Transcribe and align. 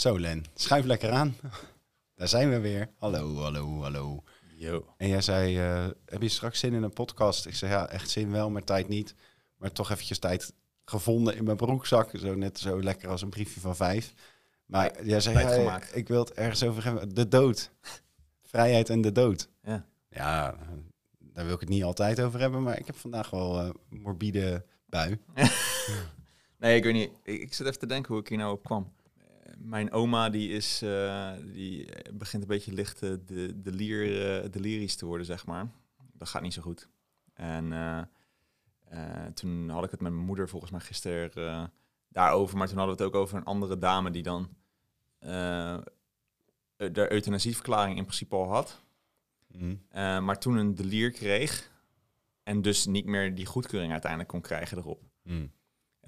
Zo 0.00 0.20
Len, 0.20 0.44
schuif 0.54 0.84
lekker 0.84 1.10
aan. 1.10 1.36
Daar 2.16 2.28
zijn 2.28 2.50
we 2.50 2.60
weer. 2.60 2.88
Hallo, 2.98 3.36
hallo, 3.36 3.80
hallo. 3.82 4.22
Yo. 4.56 4.94
En 4.96 5.08
jij 5.08 5.20
zei, 5.20 5.58
eh, 5.58 5.88
heb 6.04 6.22
je 6.22 6.28
straks 6.28 6.58
zin 6.58 6.74
in 6.74 6.82
een 6.82 6.92
podcast? 6.92 7.46
Ik 7.46 7.54
zei, 7.54 7.72
ja, 7.72 7.88
echt 7.88 8.10
zin 8.10 8.30
wel, 8.30 8.50
maar 8.50 8.64
tijd 8.64 8.88
niet. 8.88 9.14
Maar 9.56 9.72
toch 9.72 9.90
eventjes 9.90 10.18
tijd 10.18 10.52
gevonden 10.84 11.36
in 11.36 11.44
mijn 11.44 11.56
broekzak. 11.56 12.10
Zo 12.18 12.34
net 12.34 12.58
zo 12.58 12.82
lekker 12.82 13.08
als 13.08 13.22
een 13.22 13.28
briefje 13.28 13.60
van 13.60 13.76
vijf. 13.76 14.12
Maar 14.66 15.04
jij 15.04 15.20
zei, 15.20 15.62
ja, 15.62 15.82
ik 15.92 16.08
wil 16.08 16.20
het 16.20 16.32
ergens 16.32 16.62
over 16.62 16.84
hebben. 16.84 17.14
De 17.14 17.28
dood. 17.28 17.70
Vrijheid 18.42 18.88
en 18.88 19.00
de 19.00 19.12
dood. 19.12 19.48
Ja. 19.62 19.86
Ja, 20.10 20.56
daar 21.18 21.44
wil 21.44 21.54
ik 21.54 21.60
het 21.60 21.68
niet 21.68 21.84
altijd 21.84 22.20
over 22.20 22.40
hebben. 22.40 22.62
Maar 22.62 22.78
ik 22.78 22.86
heb 22.86 22.96
vandaag 22.96 23.30
wel 23.30 23.60
eh 23.60 23.70
morbide 23.88 24.64
bui. 24.86 25.18
Nee, 26.58 26.76
ik 26.76 26.84
weet 26.84 26.92
niet. 26.92 27.10
Ik, 27.22 27.40
ik 27.40 27.54
zit 27.54 27.66
even 27.66 27.78
te 27.78 27.86
denken 27.86 28.12
hoe 28.12 28.22
ik 28.22 28.28
hier 28.28 28.38
nou 28.38 28.52
op 28.52 28.64
kwam. 28.64 28.92
Mijn 29.62 29.92
oma 29.92 30.30
die 30.30 30.50
is, 30.50 30.82
eh, 30.82 31.32
die 31.44 31.88
begint 32.12 32.42
een 32.42 32.48
beetje 32.48 32.72
licht 32.72 33.02
eh, 33.02 33.10
de, 33.26 33.60
de 33.60 33.72
lier, 33.72 34.02
eh, 34.42 34.50
delirisch 34.50 34.96
te 34.96 35.06
worden, 35.06 35.26
zeg 35.26 35.46
maar. 35.46 35.70
Dat 36.12 36.28
gaat 36.28 36.42
niet 36.42 36.52
zo 36.52 36.62
goed. 36.62 36.88
En 37.34 38.08
toen 39.34 39.68
had 39.68 39.84
ik 39.84 39.90
het 39.90 40.00
met 40.00 40.12
mijn 40.12 40.24
moeder 40.24 40.48
volgens 40.48 40.70
mij 40.70 40.80
gisteren 40.80 41.72
daarover. 42.08 42.56
Maar 42.56 42.68
toen 42.68 42.76
hadden 42.76 42.96
we 42.96 43.02
het 43.02 43.12
ook 43.14 43.20
over 43.20 43.36
een 43.36 43.44
andere 43.44 43.78
dame 43.78 44.10
die 44.10 44.22
dan 44.22 44.48
de 46.76 47.12
euthanasieverklaring 47.12 47.96
in 47.96 48.04
principe 48.04 48.34
al 48.34 48.48
had. 48.48 48.82
Hm. 49.52 49.74
Eh, 49.88 50.20
maar 50.20 50.38
toen 50.38 50.56
een 50.56 50.74
delier 50.74 51.10
kreeg 51.10 51.70
en 52.42 52.62
dus 52.62 52.86
niet 52.86 53.04
meer 53.04 53.34
die 53.34 53.46
goedkeuring 53.46 53.92
uiteindelijk 53.92 54.30
kon 54.30 54.40
krijgen 54.40 54.78
erop. 54.78 55.02
Hm. 55.22 55.46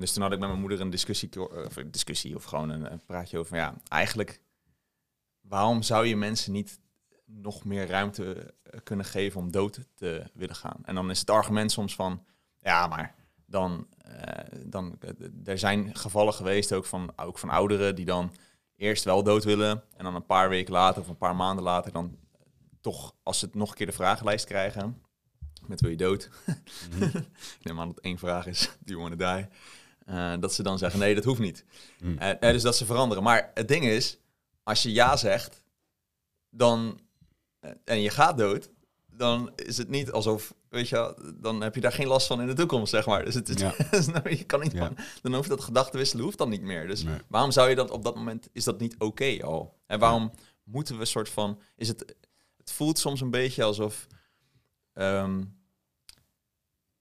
Dus 0.02 0.12
toen 0.12 0.23
had 0.23 0.33
ik 0.33 0.38
met 0.38 0.48
mijn 0.48 0.61
moeder 0.61 0.80
een 0.80 0.91
discussie, 0.91 1.41
of 1.66 1.77
een 1.77 1.91
discussie 1.91 2.34
of 2.34 2.45
gewoon 2.45 2.70
een, 2.70 2.93
een 2.93 3.05
praatje 3.05 3.38
over, 3.38 3.56
ja, 3.56 3.74
eigenlijk, 3.88 4.41
waarom 5.41 5.83
zou 5.83 6.06
je 6.06 6.16
mensen 6.16 6.52
niet 6.52 6.80
nog 7.24 7.65
meer 7.65 7.87
ruimte 7.87 8.54
eh, 8.62 8.80
kunnen 8.82 9.07
geven 9.07 9.40
om 9.40 9.51
dood 9.51 9.80
te 9.95 10.30
willen 10.35 10.57
gaan? 10.57 10.80
En 10.82 10.95
dan 10.95 11.10
is 11.10 11.18
het 11.18 11.30
argument 11.30 11.73
soms 11.73 11.95
van, 11.95 12.24
ja, 12.60 12.87
maar 12.87 13.15
dan, 13.46 13.87
eh, 13.99 14.60
dan 14.66 14.96
eh, 15.01 15.10
er 15.45 15.59
zijn 15.59 15.96
gevallen 15.96 16.34
geweest 16.34 16.73
ook 16.73 16.84
van, 16.84 17.12
ook 17.16 17.38
van 17.38 17.49
ouderen 17.49 17.95
die 17.95 18.05
dan 18.05 18.32
eerst 18.77 19.05
wel 19.05 19.23
dood 19.23 19.45
willen 19.45 19.82
en 19.96 20.05
dan 20.05 20.15
een 20.15 20.27
paar 20.27 20.49
weken 20.49 20.73
later 20.73 21.02
of 21.02 21.09
een 21.09 21.16
paar 21.16 21.37
maanden 21.37 21.65
later 21.65 21.93
dan 21.93 22.18
toch, 22.80 23.15
als 23.23 23.38
ze 23.38 23.45
het 23.45 23.55
nog 23.55 23.71
een 23.71 23.77
keer 23.77 23.87
de 23.87 23.93
vragenlijst 23.93 24.46
krijgen, 24.46 25.02
met 25.66 25.80
wil 25.80 25.90
je 25.90 25.96
dood? 25.96 26.30
Ik 27.59 27.62
neem 27.62 27.80
aan 27.80 27.88
dat 27.88 28.01
één 28.01 28.18
vraag 28.18 28.46
is, 28.46 28.71
do 28.84 28.95
you 28.95 29.09
want 29.09 29.18
to 29.18 29.34
die? 29.34 29.46
Eh, 30.07 30.35
dat 30.41 30.55
ze 30.55 30.63
dan 30.63 30.79
zeggen, 30.79 31.01
nee, 31.01 31.15
dat 31.15 31.25
hoeft 31.25 31.41
niet. 31.41 31.65
Mm. 32.01 32.19
Eh, 32.19 32.31
eh, 32.31 32.39
dus 32.41 32.63
dat 32.63 32.77
ze 32.77 32.85
veranderen. 32.87 33.23
Maar 33.23 33.51
het 33.55 33.69
ding 33.69 33.85
is, 33.85 34.19
als 34.63 34.83
je 34.83 34.93
ja 34.93 35.17
zegt, 35.17 35.63
dan, 36.51 37.01
en 37.85 38.01
je 38.01 38.11
gaat 38.11 38.39
dood, 38.39 38.71
dan 39.07 39.53
is 39.57 39.77
het 39.77 39.89
niet 39.89 40.13
alsof, 40.13 40.55
weet 40.69 40.89
je 40.89 41.35
dan 41.41 41.61
heb 41.61 41.75
je 41.75 41.80
daar 41.80 41.93
geen 41.93 42.07
last 42.07 42.27
van 42.27 42.41
in 42.41 42.47
de 42.47 42.53
toekomst, 42.55 42.91
zeg 42.91 43.07
maar. 43.07 43.25
Dus 43.25 43.35
het 43.35 43.49
is, 43.49 43.61
Ja. 43.61 43.75
dus 43.91 44.39
je 44.39 44.45
kan 44.45 44.61
niet 44.61 44.73
Ja. 44.73 44.87
van, 44.87 44.97
dan 45.23 45.35
hoeft 45.35 45.49
dat 45.49 45.61
gedachte 45.61 45.97
wisselen, 45.99 46.25
hoeft 46.25 46.39
dan 46.39 46.49
niet 46.49 46.63
meer. 46.63 46.87
Dus 46.87 47.03
Nee. 47.03 47.19
waarom 47.29 47.51
zou 47.51 47.69
je 47.69 47.75
dat 47.75 47.91
op 47.91 48.05
dat 48.05 48.15
moment, 48.15 48.49
is 48.53 48.65
dat 48.65 48.80
niet 48.80 48.95
oké 48.99 49.39
al? 49.43 49.79
En 49.87 49.99
waarom 49.99 50.33
moeten 50.65 50.99
we 50.99 51.05
soort 51.05 51.29
van, 51.29 51.61
is 51.77 51.89
het, 51.89 52.17
het 52.57 52.73
voelt 52.73 52.99
soms 52.99 53.21
een 53.21 53.30
beetje 53.30 53.63
alsof, 53.63 54.07
ehm, 54.93 55.45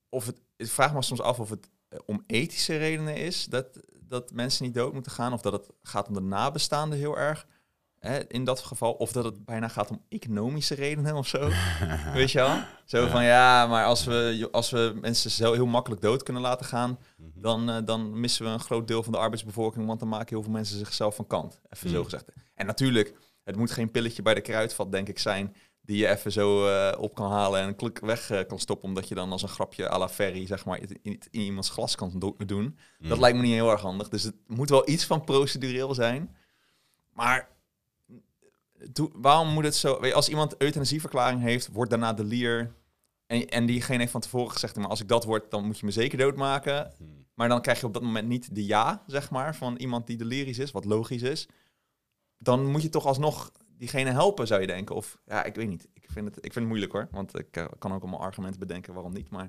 of 0.10 0.26
het, 0.26 0.42
ik 0.56 0.68
vraag 0.68 0.94
me 0.94 1.02
soms 1.02 1.22
af 1.22 1.40
of 1.40 1.50
het 1.50 1.70
om 2.06 2.24
ethische 2.28 2.78
redenen 2.78 3.16
is 3.16 3.46
dat, 3.46 3.66
dat 4.00 4.32
mensen 4.34 4.64
niet 4.66 4.74
dood 4.74 4.94
moeten 4.94 5.12
gaan, 5.12 5.34
of 5.34 5.42
dat 5.42 5.54
het 5.54 5.70
gaat 5.84 6.08
om 6.08 6.14
de 6.14 6.22
nabestaanden 6.22 6.98
heel 7.00 7.18
erg. 7.18 7.48
Hè, 8.00 8.28
in 8.28 8.44
dat 8.44 8.60
geval, 8.60 8.94
of 8.94 9.12
dat 9.12 9.24
het 9.24 9.46
bijna 9.46 9.68
gaat 9.68 9.90
om 9.90 10.02
economische 10.10 10.76
redenen 10.76 11.16
of 11.16 11.28
zo. 11.28 11.50
Weet 12.14 12.32
je 12.32 12.38
wel? 12.38 12.58
Zo 12.86 13.08
van 13.08 13.24
ja, 13.24 13.68
maar 13.68 13.86
als 13.86 14.04
we, 14.06 14.48
als 14.52 14.70
we 14.70 14.98
mensen 15.02 15.32
zo 15.32 15.54
heel 15.54 15.66
makkelijk 15.66 16.02
dood 16.02 16.24
kunnen 16.24 16.42
laten 16.42 16.66
gaan, 16.66 17.00
Mhm. 17.18 17.30
dan, 17.42 17.70
eh, 17.70 17.78
dan 17.86 18.20
missen 18.20 18.46
we 18.46 18.52
een 18.52 18.60
groot 18.60 18.88
deel 18.88 19.04
van 19.04 19.12
de 19.12 19.18
arbeidsbevolking, 19.18 19.86
want 19.86 20.00
dan 20.00 20.10
maken 20.10 20.28
heel 20.36 20.44
veel 20.44 20.52
mensen 20.52 20.78
zichzelf 20.78 21.16
van 21.16 21.28
kant. 21.28 21.62
Even 21.70 21.90
zo 21.90 21.98
Mm. 21.98 22.04
gezegd. 22.04 22.26
En 22.56 22.66
natuurlijk, 22.66 23.14
het 23.44 23.56
moet 23.56 23.72
geen 23.72 23.92
pilletje 23.92 24.22
bij 24.22 24.34
de 24.34 24.42
kruidvat, 24.42 24.92
denk 24.92 25.08
ik, 25.10 25.20
zijn, 25.20 25.56
die 25.82 25.98
je 25.98 26.08
even 26.08 26.32
zo 26.32 26.68
eh, 26.68 27.02
op 27.02 27.16
kan 27.16 27.32
halen 27.32 27.62
en 27.62 27.76
klik 27.76 28.00
weg 28.00 28.30
eh, 28.30 28.48
kan 28.48 28.60
stoppen, 28.60 28.88
omdat 28.88 29.08
je 29.08 29.16
dan 29.16 29.32
als 29.32 29.42
een 29.42 29.48
grapje 29.50 29.90
à 29.90 29.98
la 29.98 30.10
Ferry, 30.10 30.46
zeg 30.48 30.66
maar, 30.66 30.80
in, 30.82 31.00
in, 31.02 31.20
in 31.32 31.42
iemands 31.42 31.70
glas 31.70 31.96
kan 31.96 32.12
do- 32.20 32.36
doen. 32.46 32.78
Dat 33.00 33.12
Hm. 33.16 33.20
lijkt 33.20 33.38
me 33.38 33.44
niet 33.44 33.54
heel 33.54 33.72
erg 33.72 33.82
handig. 33.82 34.10
Dus 34.10 34.24
het 34.24 34.36
moet 34.48 34.70
wel 34.70 34.90
iets 34.90 35.06
van 35.06 35.24
procedureel 35.24 35.94
zijn. 35.94 36.36
Maar 37.14 37.50
waarom 39.14 39.48
moet 39.54 39.64
het 39.64 39.76
zo... 39.76 40.00
weet 40.00 40.10
je, 40.10 40.16
Als 40.16 40.30
iemand 40.30 40.56
euthanasieverklaring 40.62 41.42
heeft, 41.42 41.70
wordt 41.72 41.90
daarna 41.90 42.14
de 42.14 42.24
lier... 42.24 42.74
En, 43.28 43.48
en 43.50 43.66
diegene 43.66 43.98
heeft 44.00 44.12
van 44.12 44.22
tevoren 44.22 44.52
gezegd, 44.52 44.76
maar 44.76 44.88
als 44.88 45.02
ik 45.02 45.08
dat 45.08 45.24
word, 45.24 45.52
dan 45.52 45.66
moet 45.66 45.80
je 45.80 45.86
me 45.86 45.92
zeker 45.92 46.18
doodmaken. 46.18 46.94
Hm. 46.98 47.04
Maar 47.34 47.50
dan 47.50 47.62
krijg 47.62 47.80
je 47.80 47.86
op 47.86 47.94
dat 47.94 48.02
moment 48.02 48.28
niet 48.28 48.56
de 48.56 48.66
ja, 48.66 49.04
zeg 49.08 49.30
maar, 49.30 49.56
van 49.56 49.76
iemand 49.76 50.08
die 50.08 50.18
delirisch 50.18 50.58
is, 50.58 50.72
wat 50.72 50.86
logisch 50.86 51.22
is. 51.22 51.48
Dan 52.38 52.66
moet 52.66 52.82
je 52.82 52.90
toch 52.90 53.06
alsnog 53.06 53.52
diegene 53.82 54.12
helpen, 54.12 54.48
zou 54.48 54.62
je 54.62 54.68
denken. 54.68 54.96
Of 54.96 55.18
ja, 55.26 55.44
ik 55.44 55.56
weet 55.56 55.68
niet. 55.68 55.88
Ik 55.94 56.06
vind 56.12 56.26
het, 56.28 56.36
ik 56.38 56.42
vind 56.42 56.56
het 56.56 56.66
moeilijk 56.68 56.92
hoor. 56.92 57.08
Want 57.12 57.40
ik 57.40 57.58
eh, 57.58 57.66
kan 57.80 57.94
ook 57.94 58.02
allemaal 58.02 58.20
argumenten 58.22 58.60
bedenken 58.60 58.94
waarom 58.94 59.14
niet. 59.14 59.30
Maar 59.30 59.44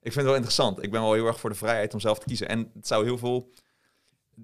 ik 0.00 0.12
vind 0.12 0.14
het 0.14 0.24
wel 0.24 0.34
interessant. 0.34 0.82
Ik 0.82 0.90
ben 0.90 1.00
wel 1.00 1.12
heel 1.12 1.26
erg 1.26 1.40
voor 1.40 1.50
de 1.50 1.56
vrijheid 1.56 1.94
om 1.94 2.00
zelf 2.00 2.18
te 2.18 2.26
kiezen. 2.26 2.48
En 2.48 2.70
het 2.74 2.86
zou 2.86 3.04
heel 3.04 3.18
veel. 3.18 3.50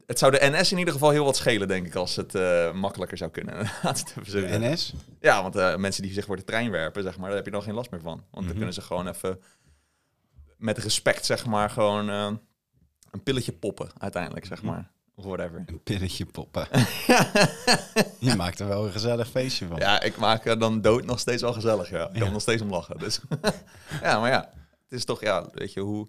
Het 0.06 0.18
zou 0.18 0.32
de 0.32 0.38
NS 0.50 0.72
in 0.72 0.78
ieder 0.78 0.92
geval 0.92 1.10
heel 1.10 1.24
wat 1.24 1.36
schelen, 1.36 1.68
denk 1.68 1.86
ik, 1.86 1.94
als 1.94 2.16
het 2.16 2.34
eh, 2.34 2.72
makkelijker 2.72 3.16
zou 3.18 3.30
kunnen. 3.30 3.54
De 4.24 4.56
NS? 4.60 4.94
Ja, 5.20 5.42
want 5.42 5.56
eh, 5.56 5.76
mensen 5.76 6.02
die 6.02 6.12
zich 6.12 6.24
voor 6.24 6.36
de 6.36 6.44
trein 6.44 6.70
werpen, 6.70 7.02
zeg 7.02 7.18
maar, 7.18 7.26
daar 7.26 7.36
heb 7.36 7.44
je 7.44 7.50
dan 7.52 7.62
geen 7.62 7.74
last 7.74 7.90
meer 7.90 8.00
van. 8.00 8.16
Want 8.16 8.30
Mhm. 8.34 8.44
dan 8.46 8.54
kunnen 8.56 8.74
ze 8.74 8.80
gewoon 8.82 9.08
even 9.08 9.40
met 10.56 10.78
respect, 10.78 11.24
zeg 11.24 11.46
maar, 11.46 11.70
gewoon 11.70 12.08
een 12.08 13.22
pilletje 13.22 13.52
poppen, 13.52 13.90
uiteindelijk, 13.98 14.46
zeg 14.46 14.62
Mhm. 14.62 14.70
maar. 14.72 14.90
Of 15.18 15.24
whatever. 15.24 15.62
Een 15.66 15.82
pilletje 15.82 16.26
poppen. 16.26 16.68
Je 18.28 18.34
maakt 18.36 18.60
er 18.60 18.68
wel 18.68 18.84
een 18.86 18.92
gezellig 18.92 19.28
feestje 19.28 19.66
van. 19.66 19.76
Ja, 19.78 20.00
ik 20.00 20.16
maak 20.16 20.44
er 20.46 20.58
dan 20.58 20.80
dood 20.80 21.04
nog 21.04 21.18
steeds 21.20 21.42
wel 21.42 21.52
gezellig, 21.52 21.90
ja. 21.90 22.02
Ik 22.06 22.10
kan 22.12 22.20
Ja. 22.20 22.26
er 22.26 22.32
nog 22.32 22.40
steeds 22.40 22.62
om 22.62 22.70
lachen. 22.70 22.98
Dus. 22.98 23.20
ja, 24.02 24.20
maar 24.20 24.30
ja, 24.30 24.52
het 24.82 24.92
is 24.98 25.04
toch, 25.04 25.20
ja, 25.20 25.48
weet 25.52 25.72
je, 25.72 25.80
hoe... 25.80 26.08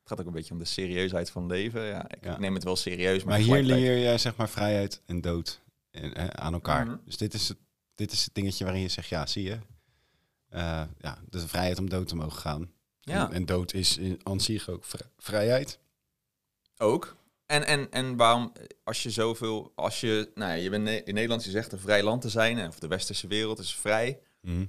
Het 0.00 0.10
gaat 0.10 0.20
ook 0.20 0.26
een 0.26 0.32
beetje 0.32 0.52
om 0.52 0.58
de 0.58 0.64
serieusheid 0.64 1.30
van 1.30 1.46
leven. 1.46 1.82
Ja, 1.82 2.04
ik 2.10 2.24
Ja. 2.24 2.38
neem 2.38 2.54
het 2.54 2.64
wel 2.64 2.76
serieus, 2.76 3.24
maar, 3.24 3.40
Maar 3.40 3.56
hier 3.56 3.62
leer 3.62 4.10
je 4.10 4.18
zeg 4.18 4.36
maar 4.36 4.48
vrijheid 4.48 5.00
en 5.06 5.20
dood 5.20 5.60
en, 5.90 6.14
eh, 6.14 6.26
aan 6.26 6.52
elkaar. 6.52 6.86
Mhm. 6.86 6.96
Dus 7.04 7.16
dit 7.16 7.34
is, 7.34 7.48
het, 7.48 7.58
dit 7.94 8.12
is 8.12 8.24
het 8.24 8.34
dingetje 8.34 8.64
waarin 8.64 8.82
je 8.82 8.88
zegt, 8.88 9.08
ja, 9.08 9.26
zie 9.26 9.42
je. 9.42 9.58
Eh, 10.48 10.82
ja, 10.98 11.18
de 11.30 11.48
vrijheid 11.48 11.78
om 11.78 11.88
dood 11.88 12.08
te 12.08 12.16
mogen 12.16 12.38
gaan. 12.40 12.70
Ja. 13.00 13.26
En, 13.28 13.32
en 13.32 13.46
dood 13.46 13.72
is 13.72 13.98
in 13.98 14.20
aan 14.22 14.40
zich 14.40 14.68
ook 14.68 14.84
vri- 14.84 15.06
vrijheid. 15.18 15.78
Ook. 16.78 17.16
En, 17.52 17.66
en, 17.66 17.90
en 17.90 18.16
waarom, 18.16 18.52
als 18.84 19.02
je 19.02 19.10
zoveel, 19.10 19.72
als 19.74 20.00
je, 20.00 20.30
nou 20.34 20.50
ja, 20.50 20.56
je 20.56 20.70
bent 20.70 20.88
in 20.88 21.14
Nederland, 21.14 21.44
je 21.44 21.50
zegt 21.50 21.72
een 21.72 21.78
vrij 21.78 22.02
land 22.02 22.20
te 22.20 22.28
zijn, 22.28 22.66
of 22.68 22.78
de 22.78 22.86
westerse 22.86 23.26
wereld 23.26 23.58
is 23.58 23.74
vrij, 23.74 24.18
Mhm. 24.40 24.64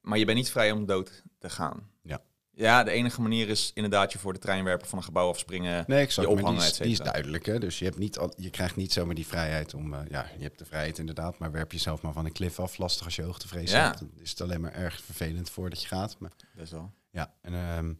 maar 0.00 0.18
je 0.18 0.24
bent 0.24 0.36
niet 0.36 0.50
vrij 0.50 0.70
om 0.72 0.86
dood 0.86 1.22
te 1.38 1.50
gaan. 1.50 1.90
Ja. 2.02 2.22
Ja, 2.52 2.84
de 2.84 2.90
enige 2.90 3.20
manier 3.22 3.48
is 3.48 3.70
inderdaad 3.74 4.12
je 4.12 4.18
voor 4.18 4.32
de 4.32 4.38
trein 4.38 4.64
werpen 4.64 4.88
van 4.88 4.98
een 4.98 5.04
gebouw 5.04 5.28
afspringen. 5.28 5.84
Nee, 5.86 6.02
ik 6.02 6.10
Je 6.10 6.28
ophangen, 6.28 6.58
die, 6.60 6.68
is, 6.70 6.76
die 6.76 6.90
is 6.90 6.98
duidelijk. 6.98 7.46
Hè? 7.46 7.58
Dus 7.58 7.78
je, 7.78 7.84
hebt 7.84 7.98
niet 7.98 8.18
al, 8.18 8.32
je 8.36 8.50
krijgt 8.50 8.76
niet 8.76 8.92
zomaar 8.92 9.14
die 9.14 9.26
vrijheid 9.26 9.74
om... 9.74 9.94
eh, 9.94 10.00
ja, 10.08 10.30
je 10.36 10.42
hebt 10.42 10.58
de 10.58 10.64
vrijheid 10.64 10.98
inderdaad, 10.98 11.38
maar 11.38 11.50
werp 11.52 11.72
jezelf 11.72 12.02
maar 12.02 12.12
van 12.12 12.24
een 12.24 12.32
klif 12.32 12.60
af. 12.60 12.78
Lastig 12.78 13.04
als 13.04 13.16
je 13.16 13.22
hoogtevrees 13.22 13.70
Ja. 13.70 13.84
hebt. 13.84 13.98
Dan 13.98 14.10
is 14.20 14.30
het 14.30 14.40
alleen 14.40 14.60
maar 14.60 14.72
erg 14.72 15.00
vervelend 15.02 15.50
voordat 15.50 15.82
je 15.82 15.88
gaat. 15.88 16.16
Maar, 16.18 16.30
Best 16.54 16.72
wel. 16.72 16.92
ja, 17.10 17.34
en, 17.42 17.54
ehm, 17.54 17.92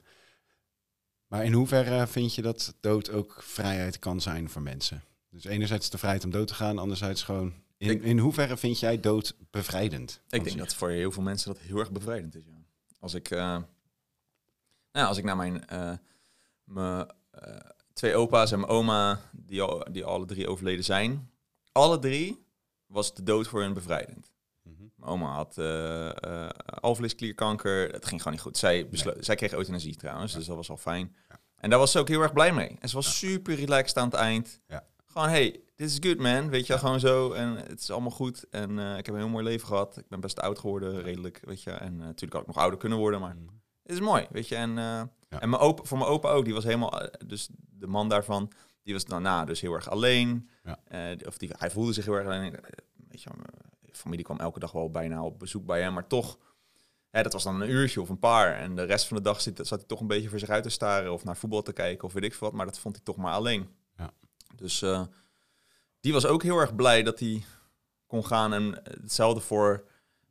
maar 1.26 1.44
in 1.44 1.52
hoeverre 1.52 2.06
vind 2.06 2.34
je 2.34 2.42
dat 2.42 2.74
dood 2.80 3.10
ook 3.10 3.42
vrijheid 3.42 3.98
kan 3.98 4.20
zijn 4.20 4.50
voor 4.50 4.62
mensen? 4.62 5.02
Dus 5.30 5.44
enerzijds 5.44 5.90
de 5.90 5.98
vrijheid 5.98 6.24
om 6.24 6.30
dood 6.30 6.48
te 6.48 6.54
gaan, 6.54 6.78
anderzijds 6.78 7.22
gewoon... 7.22 7.52
In, 7.78 8.02
in 8.02 8.18
hoeverre 8.18 8.56
vind 8.56 8.80
jij 8.80 9.00
dood 9.00 9.36
bevrijdend? 9.50 10.20
Ik 10.28 10.44
denk 10.44 10.58
dat 10.58 10.74
voor 10.74 10.90
heel 10.90 11.12
veel 11.12 11.22
mensen 11.22 11.52
dat 11.54 11.62
heel 11.62 11.78
erg 11.78 11.92
bevrijdend 11.92 12.34
is. 12.34 12.44
Ja. 12.44 12.64
Als 13.00 13.14
ik, 13.14 13.30
eh, 13.30 13.58
nou, 14.92 15.06
als 15.06 15.18
ik 15.18 15.24
naar 15.24 15.36
mijn, 15.36 15.66
eh, 15.66 15.92
mijn 16.64 17.10
eh, 17.30 17.56
twee 17.92 18.14
opa's 18.14 18.52
en 18.52 18.58
mijn 18.60 18.70
oma, 18.70 19.20
die, 19.32 19.62
al, 19.62 19.86
die 19.90 20.04
alle 20.04 20.24
drie 20.24 20.48
overleden 20.48 20.84
zijn, 20.84 21.30
alle 21.72 21.98
drie 21.98 22.46
was 22.86 23.14
de 23.14 23.22
dood 23.22 23.48
voor 23.48 23.60
hun 23.60 23.74
bevrijdend. 23.74 24.32
Oma 25.06 25.26
had 25.34 25.58
eh, 25.58 26.48
alvleesklierkanker. 26.80 27.92
Het 27.92 28.06
ging 28.06 28.18
gewoon 28.22 28.32
niet 28.32 28.42
goed. 28.46 28.56
Zij, 28.58 28.88
beslo- 28.88 29.14
zij 29.20 29.34
kreeg 29.34 29.52
euthanasie 29.52 29.96
trouwens, 29.96 30.32
dus 30.32 30.46
dat 30.46 30.56
was 30.56 30.70
al 30.70 30.76
fijn. 30.76 31.16
En 31.56 31.70
daar 31.70 31.78
was 31.78 31.90
ze 31.92 31.98
ook 31.98 32.08
heel 32.08 32.20
erg 32.22 32.32
blij 32.32 32.52
mee. 32.52 32.76
En 32.80 32.88
ze 32.88 32.94
was 32.94 33.18
super 33.18 33.54
relaxed 33.54 33.96
aan 33.96 34.04
het 34.08 34.14
eind. 34.14 34.60
Ja. 34.68 34.84
Gewoon, 35.06 35.28
hey, 35.28 35.60
dit 35.76 35.90
is 35.90 35.96
good 36.00 36.18
man. 36.18 36.48
Weet 36.48 36.66
je, 36.66 36.72
wel, 36.72 36.82
gewoon 36.82 37.00
zo. 37.00 37.32
En 37.32 37.56
het 37.56 37.80
is 37.80 37.90
allemaal 37.90 38.10
goed. 38.10 38.44
En 38.50 38.78
eh, 38.78 38.98
ik 38.98 39.06
heb 39.06 39.14
een 39.14 39.20
heel 39.20 39.30
mooi 39.30 39.44
leven 39.44 39.66
gehad. 39.66 39.96
Ik 39.96 40.08
ben 40.08 40.20
best 40.20 40.40
oud 40.40 40.58
geworden, 40.58 41.02
redelijk, 41.02 41.40
weet 41.44 41.62
je. 41.62 41.70
En 41.70 41.96
natuurlijk 41.96 42.32
had 42.32 42.40
ik 42.40 42.46
nog 42.46 42.56
ouder 42.56 42.78
kunnen 42.78 42.98
worden, 42.98 43.20
maar 43.20 43.34
Mhm. 43.34 43.46
het 43.82 43.92
is 43.92 44.00
mooi, 44.00 44.26
weet 44.30 44.48
je. 44.48 44.56
En, 44.56 44.70
Ja. 45.28 45.40
en 45.40 45.48
mijn 45.50 45.62
opa, 45.62 45.82
voor 45.84 45.98
mijn 45.98 46.10
opa 46.10 46.28
ook, 46.30 46.44
die 46.44 46.54
was 46.54 46.64
helemaal... 46.64 47.00
dus 47.26 47.48
de 47.70 47.86
man 47.86 48.08
daarvan, 48.08 48.52
Die 48.82 48.94
was 48.94 49.04
daarna 49.04 49.44
dus 49.44 49.60
heel 49.60 49.72
erg 49.74 49.90
alleen. 49.90 50.50
Ja. 50.64 50.78
Of 51.26 51.38
die, 51.38 51.50
hij 51.58 51.70
voelde 51.70 51.92
zich 51.92 52.04
heel 52.04 52.14
erg 52.14 52.26
alleen. 52.26 52.54
Weet 53.08 53.22
je, 53.22 53.30
familie 53.96 54.24
kwam 54.24 54.38
elke 54.38 54.58
dag 54.58 54.72
wel 54.72 54.90
bijna 54.90 55.24
op 55.24 55.38
bezoek 55.38 55.66
bij 55.66 55.80
hem. 55.80 55.92
Maar 55.92 56.06
toch, 56.06 56.38
hè, 57.10 57.22
dat 57.22 57.32
was 57.32 57.44
dan 57.44 57.60
een 57.60 57.70
uurtje 57.70 58.00
of 58.00 58.08
een 58.08 58.18
paar. 58.18 58.54
En 58.58 58.76
de 58.76 58.82
rest 58.82 59.06
van 59.06 59.16
de 59.16 59.22
dag 59.22 59.40
zit, 59.40 59.56
zat 59.56 59.78
hij 59.78 59.88
toch 59.88 60.00
een 60.00 60.06
beetje 60.06 60.28
voor 60.28 60.38
zich 60.38 60.48
uit 60.48 60.62
te 60.62 60.68
staren. 60.68 61.12
Of 61.12 61.24
naar 61.24 61.36
voetbal 61.36 61.62
te 61.62 61.72
kijken 61.72 62.04
of 62.04 62.12
weet 62.12 62.24
ik 62.24 62.34
veel 62.34 62.46
wat. 62.46 62.56
Maar 62.56 62.66
dat 62.66 62.78
vond 62.78 62.94
hij 62.94 63.04
toch 63.04 63.16
maar 63.16 63.32
alleen. 63.32 63.68
Ja. 63.96 64.12
Dus 64.56 64.82
eh, 64.82 65.02
die 66.00 66.12
was 66.12 66.26
ook 66.26 66.42
heel 66.42 66.58
erg 66.58 66.74
blij 66.74 67.02
dat 67.02 67.18
hij 67.18 67.44
kon 68.06 68.26
gaan. 68.26 68.52
En 68.52 68.80
hetzelfde 68.82 69.40
voor 69.40 69.84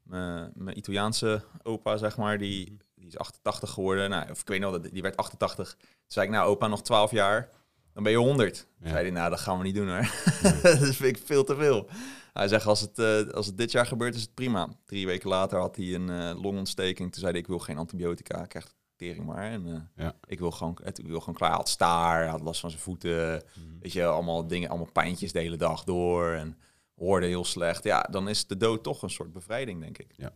mijn 0.03 0.51
mijn 0.55 0.77
Italiaanse 0.77 1.43
opa, 1.63 1.97
zeg 1.97 2.17
maar. 2.17 2.37
Die, 2.37 2.77
die 2.95 3.07
is 3.07 3.17
88 3.17 3.69
geworden. 3.69 4.09
Nou, 4.09 4.31
of 4.31 4.41
ik 4.41 4.47
weet 4.47 4.59
nog, 4.59 4.71
dat 4.71 4.91
die 4.91 5.01
werd 5.01 5.17
88. 5.17 5.75
Toen 5.75 5.87
zei 6.07 6.25
ik, 6.25 6.31
nou 6.31 6.47
opa, 6.47 6.67
nog 6.67 6.81
12 6.81 7.11
jaar. 7.11 7.49
Dan 7.93 8.03
ben 8.03 8.11
je 8.11 8.17
100. 8.17 8.67
Ja. 8.79 8.89
Zei 8.89 9.01
hij, 9.01 9.11
nou, 9.11 9.29
dat 9.29 9.39
gaan 9.39 9.57
we 9.57 9.63
niet 9.63 9.75
doen 9.75 9.89
hoor. 9.89 10.11
dat 10.61 10.95
vind 10.95 11.17
ik 11.17 11.23
veel 11.25 11.43
te 11.43 11.55
veel. 11.55 11.89
Hij 12.37 12.47
zegt, 12.47 12.65
als 12.65 12.81
het, 12.81 12.99
eh, 12.99 13.27
als 13.27 13.45
het 13.45 13.57
dit 13.57 13.71
jaar 13.71 13.85
gebeurt, 13.85 14.15
is 14.15 14.21
het 14.21 14.33
prima. 14.33 14.69
Drie 14.85 15.05
weken 15.05 15.29
later 15.29 15.59
had 15.59 15.75
hij 15.75 15.93
een 15.93 16.09
eh, 16.09 16.41
longontsteking. 16.41 17.11
Toen 17.11 17.19
zei 17.19 17.31
hij, 17.31 17.41
ik 17.41 17.47
wil 17.47 17.59
geen 17.59 17.77
antibiotica. 17.77 18.43
Ik 18.43 18.49
krijg 18.49 18.73
tering 18.95 19.25
maar. 19.25 19.51
En 19.51 19.67
eh, 19.67 20.05
Ja. 20.05 20.15
ik, 20.25 20.39
wil 20.39 20.51
gewoon, 20.51 20.77
het, 20.83 20.99
ik 20.99 21.07
wil 21.07 21.19
gewoon 21.19 21.35
klaar. 21.35 21.49
Hij 21.49 21.57
had 21.57 21.69
staar, 21.69 22.21
hij 22.21 22.29
had 22.29 22.41
last 22.41 22.59
van 22.59 22.69
zijn 22.69 22.81
voeten. 22.81 23.43
Weet 23.79 23.91
je, 23.91 24.05
allemaal 24.05 24.47
dingen, 24.47 24.69
allemaal 24.69 24.91
pijntjes 24.91 25.31
de 25.31 25.39
hele 25.39 25.57
dag 25.57 25.83
door. 25.83 26.31
En 26.31 26.57
hoorde 26.95 27.25
heel 27.25 27.45
slecht. 27.45 27.83
Ja, 27.83 28.01
dan 28.01 28.29
is 28.29 28.47
de 28.47 28.57
dood 28.57 28.83
toch 28.83 29.01
een 29.01 29.09
soort 29.09 29.33
bevrijding, 29.33 29.81
denk 29.81 29.97
ik. 29.97 30.13
Ja. 30.15 30.33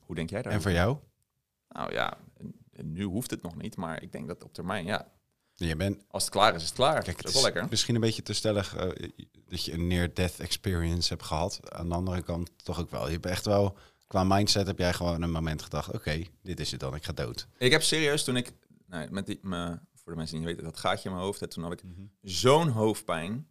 Hoe 0.00 0.14
denk 0.14 0.30
jij 0.30 0.42
daar? 0.42 0.52
En 0.52 0.62
voor 0.62 0.72
jou? 0.72 0.96
Nou 1.68 1.92
ja, 1.92 2.16
nu 2.82 3.04
hoeft 3.04 3.30
het 3.30 3.42
nog 3.42 3.56
niet. 3.56 3.76
Maar 3.76 4.02
ik 4.02 4.12
denk 4.12 4.28
dat 4.28 4.44
op 4.44 4.52
termijn, 4.54 4.86
ja, 4.86 5.08
Je 5.68 5.76
bent 5.76 6.04
als 6.10 6.24
het 6.24 6.32
klaar 6.32 6.54
is, 6.54 6.62
is 6.62 6.68
het 6.68 6.76
klaar. 6.76 7.02
Kijk, 7.02 7.16
dat 7.16 7.26
is 7.26 7.34
wel 7.34 7.42
lekker. 7.42 7.66
misschien 7.70 7.94
een 7.94 8.00
beetje 8.00 8.22
te 8.22 8.32
stellig 8.32 8.76
eh, 8.76 9.08
dat 9.48 9.64
je 9.64 9.72
een 9.72 9.86
near-death 9.86 10.40
experience 10.40 11.08
hebt 11.08 11.24
gehad. 11.24 11.60
Aan 11.72 11.88
de 11.88 11.94
andere 11.94 12.22
kant 12.22 12.50
toch 12.56 12.80
ook 12.80 12.90
wel. 12.90 13.06
Je 13.06 13.12
hebt 13.12 13.26
echt 13.26 13.44
wel, 13.44 13.76
qua 14.06 14.24
mindset 14.24 14.66
heb 14.66 14.78
jij 14.78 14.92
gewoon 14.92 15.22
een 15.22 15.30
moment 15.30 15.62
gedacht, 15.62 15.92
oké, 15.92 16.22
dit 16.42 16.60
is 16.60 16.70
het 16.70 16.80
dan, 16.80 16.94
ik 16.94 17.04
ga 17.04 17.12
dood. 17.12 17.46
Ik 17.58 17.72
heb 17.72 17.82
serieus 17.82 18.24
toen 18.24 18.36
ik, 18.36 18.52
nou, 18.86 19.10
met 19.10 19.26
die, 19.26 19.38
me, 19.42 19.78
voor 19.94 20.12
de 20.12 20.18
mensen 20.18 20.36
die 20.36 20.46
niet 20.46 20.56
weten, 20.56 20.72
dat 20.72 20.80
gaatje 20.80 21.08
in 21.08 21.14
mijn 21.14 21.26
hoofd, 21.26 21.40
hè, 21.40 21.48
toen 21.48 21.62
had 21.62 21.72
ik 21.72 21.82
zo'n 22.22 22.68
hoofdpijn. 22.68 23.48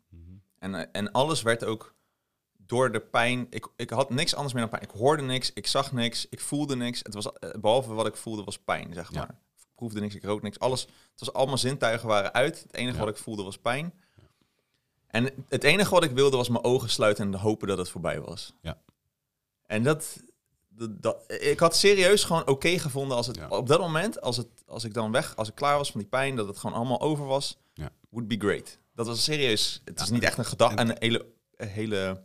En, 0.59 0.75
eh, 0.75 0.87
en 0.91 1.11
alles 1.11 1.41
werd 1.41 1.65
ook 1.65 1.95
door 2.57 2.91
de 2.91 2.99
pijn. 2.99 3.47
Ik, 3.49 3.67
ik 3.75 3.89
had 3.89 4.09
niks 4.09 4.35
anders 4.35 4.53
meer 4.53 4.61
dan 4.61 4.71
pijn. 4.71 4.83
Ik 4.83 4.99
hoorde 4.99 5.23
niks, 5.23 5.53
ik 5.53 5.67
zag 5.67 5.91
niks, 5.91 6.27
ik 6.29 6.39
voelde 6.39 6.75
niks. 6.75 6.99
Het 7.03 7.13
was, 7.13 7.31
eh, 7.31 7.49
behalve 7.59 7.93
wat 7.93 8.07
ik 8.07 8.15
voelde 8.15 8.43
was 8.43 8.59
pijn, 8.59 8.93
zeg 8.93 9.11
maar. 9.11 9.39
Proefde 9.83 9.99
niks, 9.99 10.15
ik 10.15 10.23
rook 10.23 10.41
niks. 10.41 10.59
Alles, 10.59 10.81
het 10.81 11.19
was 11.19 11.33
allemaal 11.33 11.57
zintuigen 11.57 12.07
waren 12.07 12.33
uit. 12.33 12.61
Het 12.61 12.73
enige 12.73 12.97
Ja. 12.97 13.03
wat 13.05 13.15
ik 13.15 13.21
voelde 13.23 13.43
was 13.43 13.57
pijn. 13.57 13.93
En 15.07 15.29
het 15.49 15.63
enige 15.63 15.89
wat 15.89 16.03
ik 16.03 16.11
wilde 16.11 16.37
was 16.37 16.49
mijn 16.49 16.63
ogen 16.63 16.89
sluiten 16.89 17.33
en 17.33 17.39
hopen 17.39 17.67
dat 17.67 17.77
het 17.77 17.89
voorbij 17.89 18.21
was. 18.21 18.53
Ja. 18.61 18.77
En 19.65 19.83
dat, 19.83 20.17
dat, 20.69 21.01
dat- 21.01 21.23
ik 21.27 21.59
had 21.59 21.75
serieus 21.75 22.23
gewoon 22.23 22.47
oké 22.47 22.79
gevonden 22.79 23.17
als 23.17 23.27
het 23.27 23.35
Ja. 23.35 23.47
op 23.49 23.67
dat 23.67 23.79
moment, 23.79 24.21
als, 24.21 24.37
het, 24.37 24.47
als 24.67 24.83
ik 24.83 24.93
dan 24.93 25.11
weg, 25.11 25.35
als 25.35 25.47
ik 25.47 25.55
klaar 25.55 25.77
was 25.77 25.91
van 25.91 25.99
die 25.99 26.09
pijn, 26.09 26.35
dat 26.35 26.47
het 26.47 26.57
gewoon 26.57 26.75
allemaal 26.75 27.01
over 27.01 27.25
was, 27.25 27.57
would 28.09 28.27
be 28.27 28.35
great. 28.37 28.77
Dat 28.95 29.07
was 29.07 29.23
serieus. 29.23 29.81
Het 29.85 29.99
is 30.01 30.09
niet 30.09 30.23
echt 30.23 30.37
een 30.37 30.45
gedachte, 30.45 30.75
En- 30.77 30.89
een 30.89 30.95
hele, 30.99 31.25
een 31.55 31.67
hele 31.67 32.23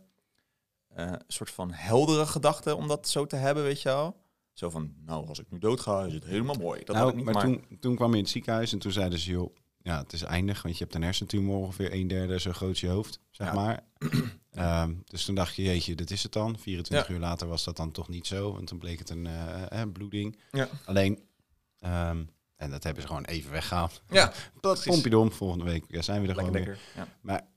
eh, 0.89 1.11
soort 1.27 1.51
van 1.51 1.71
heldere 1.71 2.25
gedachte 2.25 2.75
om 2.75 2.87
dat 2.87 3.07
zo 3.09 3.25
te 3.25 3.35
hebben, 3.35 3.63
weet 3.63 3.81
je 3.81 3.89
wel. 3.89 4.15
Zo 4.59 4.69
van, 4.69 4.93
nou, 5.05 5.27
als 5.27 5.39
ik 5.39 5.45
nu 5.49 5.59
dood 5.59 5.79
ga, 5.79 6.03
is 6.05 6.13
het 6.13 6.23
helemaal 6.25 6.55
mooi. 6.55 6.83
Dat 6.83 6.95
had 6.95 7.05
nou, 7.05 7.09
ik 7.09 7.15
niet, 7.15 7.25
maar, 7.25 7.33
maar, 7.33 7.43
Toen, 7.43 7.79
toen 7.79 7.95
kwam 7.95 8.09
je 8.11 8.17
in 8.17 8.23
het 8.23 8.31
ziekenhuis 8.31 8.71
en 8.73 8.79
toen 8.79 8.91
zeiden 8.91 9.19
ze, 9.19 9.31
joh, 9.31 9.55
ja, 9.81 9.97
het 10.01 10.13
is 10.13 10.21
eindig, 10.23 10.61
want 10.61 10.77
je 10.77 10.83
hebt 10.83 10.95
een 10.95 11.01
hersentumor 11.03 11.57
ongeveer 11.57 11.93
een 11.93 12.07
derde 12.07 12.39
zo 12.39 12.51
groot 12.51 12.69
als 12.69 12.79
je 12.79 12.87
hoofd, 12.87 13.19
zeg 13.31 13.47
Ja. 13.47 13.53
maar. 13.53 13.83
Ehm, 14.51 14.93
dus 15.05 15.25
toen 15.25 15.35
dacht 15.35 15.55
je, 15.55 15.61
jeetje, 15.61 15.95
dit 15.95 16.11
is 16.11 16.23
het 16.23 16.31
dan. 16.31 16.57
24 16.59 17.07
Ja. 17.07 17.13
uur 17.13 17.19
later 17.19 17.47
was 17.47 17.63
dat 17.63 17.77
dan 17.77 17.91
toch 17.91 18.07
niet 18.09 18.27
zo, 18.27 18.57
en 18.57 18.65
toen 18.65 18.77
bleek 18.79 18.99
het 18.99 19.09
een 19.09 19.27
eh, 19.27 19.81
eh, 19.81 19.91
bloeding. 19.91 20.37
Ja. 20.51 20.67
Alleen, 20.85 21.19
ehm, 21.79 22.23
en 22.55 22.69
dat 22.69 22.83
hebben 22.83 23.01
ze 23.01 23.07
gewoon 23.07 23.25
even 23.25 23.51
weggehaald. 23.51 24.01
Ja, 24.09 24.33
Dat 24.61 24.83
pompidom, 24.85 25.31
volgende 25.31 25.63
week 25.65 25.85
ja, 25.87 26.01
zijn 26.01 26.21
we 26.21 26.27
er 26.27 26.35
lekker, 26.35 26.53
gewoon 26.53 26.65
weer. 26.67 26.79
lekker. 27.21 27.47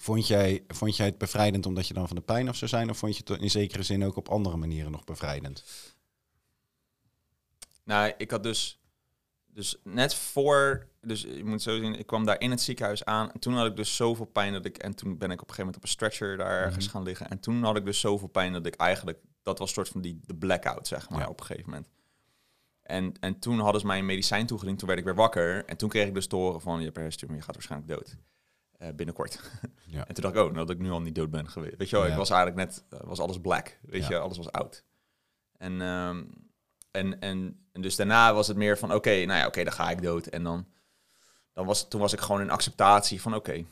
Vond 0.00 0.26
jij, 0.26 0.64
vond 0.68 0.96
jij 0.96 1.06
het 1.06 1.18
bevrijdend 1.18 1.66
omdat 1.66 1.86
je 1.88 1.94
dan 1.94 2.06
van 2.06 2.16
de 2.16 2.22
pijn 2.22 2.48
af 2.48 2.56
zou 2.56 2.70
zijn? 2.70 2.90
Of 2.90 2.98
vond 2.98 3.16
je 3.16 3.22
het 3.32 3.42
in 3.42 3.50
zekere 3.50 3.82
zin 3.82 4.04
ook 4.04 4.16
op 4.16 4.28
andere 4.28 4.56
manieren 4.56 4.90
nog 4.90 5.04
bevrijdend? 5.04 5.64
Nou, 7.84 8.12
ik 8.16 8.30
had 8.30 8.42
dus, 8.42 8.80
dus 9.46 9.76
net 9.84 10.14
voor, 10.14 10.86
dus 11.00 11.20
je 11.22 11.44
moet 11.44 11.62
zo 11.62 11.78
zien, 11.78 11.98
ik 11.98 12.06
kwam 12.06 12.24
daar 12.24 12.40
in 12.40 12.50
het 12.50 12.60
ziekenhuis 12.60 13.04
aan. 13.04 13.32
En 13.32 13.40
toen 13.40 13.54
had 13.54 13.66
ik 13.66 13.76
dus 13.76 13.96
zoveel 13.96 14.24
pijn 14.24 14.52
dat 14.52 14.64
ik, 14.64 14.76
en 14.78 14.94
toen 14.94 15.18
ben 15.18 15.30
ik 15.30 15.40
op 15.42 15.48
een 15.48 15.54
gegeven 15.54 15.64
moment 15.64 15.76
op 15.76 15.82
een 15.82 15.88
stretcher 15.88 16.36
daar 16.36 16.62
ergens 16.62 16.84
Mhm. 16.84 16.94
gaan 16.94 17.02
liggen. 17.02 17.28
En 17.30 17.40
toen 17.40 17.62
had 17.62 17.76
ik 17.76 17.84
dus 17.84 18.00
zoveel 18.00 18.28
pijn 18.28 18.52
dat 18.52 18.66
ik 18.66 18.74
eigenlijk, 18.74 19.18
dat 19.42 19.58
was 19.58 19.68
een 19.68 19.74
soort 19.74 19.88
van 19.88 20.00
die, 20.00 20.20
de 20.26 20.34
blackout, 20.34 20.86
zeg 20.86 21.10
maar, 21.10 21.20
Ja. 21.20 21.28
op 21.28 21.40
een 21.40 21.46
gegeven 21.46 21.70
moment. 21.70 21.88
En, 22.82 23.12
en 23.20 23.38
toen 23.38 23.58
hadden 23.58 23.80
ze 23.80 23.86
mij 23.86 23.98
een 23.98 24.06
medicijn 24.06 24.46
toegediend, 24.46 24.78
toen 24.78 24.88
werd 24.88 25.00
ik 25.00 25.06
weer 25.06 25.14
wakker. 25.14 25.64
En 25.64 25.76
toen 25.76 25.88
kreeg 25.88 26.06
ik 26.06 26.14
dus 26.14 26.26
te 26.26 26.36
horen 26.36 26.60
van, 26.60 26.78
je 26.78 26.84
hebt 26.84 26.96
hersentumor, 26.96 27.36
je 27.36 27.42
gaat 27.42 27.54
waarschijnlijk 27.54 27.90
dood. 27.90 28.16
Eh, 28.78 28.88
binnenkort. 28.94 29.40
Ja. 29.90 30.06
En 30.06 30.14
toen 30.14 30.22
dacht 30.22 30.34
ik, 30.36 30.40
oh, 30.42 30.52
nou 30.52 30.66
dat 30.66 30.76
ik 30.76 30.82
nu 30.82 30.90
al 30.90 31.00
niet 31.00 31.14
dood 31.14 31.30
ben 31.30 31.48
geweest. 31.50 31.76
Weet 31.76 31.90
je 31.90 31.96
wel, 31.96 32.04
Ja. 32.04 32.10
ik 32.10 32.16
was 32.16 32.30
eigenlijk 32.30 32.68
net, 32.68 32.84
eh, 32.90 33.06
was 33.06 33.18
alles 33.18 33.40
black. 33.40 33.78
Weet 33.82 34.02
Ja. 34.02 34.08
je, 34.08 34.18
alles 34.18 34.36
was 34.36 34.52
oud. 34.52 34.84
En, 35.56 35.80
ehm, 35.80 36.24
en, 36.90 37.20
en, 37.20 37.66
en 37.72 37.80
dus 37.80 37.96
daarna 37.96 38.34
was 38.34 38.48
het 38.48 38.56
meer 38.56 38.78
van, 38.78 38.94
oké, 38.94 39.10
nou 39.24 39.38
ja, 39.38 39.46
oké, 39.46 39.64
dan 39.64 39.72
ga 39.72 39.90
ik 39.90 40.02
dood. 40.02 40.26
En 40.26 40.42
dan, 40.42 40.66
dan 41.52 41.66
was, 41.66 41.88
toen 41.88 42.00
was 42.00 42.12
ik 42.12 42.20
gewoon 42.20 42.40
in 42.40 42.50
acceptatie 42.50 43.20
van, 43.20 43.34
oké, 43.34 43.64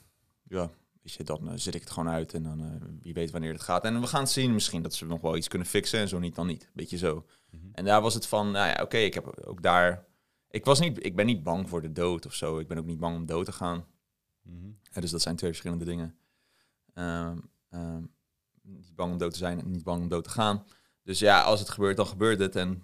ja, 0.42 0.70
weet 1.02 1.12
je, 1.12 1.24
dan 1.24 1.48
eh, 1.48 1.54
zit 1.56 1.74
ik 1.74 1.80
het 1.80 1.90
gewoon 1.90 2.08
uit. 2.12 2.34
En 2.34 2.42
dan, 2.42 2.78
wie 3.02 3.14
weet 3.14 3.30
wanneer 3.30 3.52
het 3.52 3.62
gaat. 3.62 3.84
En 3.84 4.00
we 4.00 4.06
gaan 4.06 4.26
zien 4.28 4.52
misschien 4.54 4.82
dat 4.82 4.94
ze 4.94 5.06
nog 5.06 5.20
wel 5.20 5.36
iets 5.36 5.48
kunnen 5.48 5.68
fixen. 5.68 6.00
En 6.00 6.08
zo 6.08 6.18
niet, 6.18 6.34
dan 6.34 6.46
niet. 6.46 6.70
Beetje 6.72 6.98
zo. 6.98 7.26
Mhm. 7.50 7.66
En 7.72 7.84
daar 7.84 8.00
was 8.00 8.14
het 8.14 8.26
van, 8.26 8.50
nou 8.50 8.68
ja, 8.68 8.82
oké, 8.82 8.96
ik 8.96 9.14
heb 9.14 9.40
ook 9.46 9.62
daar... 9.62 10.04
Ik, 10.50 10.64
was 10.64 10.80
niet, 10.80 11.04
ik 11.04 11.16
ben 11.16 11.26
niet 11.26 11.42
bang 11.42 11.68
voor 11.68 11.82
de 11.82 11.92
dood 11.92 12.26
of 12.26 12.34
zo. 12.34 12.58
Ik 12.58 12.68
ben 12.68 12.78
ook 12.78 12.86
niet 12.86 12.98
bang 12.98 13.16
om 13.16 13.26
dood 13.26 13.44
te 13.44 13.52
gaan. 13.52 13.84
Ja, 14.92 15.00
dus 15.00 15.10
dat 15.10 15.22
zijn 15.22 15.36
twee 15.36 15.50
verschillende 15.50 15.84
dingen. 15.84 16.16
Ehm, 16.94 17.38
ehm, 17.70 18.02
niet 18.62 18.94
bang 18.94 19.12
om 19.12 19.18
dood 19.18 19.32
te 19.32 19.38
zijn 19.38 19.60
en 19.60 19.70
niet 19.70 19.84
bang 19.84 20.02
om 20.02 20.08
dood 20.08 20.24
te 20.24 20.30
gaan. 20.30 20.64
Dus 21.02 21.18
ja, 21.18 21.42
als 21.42 21.60
het 21.60 21.68
gebeurt, 21.68 21.96
dan 21.96 22.06
gebeurt 22.06 22.38
het. 22.38 22.56
En 22.56 22.82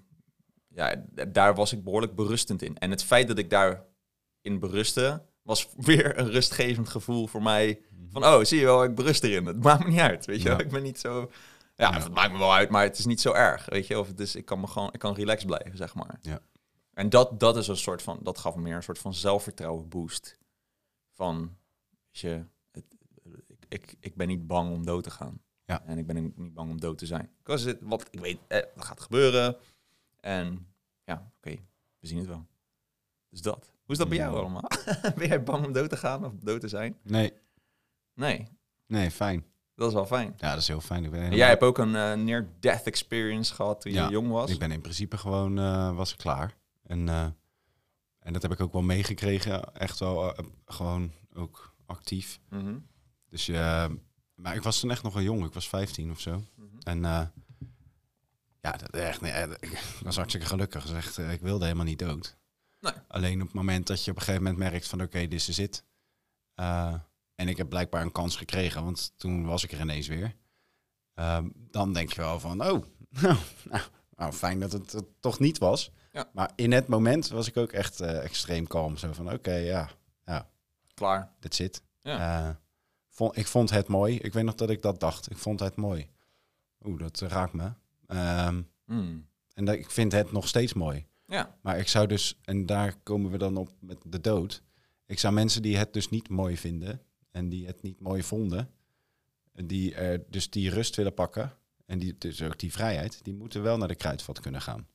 ja, 0.69 1.05
daar 1.29 1.55
was 1.55 1.73
ik 1.73 1.85
behoorlijk 1.85 2.15
berustend 2.15 2.63
in. 2.63 2.79
En 2.79 2.91
het 2.91 3.05
feit 3.05 3.29
dat 3.29 3.39
ik 3.39 3.51
daarin 3.51 4.59
berustte, 4.59 5.23
was 5.43 5.69
weer 5.77 6.19
een 6.19 6.31
rustgevend 6.31 6.89
gevoel 6.89 7.27
voor 7.27 7.43
mij. 7.43 7.81
Van, 8.11 8.25
oh, 8.25 8.43
zie 8.45 8.59
je 8.59 8.65
wel, 8.65 8.85
ik 8.85 8.95
berust 8.95 9.25
erin. 9.25 9.47
Het 9.47 9.63
maakt 9.63 9.85
me 9.85 9.91
niet 9.91 10.01
uit, 10.01 10.25
weet 10.27 10.43
je. 10.43 10.49
Ja. 10.49 10.59
Ik 10.59 10.71
ben 10.71 10.83
niet 10.83 10.99
zo... 11.01 11.31
Ja, 11.77 11.91
Ja. 11.91 11.99
het 11.99 12.15
maakt 12.15 12.33
me 12.33 12.39
wel 12.39 12.55
uit, 12.55 12.69
maar 12.71 12.83
het 12.83 12.99
is 12.99 13.07
niet 13.07 13.21
zo 13.21 13.33
erg, 13.33 13.67
weet 13.69 13.87
je. 13.87 13.99
Of 13.99 14.09
het 14.09 14.21
is, 14.21 14.35
ik 14.37 14.45
kan 14.45 14.61
me 14.61 14.67
gewoon, 14.67 14.93
ik 14.93 14.99
kan 14.99 15.15
relaxed 15.15 15.47
blijven, 15.47 15.77
zeg 15.77 15.95
maar. 15.95 16.19
Ja. 16.21 16.41
En 16.95 17.09
dat, 17.09 17.41
dat 17.41 17.57
is 17.57 17.69
een 17.69 17.77
soort 17.77 18.03
van, 18.03 18.19
dat 18.23 18.39
gaf 18.39 18.55
me 18.55 18.63
meer 18.63 18.77
een 18.77 18.83
soort 18.83 18.99
van 18.99 19.15
zelfvertrouwen 19.15 19.89
boost. 19.89 20.39
Van, 21.13 21.57
je, 22.11 22.45
het, 22.71 22.85
ik, 23.49 23.65
ik, 23.69 23.95
ik 24.01 24.15
ben 24.17 24.29
niet 24.29 24.47
bang 24.47 24.73
om 24.73 24.85
dood 24.87 25.03
te 25.05 25.11
gaan. 25.11 25.43
Ja. 25.65 25.83
En 25.85 25.99
ik 25.99 26.07
ben 26.07 26.23
niet 26.37 26.55
bang 26.55 26.71
om 26.71 26.81
dood 26.81 26.99
te 26.99 27.07
zijn. 27.07 27.31
Because 27.39 27.69
het, 27.69 27.79
wat 27.81 28.09
ik 28.11 28.21
weet, 28.21 28.39
eh, 28.49 28.61
dat 28.75 28.85
gaat 28.85 29.01
gebeuren. 29.01 29.57
En 30.21 30.67
ja, 31.05 31.33
oké, 31.37 31.57
we 31.99 32.07
zien 32.07 32.19
het 32.19 32.27
wel. 32.27 32.47
Dus 33.29 33.43
dat. 33.43 33.71
Hoe 33.85 33.93
is 33.95 33.99
dat 33.99 34.09
bij 34.09 34.19
jou 34.19 34.37
allemaal? 34.37 34.69
ben 35.17 35.29
jij 35.29 35.43
bang 35.43 35.67
om 35.67 35.73
dood 35.73 35.89
te 35.89 35.97
gaan 35.97 36.25
of 36.25 36.33
dood 36.35 36.61
te 36.61 36.69
zijn? 36.69 36.97
Nee, 37.03 37.33
Nee, 38.15 38.49
nee, 38.87 39.11
fijn. 39.11 39.45
dat 39.75 39.89
is 39.89 39.95
wel 39.95 40.07
fijn. 40.07 40.35
Ja, 40.37 40.51
dat 40.51 40.59
is 40.61 40.69
heel 40.69 40.81
fijn. 40.81 41.05
Ik 41.05 41.11
ben 41.11 41.19
helemaal- 41.19 41.39
jij 41.39 41.49
hebt 41.49 41.63
ook 41.63 41.79
een 41.79 41.95
eh, 41.97 42.13
near-death 42.15 42.83
experience 42.87 43.55
gehad 43.55 43.81
toen 43.81 43.93
Ja, 43.93 44.05
je 44.05 44.11
jong 44.13 44.29
was. 44.31 44.51
Ik 44.51 44.59
ben 44.59 44.71
in 44.71 44.81
principe 44.81 45.17
gewoon, 45.19 45.59
eh, 45.59 45.97
was 45.97 46.13
ik 46.13 46.19
klaar. 46.19 46.57
En, 46.83 47.09
eh, 47.09 47.27
en 48.23 48.33
dat 48.33 48.43
heb 48.43 48.53
ik 48.53 48.61
ook 48.61 48.73
wel 48.73 48.83
meegekregen. 48.83 49.75
Echt 49.75 49.99
wel 49.99 50.37
eh, 50.37 50.45
gewoon 50.67 51.13
ook 51.35 51.75
actief. 51.87 52.41
Mhm. 52.49 52.79
Dus 53.29 53.49
eh, 53.49 53.89
maar 54.35 54.55
ik 54.55 54.63
was 54.63 54.81
toen 54.81 54.91
echt 54.91 55.03
nog 55.03 55.15
wel 55.15 55.23
jong. 55.23 55.45
Ik 55.45 55.53
was 55.53 55.69
15 55.69 56.11
of 56.11 56.21
zo. 56.21 56.45
Mhm. 56.55 56.67
En 56.83 57.05
eh, 57.05 57.27
ja, 58.61 58.73
dat, 58.73 58.91
echt, 58.91 59.21
nee, 59.21 59.49
ik 59.61 59.83
was 60.05 60.17
hartstikke 60.17 60.47
gelukkig. 60.47 60.87
Dus 60.87 60.97
echt, 60.97 61.19
ik 61.19 61.41
wilde 61.41 61.65
helemaal 61.65 61.87
niet 61.87 61.99
dood. 61.99 62.37
Nee. 62.81 62.93
Alleen 63.09 63.41
op 63.41 63.47
het 63.47 63.57
moment 63.57 63.87
dat 63.87 64.05
je 64.05 64.11
op 64.11 64.17
een 64.17 64.23
gegeven 64.23 64.45
moment 64.45 64.71
merkt 64.71 64.89
van 64.89 65.03
oké, 65.03 65.29
dit 65.29 65.49
is 65.49 65.57
het. 65.57 65.85
En 67.35 67.49
ik 67.49 67.57
heb 67.57 67.69
blijkbaar 67.69 68.03
een 68.03 68.13
kans 68.13 68.37
gekregen, 68.37 68.85
want 68.85 69.13
toen 69.17 69.45
was 69.45 69.65
ik 69.65 69.73
er 69.73 69.81
ineens 69.81 70.07
weer. 70.07 70.37
Ehm, 71.15 71.49
dan 71.55 71.93
denk 71.93 72.13
je 72.13 72.21
wel 72.21 72.41
van, 72.41 72.61
oh, 72.61 72.83
nou, 73.21 73.37
nou, 73.65 73.83
nou, 74.17 74.33
fijn 74.33 74.61
dat 74.61 74.73
het, 74.73 74.93
het 74.93 75.07
toch 75.21 75.39
niet 75.39 75.59
was. 75.59 75.91
Ja. 76.13 76.31
Maar 76.33 76.51
in 76.55 76.73
het 76.73 76.87
moment 76.87 77.29
was 77.29 77.49
ik 77.49 77.57
ook 77.57 77.73
echt 77.73 78.01
eh, 78.01 78.25
extreem 78.25 78.67
kalm. 78.67 78.97
Zo 78.97 79.13
van, 79.13 79.33
oké, 79.33 79.55
ja, 79.55 79.89
Klaar. 80.95 81.33
dit 81.41 81.55
zit. 81.55 81.83
Ja. 82.01 82.61
Vond, 83.09 83.37
ik 83.37 83.47
vond 83.47 83.71
het 83.71 83.89
mooi. 83.89 84.19
Ik 84.19 84.33
weet 84.33 84.45
nog 84.45 84.55
dat 84.55 84.71
ik 84.71 84.83
dat 84.83 85.01
dacht. 85.01 85.31
Ik 85.31 85.37
vond 85.39 85.61
het 85.61 85.77
mooi. 85.77 86.09
Oeh, 86.85 86.99
dat 86.99 87.21
raakt 87.21 87.53
me. 87.53 87.73
Ehm, 88.07 88.63
Mm. 88.87 89.27
en 89.55 89.65
dat, 89.65 89.75
ik 89.75 89.91
vind 89.91 90.13
het 90.13 90.33
nog 90.33 90.49
steeds 90.49 90.73
mooi. 90.73 91.07
Ja. 91.27 91.59
Maar 91.63 91.79
ik 91.79 91.89
zou 91.89 92.07
dus, 92.07 92.39
en 92.45 92.67
daar 92.67 92.97
komen 93.03 93.31
we 93.31 93.39
dan 93.39 93.57
op 93.57 93.71
met 93.81 93.99
de 94.07 94.21
dood. 94.21 94.63
Ik 95.07 95.19
zou 95.19 95.35
mensen 95.35 95.63
die 95.63 95.77
het 95.77 95.93
dus 95.93 96.09
niet 96.09 96.29
mooi 96.29 96.57
vinden 96.57 97.03
en 97.31 97.49
die 97.49 97.67
het 97.67 97.83
niet 97.83 98.01
mooi 98.01 98.23
vonden, 98.23 98.71
die 99.53 99.95
er 99.95 100.25
dus 100.31 100.51
die 100.51 100.71
rust 100.71 100.97
willen 100.97 101.15
pakken 101.15 101.53
en 101.87 101.99
die, 101.99 102.19
dus 102.19 102.43
ook 102.43 102.59
die 102.59 102.73
vrijheid, 102.73 103.25
die 103.25 103.35
moeten 103.35 103.63
wel 103.63 103.77
naar 103.77 103.89
de 103.89 103.95
kruidvat 103.95 104.41
kunnen 104.41 104.61
gaan. 104.63 104.87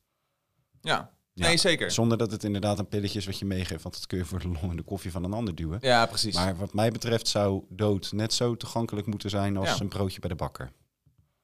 Ja, 0.80 1.10
nee, 1.34 1.56
zeker. 1.56 1.90
Zonder 1.90 2.18
dat 2.18 2.30
het 2.30 2.44
inderdaad 2.44 2.78
een 2.78 2.88
pilletje 2.88 3.18
is 3.18 3.26
wat 3.26 3.38
je 3.38 3.44
meegeeft, 3.44 3.82
want 3.82 3.94
dat 3.94 4.06
kun 4.06 4.18
je 4.18 4.24
voor 4.24 4.38
de 4.38 4.48
long 4.48 4.70
in 4.70 4.76
de 4.76 4.82
koffie 4.82 5.10
van 5.10 5.24
een 5.24 5.32
ander 5.32 5.54
duwen. 5.54 5.78
Ja, 5.80 6.06
precies. 6.06 6.34
Maar 6.34 6.56
wat 6.56 6.74
mij 6.74 6.90
betreft 6.90 7.28
zou 7.28 7.64
dood 7.68 8.12
net 8.12 8.32
zo 8.32 8.56
toegankelijk 8.56 9.06
moeten 9.06 9.30
zijn 9.30 9.56
als 9.56 9.80
een 9.80 9.88
broodje 9.88 10.20
bij 10.20 10.28
de 10.28 10.34
bakker. 10.36 10.72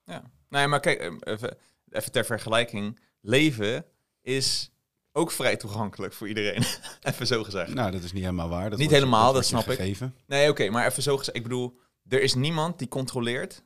Ja. 0.04 0.30
Nee, 0.48 0.66
maar 0.66 0.80
kijk, 0.80 1.00
eh, 1.00 1.32
even, 1.32 1.56
even 1.90 2.12
ter 2.12 2.24
vergelijking. 2.24 2.98
Leven 3.20 3.84
is 4.22 4.70
ook 5.12 5.30
vrij 5.30 5.56
toegankelijk 5.56 6.12
voor 6.12 6.28
iedereen. 6.28 6.64
even 7.02 7.26
zo 7.26 7.44
gezegd. 7.44 7.74
Nou, 7.74 7.90
dat 7.90 8.02
is 8.02 8.12
niet 8.12 8.22
helemaal 8.22 8.48
waar. 8.48 8.70
Dat 8.70 8.78
Niet 8.78 8.90
wordt 8.90 9.04
helemaal, 9.04 9.32
dat 9.32 9.44
snap 9.44 9.70
ik. 9.70 10.00
Nee, 10.26 10.50
oké, 10.50 10.70
maar 10.70 10.86
even 10.86 11.02
zo 11.02 11.16
gezegd. 11.16 11.36
Ik 11.36 11.42
bedoel, 11.42 11.78
er 12.08 12.22
is 12.22 12.34
niemand 12.34 12.78
die 12.78 12.88
controleert. 12.88 13.62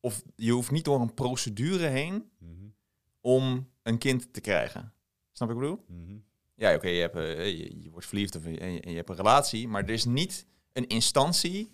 Of 0.00 0.22
je 0.36 0.50
hoeft 0.50 0.70
niet 0.70 0.84
door 0.84 1.00
een 1.00 1.14
procedure 1.14 1.86
heen 1.86 2.30
Mhm, 2.38 2.66
om 3.20 3.70
een 3.82 3.98
kind 3.98 4.32
te 4.32 4.40
krijgen. 4.40 4.92
Snap 5.36 5.48
wat 5.48 5.56
ik 5.56 5.62
bedoel? 5.62 5.84
mhm. 5.88 6.16
Ja, 6.56 6.74
oké, 6.74 6.88
je, 6.88 7.00
hebt, 7.00 7.16
eh, 7.16 7.46
je, 7.58 7.82
je 7.82 7.90
wordt 7.90 8.06
verliefd 8.06 8.36
of 8.36 8.44
je, 8.44 8.58
en 8.58 8.72
je, 8.72 8.80
en 8.80 8.90
je 8.90 8.96
hebt 8.96 9.08
een 9.08 9.16
relatie. 9.16 9.68
Maar 9.68 9.82
er 9.82 9.90
is 9.90 10.04
niet 10.04 10.46
een 10.72 10.86
instantie 10.86 11.72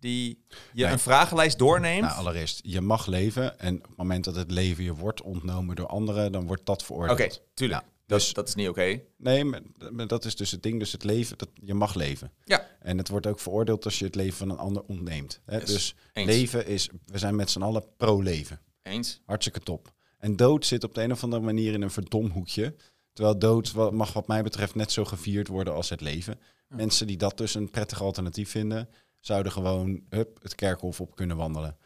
die 0.00 0.44
je 0.72 0.82
Nee. 0.84 0.92
een 0.92 0.98
vragenlijst 0.98 1.58
doorneemt. 1.58 2.02
Nou, 2.02 2.16
allereerst, 2.18 2.60
je 2.62 2.80
mag 2.80 3.06
leven. 3.06 3.58
En 3.58 3.76
op 3.76 3.88
het 3.88 3.96
moment 3.96 4.24
dat 4.24 4.34
het 4.34 4.50
leven 4.50 4.84
je 4.84 4.94
wordt 4.94 5.22
ontnomen 5.22 5.76
door 5.76 5.86
anderen, 5.86 6.32
dan 6.32 6.46
wordt 6.46 6.66
dat 6.66 6.84
veroordeeld. 6.84 7.20
oké, 7.20 7.34
tuurlijk. 7.54 7.82
Ja, 7.82 7.88
dus- 8.06 8.32
dat 8.32 8.48
is 8.48 8.54
niet 8.54 8.68
oké. 8.68 9.00
Nee, 9.16 9.44
maar, 9.44 9.60
maar 9.90 10.06
dat 10.06 10.24
is 10.24 10.36
dus 10.36 10.50
het 10.50 10.62
ding. 10.62 10.78
Dus 10.78 10.92
het 10.92 11.04
leven, 11.04 11.38
dat, 11.38 11.48
je 11.54 11.74
mag 11.74 11.94
leven. 11.94 12.32
Ja. 12.44 12.66
En 12.80 12.98
het 12.98 13.08
wordt 13.08 13.26
ook 13.26 13.40
veroordeeld 13.40 13.84
als 13.84 13.98
je 13.98 14.04
het 14.04 14.14
leven 14.14 14.36
van 14.36 14.50
een 14.50 14.58
ander 14.58 14.82
ontneemt. 14.82 15.40
Hè? 15.44 15.58
Yes. 15.58 15.66
Dus 15.66 15.94
Eens. 16.12 16.26
leven 16.26 16.66
is, 16.66 16.88
we 17.06 17.18
zijn 17.18 17.36
met 17.36 17.50
z'n 17.50 17.62
allen 17.62 17.84
pro-leven. 17.96 18.60
Eens. 18.82 19.20
Hartstikke 19.26 19.60
top. 19.60 19.92
En 20.18 20.36
dood 20.36 20.66
zit 20.66 20.84
op 20.84 20.94
de 20.94 21.02
een 21.02 21.12
of 21.12 21.24
andere 21.24 21.42
manier 21.42 21.72
in 21.72 21.82
een 21.82 21.90
verdomhoekje. 21.90 22.74
Terwijl 23.12 23.38
dood 23.38 23.92
mag 23.92 24.12
wat 24.12 24.26
mij 24.26 24.42
betreft 24.42 24.74
net 24.74 24.92
zo 24.92 25.04
gevierd 25.04 25.48
worden 25.48 25.74
als 25.74 25.88
het 25.88 26.00
leven. 26.00 26.38
Ja. 26.68 26.76
Mensen 26.76 27.06
die 27.06 27.16
dat 27.16 27.36
dus 27.38 27.54
een 27.54 27.70
prettig 27.70 28.02
alternatief 28.02 28.50
vinden, 28.50 28.88
zouden 29.20 29.52
gewoon 29.52 30.02
hup, 30.08 30.42
het 30.42 30.54
kerkhof 30.54 31.00
op 31.00 31.14
kunnen 31.16 31.36
wandelen. 31.36 31.76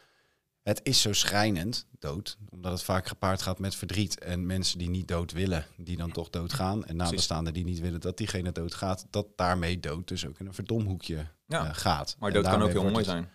Het 0.63 0.79
is 0.83 1.01
zo 1.01 1.13
schrijnend, 1.13 1.87
dood, 1.99 2.37
omdat 2.49 2.71
het 2.71 2.83
vaak 2.83 3.07
gepaard 3.07 3.41
gaat 3.41 3.59
met 3.59 3.75
verdriet. 3.75 4.19
En 4.19 4.45
mensen 4.45 4.77
die 4.77 4.89
niet 4.89 5.07
dood 5.07 5.31
willen, 5.31 5.65
die 5.77 5.97
dan 5.97 6.11
toch 6.11 6.29
doodgaan. 6.29 6.85
En 6.85 6.95
nabestaanden 6.95 7.53
die 7.53 7.63
niet 7.63 7.79
willen 7.79 8.01
dat 8.01 8.17
diegene 8.17 8.51
doodgaat, 8.51 9.05
dat 9.09 9.27
daarmee 9.35 9.79
dood 9.79 10.07
dus 10.07 10.25
ook 10.25 10.39
in 10.39 10.45
een 10.45 10.53
verdomhoekje 10.53 11.27
Ja. 11.47 11.65
eh, 11.67 11.75
gaat. 11.75 12.15
Maar 12.19 12.31
dood 12.31 12.43
kan 12.43 12.61
ook 12.61 12.69
heel 12.71 12.89
mooi 12.89 13.03
zijn. 13.03 13.29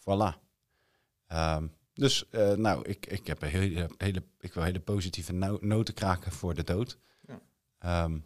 Voilà. 0.00 0.38
Ehm, 1.26 1.66
dus 1.94 2.28
eh, 2.30 2.52
nou, 2.52 2.88
ik, 2.88 3.06
ik, 3.06 3.26
heb 3.26 3.42
een 3.42 3.48
hele, 3.48 3.90
hele, 3.96 4.22
ik 4.40 4.54
wil 4.54 4.62
hele 4.62 4.80
positieve 4.80 5.32
no- 5.32 5.58
noten 5.60 5.94
kraken 5.94 6.32
voor 6.32 6.54
de 6.54 6.64
dood. 6.64 6.98
Ja. 7.26 7.40
Ehm, 7.78 8.18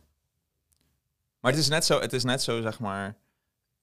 Maar 1.41 1.51
het 1.51 1.61
is 1.61 1.69
net 1.69 1.85
zo, 1.85 2.01
het 2.01 2.13
is 2.13 2.25
net 2.25 2.43
zo 2.43 2.61
zeg 2.61 2.79
maar, 2.81 3.17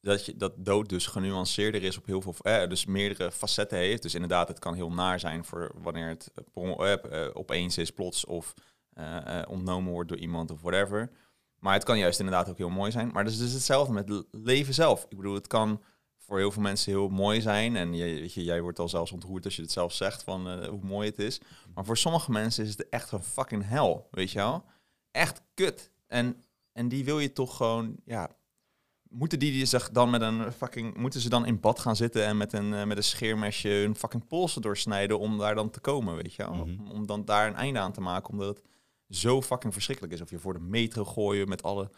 dat, 0.02 0.26
je, 0.26 0.38
dat 0.38 0.54
dood 0.58 0.90
dus 0.90 1.08
genuanceerder 1.08 1.84
is 1.84 1.98
op 1.98 2.06
heel 2.06 2.22
veel, 2.22 2.36
eh, 2.42 2.68
dus 2.70 2.86
meerdere 2.86 3.32
facetten 3.32 3.78
heeft. 3.78 4.02
Dus 4.02 4.14
inderdaad, 4.14 4.48
het 4.48 4.60
kan 4.60 4.74
heel 4.74 4.92
naar 4.92 5.20
zijn 5.20 5.46
voor 5.46 5.72
wanneer 5.82 6.08
het 6.08 6.32
eh, 6.54 6.94
eh, 6.94 7.24
eh, 7.26 7.30
opeens 7.34 7.78
is, 7.78 7.92
plots 7.92 8.26
of 8.26 8.54
eh, 8.94 9.40
eh, 9.42 9.50
ontnomen 9.50 9.92
wordt 9.92 10.10
door 10.10 10.18
iemand 10.18 10.52
of 10.52 10.62
whatever. 10.62 11.12
Maar 11.60 11.74
het 11.74 11.84
kan 11.84 11.98
juist 11.98 12.20
inderdaad 12.20 12.50
ook 12.50 12.58
heel 12.58 12.70
mooi 12.70 12.92
zijn. 12.92 13.12
Maar 13.12 13.24
dat 13.24 13.34
is 13.34 13.40
dus 13.40 13.54
hetzelfde 13.54 13.94
met 13.94 14.24
leven 14.32 14.74
zelf. 14.74 15.06
Ik 15.10 15.18
bedoel, 15.18 15.34
het 15.34 15.48
kan 15.48 15.82
voor 16.26 16.38
heel 16.38 16.52
veel 16.52 16.62
mensen 16.62 16.92
heel 16.92 17.10
mooi 17.10 17.42
zijn. 17.42 17.76
En 17.76 17.94
je, 17.94 18.04
weet 18.04 18.34
je, 18.34 18.44
jij 18.44 18.62
wordt 18.62 18.80
al 18.80 18.90
zelfs 18.90 19.12
ontroerd 19.12 19.46
als 19.46 19.56
je 19.56 19.62
het 19.62 19.72
zelf 19.72 19.94
zegt 19.94 20.24
van 20.24 20.50
eh, 20.50 20.68
hoe 20.68 20.84
mooi 20.84 21.10
het 21.10 21.20
is. 21.20 21.42
Maar 21.74 21.86
voor 21.86 21.98
sommige 21.98 22.32
mensen 22.32 22.64
is 22.64 22.70
het 22.70 22.90
echt 22.90 23.12
een 23.12 23.24
fucking 23.24 23.68
hel, 23.68 24.08
weet 24.12 24.32
je 24.32 24.38
wel? 24.38 24.64
Echt 25.12 25.42
kut. 25.54 25.92
En, 26.08 26.44
en 26.72 26.88
die 26.88 27.06
wil 27.06 27.20
je 27.20 27.34
toch 27.34 27.58
gewoon, 27.58 27.96
ja... 28.06 28.30
Moeten 29.10 29.40
die, 29.40 29.52
die 29.52 29.66
zich 29.66 29.92
dan 29.92 30.10
met 30.10 30.22
een 30.22 30.52
fucking... 30.52 30.98
Moeten 30.98 31.22
ze 31.22 31.30
dan 31.30 31.46
in 31.46 31.60
bad 31.60 31.80
gaan 31.80 31.96
zitten 31.96 32.26
en 32.26 32.38
met 32.38 32.54
een, 32.54 32.74
eh, 32.74 32.86
met 32.86 32.98
een 32.98 33.04
scheermesje 33.04 33.70
hun 33.70 33.96
fucking 33.96 34.28
polsen 34.28 34.62
doorsnijden 34.62 35.20
om 35.20 35.38
daar 35.38 35.56
dan 35.56 35.70
te 35.70 35.80
komen, 35.80 36.16
weet 36.16 36.34
je 36.34 36.44
wel? 36.44 36.54
Mhm. 36.54 36.62
om, 36.62 36.92
om 36.92 37.06
dan 37.08 37.26
daar 37.26 37.48
een 37.48 37.56
einde 37.56 37.80
aan 37.80 37.92
te 37.92 38.02
maken, 38.02 38.30
omdat 38.30 38.48
het 38.48 38.62
zo 39.10 39.42
fucking 39.42 39.74
verschrikkelijk 39.74 40.14
is. 40.14 40.22
Of 40.22 40.30
je 40.30 40.40
voor 40.40 40.54
de 40.54 40.60
metro 40.60 41.06
gooien 41.06 41.50
met 41.50 41.64
alle 41.64 41.90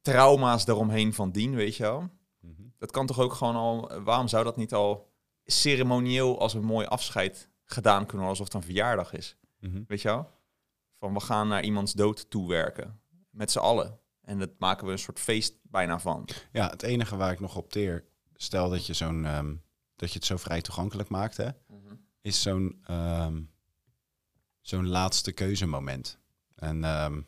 trauma's 0.00 0.66
eromheen 0.66 1.14
van 1.14 1.30
dien, 1.30 1.54
weet 1.54 1.76
je 1.76 1.82
wel? 1.82 2.10
Mhm. 2.42 2.62
Dat 2.78 2.90
kan 2.90 3.06
toch 3.06 3.18
ook 3.18 3.32
gewoon 3.32 3.56
al... 3.56 4.02
Waarom 4.02 4.28
zou 4.28 4.44
dat 4.44 4.56
niet 4.56 4.74
al 4.74 5.12
ceremonieel 5.44 6.40
als 6.40 6.54
een 6.54 6.64
mooi 6.64 6.86
afscheid 6.86 7.50
gedaan 7.64 8.06
kunnen 8.06 8.26
worden, 8.26 8.28
alsof 8.28 8.46
het 8.46 8.54
een 8.54 8.62
verjaardag 8.62 9.12
is? 9.12 9.36
Mhm. 9.58 9.82
Weet 9.86 10.02
je 10.02 10.08
wel? 10.08 10.30
Van 10.98 11.14
we 11.14 11.20
gaan 11.20 11.48
naar 11.48 11.64
iemands 11.64 11.92
dood 11.92 12.30
toe 12.30 12.48
werken. 12.48 13.00
Met 13.30 13.50
z'n 13.50 13.58
allen. 13.58 13.98
En 14.20 14.38
dat 14.38 14.50
maken 14.58 14.86
we 14.86 14.92
een 14.92 14.98
soort 14.98 15.20
feest 15.20 15.54
bijna 15.62 15.98
van. 15.98 16.28
Ja, 16.52 16.70
het 16.70 16.82
enige 16.82 17.16
waar 17.16 17.32
ik 17.32 17.40
nog 17.40 17.56
op 17.56 17.70
teer, 17.70 18.04
stel 18.34 18.70
dat 18.70 18.86
je, 18.86 18.92
zo'n, 18.92 19.24
ehm, 19.24 19.54
dat 19.96 20.12
je 20.12 20.18
het 20.18 20.26
zo 20.26 20.36
vrij 20.36 20.60
toegankelijk 20.60 21.08
maakt, 21.08 21.36
hè, 21.36 21.48
is 22.20 22.42
zo'n, 22.42 22.82
ehm, 22.86 23.42
zo'n 24.60 24.88
laatste 24.88 25.32
keuzemoment. 25.32 26.18
En, 26.54 26.84
ehm, 26.84 27.20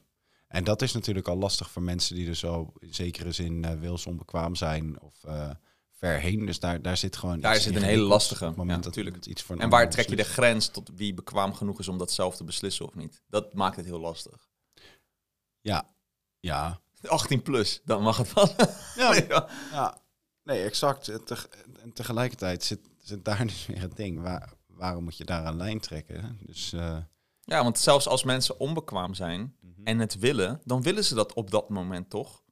en 0.47 0.65
dat 0.65 0.83
is 0.83 0.93
natuurlijk 0.93 1.29
al 1.29 1.37
lastig 1.37 1.71
voor 1.71 1.83
mensen 1.83 2.15
die 2.15 2.27
dus 2.27 2.45
al 2.45 2.75
in 2.79 2.95
zekere 2.95 3.33
zin 3.33 3.65
eh 3.65 3.79
wilsonbekwaam 3.79 4.55
zijn 4.55 5.01
of 5.01 5.25
eh, 5.25 5.51
ver 5.91 6.19
heen. 6.21 6.47
Dus 6.47 6.61
daar, 6.61 6.83
daar 6.83 6.97
zit 6.97 7.17
gewoon 7.17 7.41
Daar 7.41 7.55
iets 7.55 7.65
zit 7.65 7.77
een 7.77 7.83
hele 7.83 8.03
lastige, 8.03 8.47
op 8.47 8.57
moment 8.57 8.77
ja, 8.77 8.85
dat 8.85 8.93
tuurlijk. 8.93 9.17
iemand 9.17 9.33
iets 9.33 9.43
voor 9.43 9.57
En 9.57 9.69
waar 9.69 9.91
trek 9.91 10.09
je 10.09 10.17
de 10.17 10.25
grens 10.25 10.69
tot 10.69 10.91
wie 10.95 11.15
bekwaam 11.15 11.55
genoeg 11.55 11.79
is 11.79 11.89
om 11.89 11.99
dat 11.99 12.13
zelf 12.13 12.37
te 12.37 12.45
beslissen 12.45 12.87
of 12.87 12.95
niet? 12.95 13.23
Dat 13.29 13.55
maakt 13.55 13.77
het 13.77 13.85
heel 13.85 14.01
lastig. 14.01 14.49
Ja, 15.61 15.95
ja. 16.41 16.81
18 17.03 17.43
plus, 17.43 17.81
dan 17.85 18.03
mag 18.03 18.17
het 18.17 18.33
wel. 18.33 18.49
Ja, 18.97 19.15
Ja. 19.29 19.49
Ja, 19.73 19.99
nee, 20.43 20.63
exact. 20.63 21.09
En 21.83 21.93
tegelijkertijd 21.93 22.65
zit, 22.65 22.81
zit 22.99 23.25
daar 23.25 23.47
dus 23.47 23.67
weer 23.67 23.81
het 23.81 23.97
ding. 23.97 24.21
Waar, 24.21 24.53
waarom 24.67 25.05
moet 25.05 25.17
je 25.17 25.25
daar 25.25 25.47
een 25.47 25.57
lijn 25.57 25.81
trekken? 25.81 26.39
Dus, 26.47 26.73
eh, 26.73 26.99
ja, 27.45 27.63
want 27.63 27.79
zelfs 27.79 28.09
als 28.09 28.25
mensen 28.25 28.59
onbekwaam 28.61 29.15
zijn 29.15 29.57
Mhm. 29.61 29.85
en 29.85 29.99
het 29.99 30.19
willen, 30.19 30.61
dan 30.65 30.83
willen 30.83 31.05
ze 31.05 31.15
dat 31.15 31.33
op 31.33 31.51
dat 31.51 31.69
moment 31.69 32.11
toch? 32.11 32.43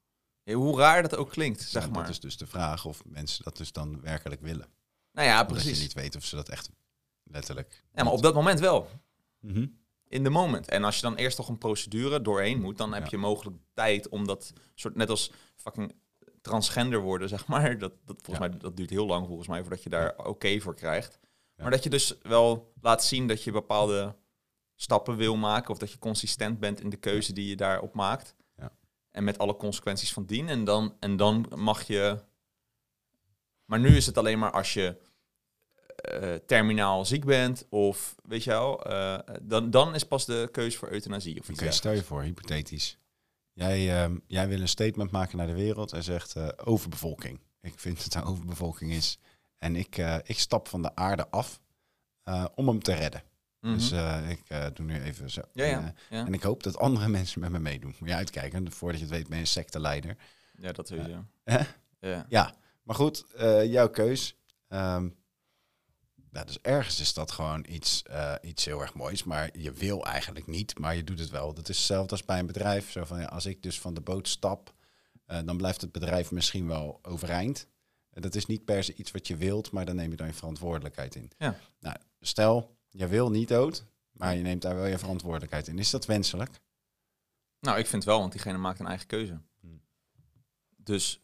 Hoe 0.52 0.78
raar 0.78 1.02
dat 1.02 1.16
ook 1.16 1.30
klinkt, 1.30 1.60
zeg 1.62 1.84
ja, 1.84 1.90
maar. 1.90 2.00
Dat 2.02 2.10
is 2.10 2.20
dus 2.20 2.36
de 2.36 2.46
vraag 2.46 2.84
of 2.84 3.04
mensen 3.04 3.44
dat 3.44 3.56
dus 3.56 3.72
dan 3.72 4.00
werkelijk 4.00 4.40
willen. 4.40 4.66
Nou 5.12 5.28
ja, 5.28 5.40
Omdat 5.40 5.56
je 5.56 5.62
precies. 5.62 5.82
niet 5.82 5.92
weet 5.92 6.16
of 6.16 6.24
ze 6.24 6.34
dat 6.36 6.48
echt 6.48 6.70
letterlijk... 7.22 7.84
Ja, 7.94 8.04
maar 8.04 8.12
op 8.12 8.22
dat 8.22 8.34
moment 8.34 8.60
wel. 8.60 8.88
Mhm. 9.40 9.66
in 10.08 10.22
de 10.22 10.30
moment. 10.30 10.68
En 10.68 10.84
als 10.84 10.96
je 10.96 11.02
dan 11.02 11.14
eerst 11.14 11.36
toch 11.36 11.48
een 11.48 11.58
procedure 11.58 12.22
doorheen 12.22 12.60
moet, 12.60 12.78
dan 12.78 12.92
heb 12.92 13.02
Ja. 13.02 13.08
je 13.10 13.16
mogelijk 13.16 13.56
tijd 13.74 14.08
om 14.08 14.26
dat 14.26 14.52
soort, 14.74 14.94
net 14.94 15.10
als 15.10 15.32
fucking 15.56 15.94
transgender 16.40 17.00
worden, 17.00 17.28
zeg 17.28 17.46
maar. 17.46 17.78
Dat, 17.78 17.92
dat 18.04 18.16
volgens 18.22 18.44
Ja. 18.46 18.50
mij, 18.50 18.58
dat 18.58 18.76
duurt 18.76 18.90
heel 18.90 19.06
lang 19.06 19.26
volgens 19.26 19.48
mij 19.48 19.60
voordat 19.60 19.82
je 19.82 19.88
daar 19.90 20.18
oké 20.26 20.60
voor 20.60 20.74
krijgt. 20.74 21.18
Maar 21.56 21.70
dat 21.70 21.82
je 21.82 21.90
dus 21.90 22.14
wel 22.22 22.72
laat 22.80 23.04
zien 23.04 23.26
dat 23.26 23.42
je 23.42 23.52
bepaalde 23.52 24.16
stappen 24.82 25.16
wil 25.16 25.36
maken 25.36 25.70
of 25.70 25.78
dat 25.78 25.92
je 25.92 25.98
consistent 25.98 26.58
bent 26.58 26.80
in 26.80 26.90
de 26.90 26.96
keuze 26.96 27.32
die 27.32 27.48
je 27.48 27.56
daarop 27.56 27.94
maakt. 27.94 28.34
Ja. 28.56 28.72
En 29.10 29.24
met 29.24 29.38
alle 29.38 29.56
consequenties 29.56 30.12
van 30.12 30.24
dien. 30.24 30.48
En 30.48 30.64
dan, 30.64 30.96
en 31.00 31.16
dan 31.16 31.52
mag 31.56 31.82
je. 31.82 32.18
Maar 33.64 33.80
nu 33.80 33.96
is 33.96 34.06
het 34.06 34.18
alleen 34.18 34.38
maar 34.38 34.50
als 34.50 34.72
je 34.72 34.96
eh, 35.96 36.34
terminaal 36.34 37.04
ziek 37.04 37.24
bent 37.24 37.66
of 37.68 38.14
weet 38.22 38.44
je 38.44 38.50
wel, 38.50 38.84
eh, 38.84 39.18
dan, 39.42 39.70
dan 39.70 39.94
is 39.94 40.04
pas 40.04 40.24
de 40.24 40.48
keuze 40.52 40.78
voor 40.78 40.90
euthanasie 40.90 41.40
of 41.40 41.50
Oké, 41.50 41.66
iets 41.66 41.76
stel 41.76 41.92
je 41.92 42.02
voor, 42.02 42.22
hypothetisch. 42.22 42.98
Jij, 43.52 44.02
ehm, 44.02 44.18
jij 44.26 44.48
wil 44.48 44.60
een 44.60 44.68
statement 44.68 45.10
maken 45.10 45.36
naar 45.36 45.46
de 45.46 45.54
wereld 45.54 45.92
en 45.92 46.02
zegt 46.02 46.36
eh, 46.36 46.48
overbevolking. 46.64 47.40
Ik 47.60 47.78
vind 47.78 48.12
dat 48.12 48.22
er 48.22 48.28
overbevolking 48.28 48.92
is. 48.92 49.18
En 49.58 49.76
ik, 49.76 49.96
ik 50.22 50.38
stap 50.38 50.68
van 50.68 50.82
de 50.82 50.94
aarde 50.94 51.28
af 51.28 51.60
om 52.54 52.68
hem 52.68 52.82
te 52.82 52.92
redden. 52.92 53.22
Mhm. 53.62 53.74
Dus 53.74 53.90
eh, 53.90 54.30
ik 54.30 54.42
eh, 54.46 54.66
doe 54.74 54.86
nu 54.86 55.00
even 55.00 55.30
zo. 55.30 55.40
ja, 55.52 55.64
En, 55.64 55.70
ja, 55.70 55.86
eh, 55.86 56.18
ja. 56.18 56.26
En 56.26 56.34
ik 56.34 56.42
hoop 56.42 56.62
dat 56.62 56.78
andere 56.78 57.08
mensen 57.18 57.40
met 57.40 57.50
me 57.50 57.58
meedoen. 57.58 57.94
Moet 57.98 58.08
je 58.08 58.14
uitkijken. 58.14 58.72
Voordat 58.72 59.00
je 59.00 59.06
het 59.06 59.14
weet 59.14 59.26
ben 59.28 59.36
je 59.36 59.42
een 59.42 59.48
secteleider. 59.48 60.16
ja, 60.58 60.72
dat 60.72 60.88
sowieso. 60.88 61.24
Hè? 61.44 61.60
Ja. 62.00 62.26
Ja, 62.28 62.54
maar 62.82 62.96
goed, 62.96 63.26
eh, 63.34 63.64
jouw 63.64 63.88
keus. 63.90 64.36
Ehm, 64.68 65.08
nou, 66.30 66.46
dus 66.46 66.60
ergens 66.60 67.00
is 67.00 67.14
dat 67.14 67.30
gewoon 67.30 67.64
iets, 67.68 68.02
eh, 68.02 68.34
iets 68.42 68.64
heel 68.64 68.80
erg 68.80 68.94
moois. 68.94 69.24
Maar 69.24 69.58
je 69.58 69.72
wil 69.72 70.04
eigenlijk 70.06 70.46
niet, 70.46 70.78
maar 70.78 70.96
je 70.96 71.04
doet 71.04 71.18
het 71.18 71.30
wel. 71.30 71.54
Dat 71.54 71.68
is 71.68 71.76
hetzelfde 71.76 72.10
als 72.10 72.24
bij 72.24 72.38
een 72.38 72.46
bedrijf. 72.46 72.90
Zo 72.90 73.04
van, 73.04 73.20
ja, 73.20 73.26
als 73.26 73.46
ik 73.46 73.62
dus 73.62 73.80
van 73.80 73.94
de 73.94 74.00
boot 74.00 74.28
stap, 74.28 74.74
eh, 75.26 75.38
dan 75.44 75.56
blijft 75.56 75.80
het 75.80 75.92
bedrijf 75.92 76.30
misschien 76.30 76.66
wel 76.66 76.98
overeind. 77.02 77.66
Dat 78.10 78.34
is 78.34 78.46
niet 78.46 78.64
per 78.64 78.84
se 78.84 78.94
iets 78.94 79.10
wat 79.10 79.26
je 79.26 79.36
wilt, 79.36 79.70
maar 79.70 79.84
dan 79.84 79.96
neem 79.96 80.10
je 80.10 80.16
dan 80.16 80.26
je 80.26 80.32
verantwoordelijkheid 80.32 81.14
in. 81.14 81.30
Ja. 81.38 81.58
Nou, 81.80 81.96
stel, 82.20 82.76
je 82.92 83.06
wil 83.06 83.30
niet 83.30 83.48
dood, 83.48 83.84
maar 84.12 84.36
je 84.36 84.42
neemt 84.42 84.62
daar 84.62 84.74
wel 84.74 84.86
je 84.86 84.98
verantwoordelijkheid 84.98 85.68
in. 85.68 85.78
Is 85.78 85.90
dat 85.90 86.06
wenselijk? 86.06 86.60
Nou, 87.60 87.78
ik 87.78 87.86
vind 87.86 88.04
wel, 88.04 88.18
want 88.18 88.32
diegene 88.32 88.58
maakt 88.58 88.80
een 88.80 88.86
eigen 88.86 89.06
keuze. 89.06 89.40
Hmm. 89.60 89.82
Dus 90.76 91.20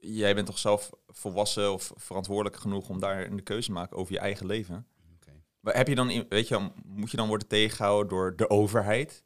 jij 0.00 0.34
bent 0.34 0.46
toch 0.46 0.58
zelf 0.58 0.90
volwassen 1.06 1.72
of 1.72 1.92
verantwoordelijk 1.96 2.56
genoeg 2.56 2.88
om 2.88 3.00
daar 3.00 3.26
een 3.26 3.42
keuze 3.42 3.66
te 3.66 3.72
maken 3.72 3.96
over 3.96 4.12
je 4.12 4.18
eigen 4.18 4.46
leven. 4.46 4.86
Oké. 5.14 5.42
Maar 5.60 5.76
heb 5.76 5.88
je 5.88 5.94
dan, 5.94 6.28
weet 6.28 6.48
je, 6.48 6.70
moet 6.84 7.10
je 7.10 7.16
dan 7.16 7.28
worden 7.28 7.48
tegengehouden 7.48 8.08
door 8.08 8.36
de 8.36 8.50
overheid? 8.50 9.24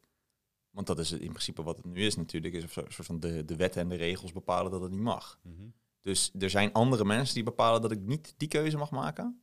Want 0.69 0.87
dat 0.87 0.99
is 0.99 1.11
in 1.11 1.29
principe 1.29 1.63
wat 1.63 1.77
het 1.77 1.85
nu 1.85 2.05
is 2.05 2.15
natuurlijk, 2.15 2.53
is 2.53 2.63
een 2.63 2.69
soort 2.69 2.95
van 2.95 3.19
de, 3.19 3.45
de 3.45 3.55
wetten 3.55 3.81
en 3.81 3.89
de 3.89 3.95
regels 3.95 4.31
bepalen 4.31 4.71
dat 4.71 4.81
het 4.81 4.91
niet 4.91 4.99
mag. 4.99 5.39
Mhm. 5.41 5.67
Dus 6.01 6.31
er 6.39 6.49
zijn 6.49 6.73
andere 6.73 7.05
mensen 7.05 7.35
die 7.35 7.43
bepalen 7.43 7.81
dat 7.81 7.91
ik 7.91 7.99
niet 7.99 8.33
die 8.37 8.47
keuze 8.47 8.77
mag 8.77 8.91
maken. 8.91 9.41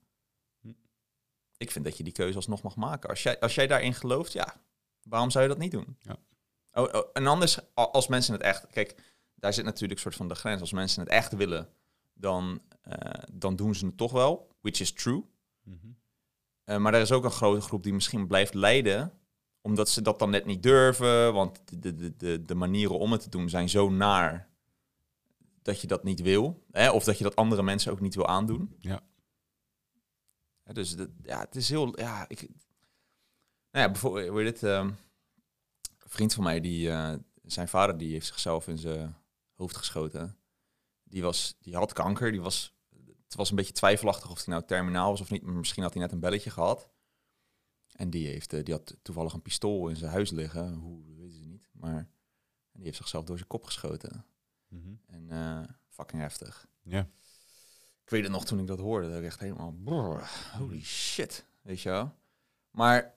Ik 1.56 1.70
vind 1.70 1.84
dat 1.84 1.96
je 1.96 2.04
die 2.04 2.12
keuze 2.12 2.36
alsnog 2.36 2.62
mag 2.62 2.76
maken. 2.76 3.08
Als 3.08 3.22
jij, 3.22 3.40
als 3.40 3.54
jij 3.54 3.66
daarin 3.66 3.94
gelooft, 3.94 4.32
ja, 4.32 4.54
waarom 5.02 5.30
zou 5.30 5.44
je 5.44 5.50
dat 5.50 5.58
niet 5.58 5.70
doen? 5.70 5.96
Ja. 6.00 6.16
Oh, 6.72 6.94
oh, 6.94 7.08
en 7.12 7.26
anders, 7.26 7.58
als 7.74 8.06
mensen 8.08 8.32
het 8.32 8.42
echt... 8.42 8.66
Kijk, 8.66 8.94
daar 9.34 9.52
zit 9.52 9.64
natuurlijk 9.64 9.92
een 9.92 9.98
soort 9.98 10.14
van 10.14 10.28
de 10.28 10.34
grens. 10.34 10.60
Als 10.60 10.72
mensen 10.72 11.00
het 11.00 11.10
echt 11.10 11.32
willen, 11.32 11.68
dan, 12.14 12.60
eh, 12.82 13.22
dan 13.32 13.56
doen 13.56 13.74
ze 13.74 13.86
het 13.86 13.96
toch 13.96 14.12
wel. 14.12 14.48
Which 14.60 14.80
is 14.80 14.92
true. 14.92 15.24
Mhm. 15.62 15.76
Eh, 16.64 16.76
maar 16.76 16.94
er 16.94 17.00
is 17.00 17.12
ook 17.12 17.24
een 17.24 17.30
grote 17.30 17.60
groep 17.60 17.82
die 17.82 17.92
misschien 17.92 18.26
blijft 18.26 18.54
lijden, 18.54 19.12
omdat 19.60 19.88
ze 19.88 20.02
dat 20.02 20.18
dan 20.18 20.30
net 20.30 20.44
niet 20.44 20.62
durven. 20.62 21.32
Want 21.32 21.82
de, 21.82 21.94
de, 21.94 22.16
de, 22.16 22.44
de 22.44 22.54
manieren 22.54 22.98
om 22.98 23.12
het 23.12 23.20
te 23.20 23.28
doen 23.28 23.48
zijn 23.48 23.68
zo 23.68 23.90
naar 23.90 24.48
dat 25.62 25.80
je 25.80 25.86
dat 25.86 26.04
niet 26.04 26.20
wil. 26.20 26.62
Hè? 26.70 26.90
Of 26.90 27.04
dat 27.04 27.18
je 27.18 27.24
dat 27.24 27.36
andere 27.36 27.62
mensen 27.62 27.92
ook 27.92 28.00
niet 28.00 28.14
wil 28.14 28.26
aandoen. 28.26 28.76
Ja. 28.78 29.02
Dus 30.72 30.96
dat, 30.96 31.08
ja, 31.22 31.40
het 31.40 31.56
is 31.56 31.68
heel. 31.68 32.00
Ja, 32.00 32.28
ik. 32.28 32.40
Nou 33.70 33.86
ja, 33.86 33.90
bijvoorbeeld, 33.90 34.28
hoe 34.28 34.42
heet 34.42 34.60
het? 34.60 34.70
ehm, 34.70 34.86
een 34.86 36.10
vriend 36.10 36.34
van 36.34 36.44
mij, 36.44 36.60
die, 36.60 36.90
eh, 36.90 37.14
zijn 37.42 37.68
vader, 37.68 37.98
die 37.98 38.12
heeft 38.12 38.26
zichzelf 38.26 38.68
in 38.68 38.78
zijn 38.78 39.16
hoofd 39.54 39.76
geschoten. 39.76 40.38
Die, 41.02 41.22
was, 41.22 41.56
die 41.60 41.76
had 41.76 41.92
kanker. 41.92 42.30
Die 42.30 42.40
was, 42.40 42.74
het 43.24 43.34
was 43.34 43.50
een 43.50 43.56
beetje 43.56 43.72
twijfelachtig 43.72 44.30
of 44.30 44.44
hij 44.44 44.54
nou 44.54 44.66
terminaal 44.66 45.10
was 45.10 45.20
of 45.20 45.30
niet. 45.30 45.42
Maar 45.42 45.54
misschien 45.54 45.82
had 45.82 45.92
hij 45.92 46.02
net 46.02 46.12
een 46.12 46.20
belletje 46.20 46.50
gehad. 46.50 46.90
En 47.92 48.10
die, 48.10 48.26
heeft, 48.26 48.52
eh, 48.52 48.64
die 48.64 48.74
had 48.74 48.96
toevallig 49.02 49.32
een 49.32 49.42
pistool 49.42 49.88
in 49.88 49.96
zijn 49.96 50.10
huis 50.10 50.30
liggen. 50.30 50.74
Hoe, 50.74 51.16
weten 51.16 51.36
ze 51.36 51.46
niet. 51.46 51.68
Maar 51.72 51.96
en 51.96 52.80
die 52.80 52.84
heeft 52.84 52.96
zichzelf 52.96 53.24
door 53.24 53.36
zijn 53.36 53.48
kop 53.48 53.64
geschoten. 53.64 54.26
Mhm. 54.68 54.94
En 55.06 55.30
eh, 55.30 55.62
fucking 55.88 56.22
heftig. 56.22 56.66
Ja. 56.82 57.08
Ik 58.04 58.10
weet 58.10 58.22
het 58.22 58.32
nog 58.32 58.44
toen 58.44 58.58
ik 58.58 58.66
dat 58.66 58.78
hoorde, 58.78 59.08
dat 59.08 59.18
ik 59.18 59.24
echt 59.24 59.40
helemaal, 59.40 59.74
brrr, 59.84 60.30
holy 60.58 60.82
shit, 60.82 61.46
weet 61.62 61.80
je 61.80 61.88
wel. 61.88 62.12
Maar 62.70 63.14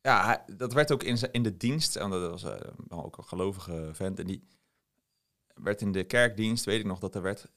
ja, 0.00 0.44
dat 0.56 0.72
werd 0.72 0.92
ook 0.92 1.02
in, 1.02 1.18
in 1.32 1.42
de 1.42 1.56
dienst, 1.56 1.96
en 1.96 2.10
dat 2.10 2.30
was 2.30 2.44
eh, 2.44 2.70
ook 2.88 3.18
een 3.18 3.24
gelovige 3.24 3.90
vent, 3.92 4.18
en 4.18 4.26
die 4.26 4.48
werd 5.54 5.80
in 5.80 5.92
de 5.92 6.04
kerkdienst, 6.04 6.64
weet 6.64 6.80
ik 6.80 6.86
nog, 6.86 6.98
dat 6.98 7.14
er 7.14 7.22
werd 7.22 7.48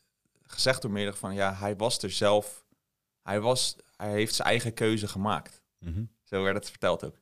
gezegd 0.41 0.81
door 0.81 0.91
meerdere 0.91 1.17
van, 1.17 1.33
ja, 1.33 1.53
hij 1.53 1.75
was 1.75 2.03
er 2.03 2.11
zelf, 2.11 2.65
hij, 3.21 3.39
was, 3.39 3.75
hij 3.95 4.11
heeft 4.11 4.35
zijn 4.35 4.47
eigen 4.47 4.73
keuze 4.73 5.07
gemaakt. 5.07 5.61
Mhm. 5.79 6.03
Zo 6.23 6.43
werd 6.43 6.55
het 6.55 6.69
verteld 6.69 7.03
ook. 7.03 7.19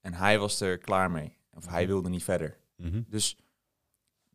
En 0.00 0.14
hij 0.14 0.38
was 0.38 0.60
er 0.60 0.78
klaar 0.78 1.10
mee, 1.10 1.36
of 1.52 1.66
hij 1.66 1.86
wilde 1.86 2.08
niet 2.08 2.24
verder. 2.24 2.58
Mhm. 2.76 3.02
Dus 3.06 3.36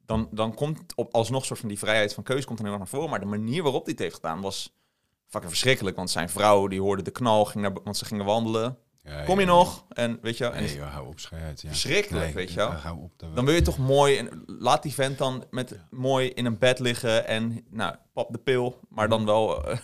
dan, 0.09 0.27
dan 0.31 0.53
komt 0.53 0.95
op, 0.95 1.13
alsnog 1.13 1.45
soort 1.45 1.59
van 1.59 1.69
die 1.69 1.77
vrijheid 1.77 2.13
van 2.13 2.23
keuze 2.23 2.45
komt 2.45 2.59
er 2.59 2.65
heel 2.65 2.73
erg 2.73 2.83
naar 2.83 2.91
voren. 2.91 3.09
Maar 3.09 3.19
de 3.19 3.25
manier 3.25 3.63
waarop 3.63 3.83
hij 3.83 3.91
het 3.91 4.01
heeft 4.01 4.15
gedaan 4.15 4.41
was 4.41 4.73
fucking 5.27 5.51
verschrikkelijk. 5.51 5.95
Want 5.95 6.09
zijn 6.09 6.29
vrouw, 6.29 6.67
die 6.67 6.81
hoorde 6.81 7.01
de 7.01 7.11
knal, 7.11 7.45
ging 7.45 7.63
naar, 7.63 7.73
want 7.83 7.97
ze 7.97 8.05
gingen 8.05 8.25
wandelen. 8.25 8.77
Ja, 9.03 9.23
Kom 9.23 9.39
je 9.39 9.45
ja, 9.45 9.51
nog? 9.51 9.85
En 9.89 10.19
weet 10.21 10.37
je 10.37 10.43
wel, 10.43 10.53
en 10.53 10.63
Nee, 10.63 10.75
joh, 10.75 10.93
hou 10.93 11.07
op, 11.07 11.19
verschrikkelijk, 11.55 12.25
Nee, 12.25 12.33
weet 12.33 12.51
je 12.51 12.61
hou 12.61 12.99
op. 13.01 13.11
Dan 13.33 13.45
wil 13.45 13.53
je 13.53 13.61
toch 13.61 13.77
mooi, 13.77 14.17
en 14.17 14.43
laat 14.45 14.83
die 14.83 14.93
vent 14.93 15.17
dan 15.17 15.45
met 15.49 15.79
mooi 15.89 16.29
in 16.29 16.45
een 16.45 16.57
bed 16.57 16.79
liggen 16.79 17.27
en 17.27 17.65
nou, 17.69 17.95
pap 18.13 18.31
de 18.31 18.37
pil, 18.37 18.79
maar 18.89 19.09
dan 19.09 19.25
wel, 19.25 19.65
eh, 19.65 19.77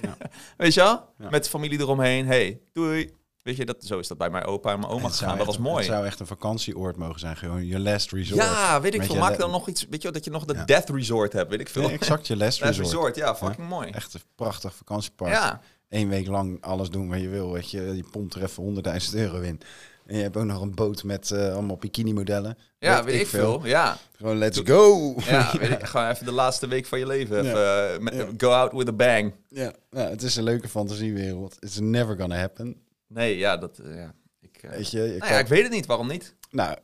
Ja. 0.00 0.16
weet 0.56 0.74
je 0.74 0.80
wel, 0.80 1.14
met 1.30 1.44
de 1.44 1.50
familie 1.50 1.80
eromheen. 1.80 2.26
Hey, 2.26 2.60
doei. 2.72 3.14
Weet 3.46 3.56
je, 3.56 3.64
dat, 3.64 3.76
zo 3.84 3.98
is 3.98 4.08
dat 4.08 4.18
bij 4.18 4.30
mijn 4.30 4.44
opa 4.44 4.72
en 4.72 4.78
mijn 4.80 4.92
oma 4.92 5.08
gegaan. 5.08 5.36
Dat 5.36 5.46
was 5.46 5.58
mooi. 5.58 5.76
Het 5.76 5.84
zou 5.92 6.06
echt 6.06 6.20
een 6.20 6.26
vakantieoord 6.26 6.96
mogen 6.96 7.20
zijn. 7.20 7.36
Gewoon 7.36 7.66
je 7.66 7.78
last 7.78 8.12
resort. 8.12 8.42
Ja, 8.42 8.80
weet 8.80 8.94
ik 8.94 9.02
veel. 9.02 9.14
Maak 9.16 9.38
dan 9.38 9.50
nog 9.50 9.68
iets, 9.68 9.82
weet 9.82 9.96
je 9.96 10.02
wel, 10.02 10.12
dat 10.12 10.24
je 10.24 10.30
nog 10.30 10.44
de 10.44 10.54
Ja. 10.54 10.64
death 10.64 10.88
resort 10.90 11.32
hebt, 11.32 11.50
weet 11.50 11.60
ik 11.60 11.68
veel. 11.68 11.90
Exact 11.90 12.26
je 12.26 12.36
last 12.36 12.60
Last 12.60 12.78
resort. 12.78 12.92
resort, 12.94 13.16
ja, 13.16 13.36
fucking 13.36 13.68
mooi. 13.68 13.90
Echt 13.90 14.14
een 14.14 14.20
prachtig 14.34 14.74
vakantiepark. 14.74 15.32
Ja, 15.32 15.60
Eén 15.88 16.08
week 16.08 16.26
lang 16.26 16.58
alles 16.60 16.90
doen 16.90 17.08
wat 17.08 17.20
je 17.20 17.28
wil. 17.28 17.52
Weet 17.52 17.70
je, 17.70 17.80
je 17.96 18.04
pompt 18.10 18.34
er 18.34 18.42
even 18.42 18.62
100.000 18.62 19.14
euro 19.14 19.40
in. 19.40 19.60
En 20.06 20.16
je 20.16 20.22
hebt 20.22 20.36
ook 20.36 20.44
nog 20.44 20.60
een 20.60 20.74
boot 20.74 21.04
met 21.04 21.30
eh, 21.30 21.52
allemaal 21.52 21.76
bikini-modellen. 21.76 22.58
ja, 22.78 23.04
weet 23.04 23.20
ik 23.20 23.26
veel. 23.26 23.66
Ja, 23.66 23.96
Gewoon 24.16 24.36
let's 24.36 24.60
go! 24.64 25.14
ja 25.24 25.52
weet 25.58 25.70
ik, 25.70 25.86
gewoon 25.86 26.08
even 26.08 26.24
de 26.26 26.32
laatste 26.32 26.66
week 26.68 26.86
van 26.86 26.98
je 26.98 27.06
leven. 27.06 27.38
Even, 27.38 28.10
eh, 28.12 28.18
Ja. 28.18 28.26
Go 28.36 28.50
out 28.50 28.72
with 28.72 28.88
a 28.88 28.92
bang. 28.92 29.32
Ja, 29.48 29.72
ja, 29.90 30.08
het 30.08 30.22
is 30.22 30.36
een 30.36 30.44
leuke 30.44 30.68
fantasiewereld. 30.68 31.56
It's 31.60 31.78
never 31.78 32.16
gonna 32.16 32.36
happen. 32.36 32.76
Nee, 33.06 33.36
ja, 33.36 33.56
dat... 33.56 33.78
eh, 33.78 33.94
ja. 33.96 34.14
Ik, 34.40 34.56
eh, 34.62 34.70
Weet 34.70 34.90
je, 34.90 34.98
nou 35.18 35.32
ja, 35.32 35.38
ik 35.38 35.46
weet 35.46 35.62
het 35.62 35.72
niet. 35.72 35.86
Waarom 35.86 36.08
niet? 36.08 36.34
nou, 36.50 36.76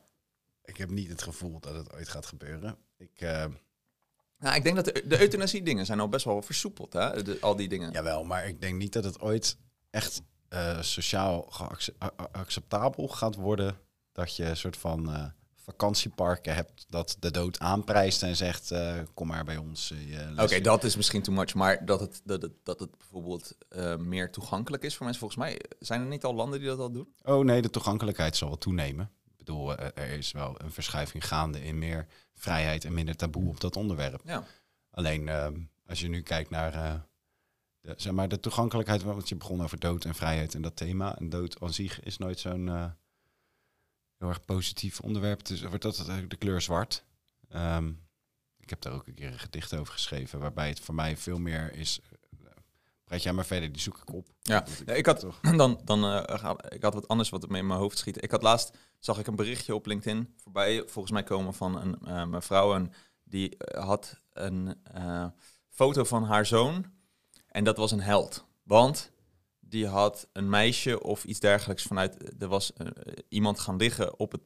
ik 0.65 0.77
heb 0.77 0.91
niet 0.91 1.09
het 1.09 1.23
gevoel 1.23 1.61
dat 1.61 1.75
het 1.75 1.93
ooit 1.93 2.09
gaat 2.09 2.27
gebeuren. 2.27 2.77
Ik, 2.99 3.21
eh, 3.21 3.47
Nou, 4.39 4.57
ik 4.57 4.63
denk 4.63 4.77
dat 4.77 4.85
de, 4.85 5.03
de 5.07 5.21
euthanasie 5.21 5.63
dingen 5.63 5.87
zijn 5.87 6.01
al 6.01 6.09
best 6.09 6.25
wel 6.25 6.43
versoepeld, 6.43 6.93
hè? 6.93 7.23
De- 7.23 7.39
al 7.41 7.57
die 7.57 7.69
dingen. 7.69 7.93
jawel, 7.93 8.25
maar 8.25 8.47
ik 8.49 8.61
denk 8.61 8.79
niet 8.79 8.93
dat 8.93 9.05
het 9.05 9.21
ooit 9.21 9.57
echt 9.91 10.23
sociaal 10.81 11.53
acceptabel 12.33 13.09
gaat 13.09 13.35
worden. 13.35 13.79
Dat 14.13 14.37
je 14.37 14.45
een 14.45 14.57
soort 14.57 14.77
van 14.77 15.33
vakantieparken 15.73 16.55
hebt 16.55 16.87
dat 16.89 17.17
de 17.21 17.31
dood 17.31 17.59
aanprijst 17.59 18.23
en 18.23 18.37
zegt, 18.37 18.71
eh, 18.71 18.99
kom 19.15 19.27
maar 19.27 19.45
bij 19.45 19.57
ons. 19.57 19.91
eh, 19.91 20.43
Oké, 20.43 20.61
dat 20.61 20.85
is 20.85 20.97
misschien 20.97 21.23
too 21.23 21.35
much. 21.35 21.55
Maar 21.55 21.85
dat 21.85 22.01
het, 22.01 22.21
dat 22.25 22.43
het, 22.43 22.53
dat 22.63 22.81
het 22.81 22.99
bijvoorbeeld 22.99 23.53
eh, 23.69 23.97
meer 23.97 24.31
toegankelijk 24.31 24.83
is 24.83 24.95
voor 24.97 25.05
mensen. 25.05 25.21
Volgens 25.29 25.41
mij 25.49 25.61
zijn 25.79 26.01
er 26.01 26.07
niet 26.07 26.25
al 26.25 26.35
landen 26.35 26.59
die 26.59 26.69
dat 26.69 26.79
al 26.79 26.91
doen. 26.93 27.15
Oh 27.23 27.45
nee, 27.45 27.63
de 27.63 27.71
toegankelijkheid 27.71 28.37
zal 28.37 28.49
wel 28.49 28.59
toenemen. 28.59 29.11
Ik 29.31 29.37
bedoel, 29.39 29.77
er 29.79 30.11
is 30.11 30.33
wel 30.33 30.55
een 30.63 30.73
verschuiving 30.73 31.27
gaande 31.27 31.65
in 31.65 31.79
meer 31.79 32.07
vrijheid 32.35 32.85
en 32.85 32.95
minder 32.95 33.17
taboe 33.17 33.49
op 33.49 33.61
dat 33.61 33.77
onderwerp. 33.77 34.21
Ja. 34.25 34.45
Alleen 34.91 35.29
ehm, 35.29 35.61
als 35.87 36.01
je 36.01 36.09
nu 36.09 36.23
kijkt 36.23 36.51
naar 36.51 36.73
de, 37.81 37.95
zeg 37.97 38.13
maar, 38.13 38.29
de 38.29 38.41
toegankelijkheid, 38.41 39.03
want 39.03 39.29
je 39.29 39.37
begon 39.37 39.63
over 39.63 39.79
dood 39.79 40.05
en 40.05 40.15
vrijheid 40.15 40.55
en 40.55 40.63
dat 40.63 40.77
thema. 40.77 41.19
En 41.19 41.29
dood 41.29 41.61
aan 41.61 41.73
zich 41.73 42.03
is 42.03 42.19
nooit 42.19 42.39
zo'n 42.39 42.95
heel 44.23 44.31
erg 44.31 44.45
positief 44.45 45.01
onderwerp. 45.01 45.45
Dus 45.45 45.63
wordt 45.63 45.83
dat 45.83 46.07
de 46.29 46.37
kleur 46.37 46.61
zwart. 46.61 47.05
Ehm, 47.49 47.93
ik 48.59 48.71
heb 48.71 48.81
daar 48.81 48.93
ook 48.93 49.07
een 49.07 49.15
keer 49.15 49.33
een 49.33 49.39
gedicht 49.39 49.75
over 49.75 49.93
geschreven, 49.93 50.39
waarbij 50.39 50.69
het 50.69 50.81
voor 50.81 50.95
mij 50.95 51.17
veel 51.17 51.39
meer 51.39 51.75
is. 51.75 52.01
Uh, 52.43 52.49
praat 53.05 53.23
jij 53.23 53.33
maar 53.33 53.47
verder, 53.47 53.73
die 53.73 53.83
zoek 53.83 53.99
ik 53.99 54.13
op. 54.13 54.29
Ja, 54.43 54.67
ik 54.87 55.07
had- 55.07 55.19
toch. 55.21 55.41
Dan, 55.57 55.81
dan 55.85 56.05
eh, 56.05 56.55
ik 56.69 56.83
had 56.83 56.95
wat 56.95 57.09
anders 57.09 57.29
wat 57.29 57.49
me 57.49 57.59
in 57.59 57.67
mijn 57.67 57.79
hoofd 57.81 57.99
schiet. 57.99 58.23
Ik 58.23 58.31
had 58.31 58.43
laatst, 58.43 58.79
zag 58.99 59.19
ik 59.19 59.27
een 59.27 59.37
berichtje 59.37 59.75
op 59.75 59.87
LinkedIn 59.87 60.35
voorbij, 60.37 60.83
volgens 60.87 61.13
mij 61.13 61.23
komen 61.23 61.55
van 61.55 61.81
een 61.81 61.99
eh, 62.05 62.25
mevrouw. 62.27 62.75
En 62.75 62.93
die 63.25 63.57
had 63.75 64.17
een 64.33 64.83
foto 65.69 66.05
van 66.05 66.25
haar 66.25 66.47
zoon. 66.47 66.93
En 67.49 67.65
dat 67.65 67.77
was 67.77 67.91
een 67.91 68.01
held. 68.01 68.45
Want 68.63 69.11
die 69.73 69.87
had 69.87 70.29
een 70.33 70.49
meisje 70.49 71.03
of 71.03 71.25
iets 71.25 71.41
dergelijks 71.41 71.83
vanuit... 71.83 72.43
Er 72.43 72.49
was 72.49 72.73
eh, 72.73 72.87
iemand 73.29 73.61
gaan 73.61 73.77
liggen 73.77 74.19
op 74.19 74.33
het, 74.33 74.43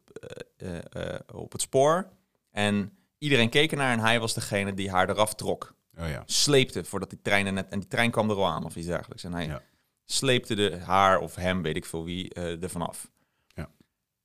eh, 0.57 1.15
eh, 1.15 1.21
op 1.33 1.53
het 1.53 1.61
spoor. 1.61 2.09
En 2.51 2.93
iedereen 3.19 3.49
keek 3.49 3.71
ernaar 3.71 3.93
en 3.93 3.99
hij 3.99 4.21
was 4.21 4.35
degene 4.35 4.75
die 4.75 4.91
haar 4.91 5.11
eraf 5.11 5.35
trok 5.35 5.75
Oh 5.99 6.09
ja. 6.09 6.23
sleepte 6.27 6.85
voordat 6.85 7.11
die 7.11 7.21
trein 7.23 7.55
net... 7.55 7.69
En 7.69 7.79
die 7.79 7.89
trein 7.89 8.11
kwam 8.11 8.31
er 8.31 8.37
al 8.37 8.47
aan 8.47 8.65
of 8.65 8.77
iets 8.77 8.87
dergelijks. 8.87 9.25
En 9.25 9.33
hij 9.33 9.47
Ja. 9.47 9.63
sleepte 10.05 10.55
de 10.55 10.79
haar 10.85 11.19
of 11.19 11.35
hem, 11.35 11.63
weet 11.63 11.77
ik 11.77 11.85
veel 11.85 12.05
wie, 12.05 12.35
er 12.35 12.71
vanaf. 12.71 13.11
Ja. 13.47 13.71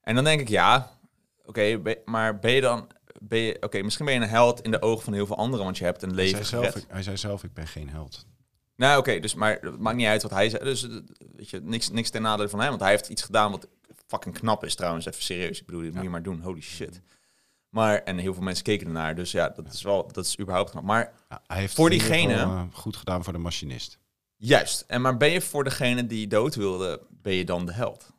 En 0.02 0.16
dan 0.16 0.24
denk 0.24 0.42
ik, 0.42 0.50
ja, 0.50 1.00
oké, 1.46 1.82
maar 2.06 2.40
ben 2.40 2.52
je 2.52 2.62
dan... 2.62 2.92
Ben 3.20 3.40
je, 3.40 3.58
oké, 3.62 3.82
misschien 3.82 4.06
ben 4.06 4.14
je 4.14 4.22
een 4.22 4.28
held 4.28 4.62
in 4.62 4.72
de 4.72 4.82
ogen 4.82 5.04
van 5.04 5.14
heel 5.14 5.26
veel 5.26 5.38
anderen, 5.38 5.66
want 5.66 5.78
je 5.78 5.84
hebt 5.84 6.02
een 6.02 6.14
Hij 6.14 6.18
leven 6.18 6.46
zei, 6.46 6.64
zelf, 6.64 6.76
ik, 6.76 6.86
hij 6.88 7.04
zei 7.04 7.18
zelf, 7.18 7.44
ik 7.44 7.54
ben 7.54 7.68
geen 7.68 7.90
held. 7.90 8.26
Nou, 8.76 9.00
oké, 9.00 9.20
dus 9.20 9.34
maar 9.34 9.58
het 9.62 9.80
maakt 9.80 9.98
niet 9.98 10.08
uit 10.08 10.22
wat 10.22 10.32
hij 10.32 10.50
zei. 10.50 10.64
Dus 10.64 10.84
eh, 10.90 10.96
weet 11.36 11.50
je, 11.50 11.60
niks, 11.64 11.90
niks 11.90 12.10
ten 12.10 12.22
nadele 12.22 12.50
van 12.50 12.60
hem, 12.60 12.70
want 12.70 12.82
hij 12.82 12.90
heeft 12.90 13.10
iets 13.10 13.22
gedaan 13.22 13.52
wat 13.52 13.68
fucking 14.08 14.36
knap 14.38 14.64
is 14.66 14.76
trouwens. 14.76 15.06
Even 15.06 15.22
serieus, 15.24 15.60
ik 15.60 15.66
bedoel, 15.66 15.82
dit 15.82 15.94
moet 15.94 16.04
je 16.04 16.10
maar 16.10 16.24
doen. 16.24 16.42
Holy 16.42 16.62
shit. 16.62 17.02
Maar, 17.70 17.98
en 18.04 18.18
heel 18.18 18.34
veel 18.34 18.44
mensen 18.44 18.64
keken 18.64 18.88
ernaar, 18.88 19.16
dus 19.16 19.32
ja, 19.32 19.50
dat 19.50 19.74
is 19.74 19.82
wel, 19.82 20.10
dat 20.12 20.26
is 20.26 20.40
überhaupt 20.40 20.70
knap. 20.72 20.84
Maar 20.84 21.14
Ja, 21.30 21.42
hij 21.48 21.60
heeft 21.60 21.74
Voor 21.76 21.90
diegene- 21.90 22.34
geval, 22.34 22.56
eh, 22.56 22.64
goed 22.72 22.96
gedaan 22.96 23.24
voor 23.24 23.34
de 23.34 23.40
machinist. 23.40 24.00
Juist. 24.36 24.84
En 24.88 25.02
maar 25.02 25.18
ben 25.18 25.30
je 25.32 25.42
voor 25.42 25.64
degene 25.64 26.08
die 26.08 26.28
dood 26.28 26.56
wilde, 26.56 27.02
ben 27.10 27.34
je 27.34 27.46
dan 27.46 27.66
de 27.66 27.74
held? 27.74 28.10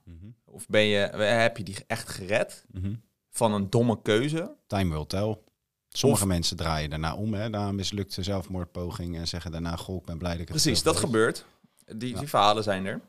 Of 0.44 0.66
ben 0.68 0.82
je, 0.82 0.96
heb 1.22 1.56
je 1.56 1.62
die 1.62 1.76
echt 1.86 2.08
gered 2.08 2.64
Mhm. 2.72 2.94
van 3.30 3.52
een 3.52 3.70
domme 3.70 4.02
keuze? 4.02 4.54
Time 4.66 4.94
will 4.94 5.06
tell. 5.06 5.38
Sommige 5.92 6.22
Of- 6.22 6.28
mensen 6.28 6.56
draaien 6.56 6.90
daarna 6.90 7.14
om, 7.14 7.34
hè, 7.34 7.48
na 7.48 7.68
een 7.68 7.74
mislukte 7.74 8.22
zelfmoordpoging 8.22 9.16
en 9.16 9.28
zeggen 9.28 9.50
daarna, 9.52 9.76
goh, 9.76 9.96
ik 9.96 10.04
ben 10.04 10.18
blij 10.18 10.32
dat 10.32 10.40
ik 10.40 10.48
het 10.48 10.62
Precies, 10.62 10.82
dat 10.82 10.94
deed." 10.94 11.04
gebeurt. 11.04 11.44
Die, 11.96 12.12
Ja. 12.12 12.18
die 12.18 12.28
verhalen 12.28 12.62
zijn 12.62 12.86
er. 12.86 13.00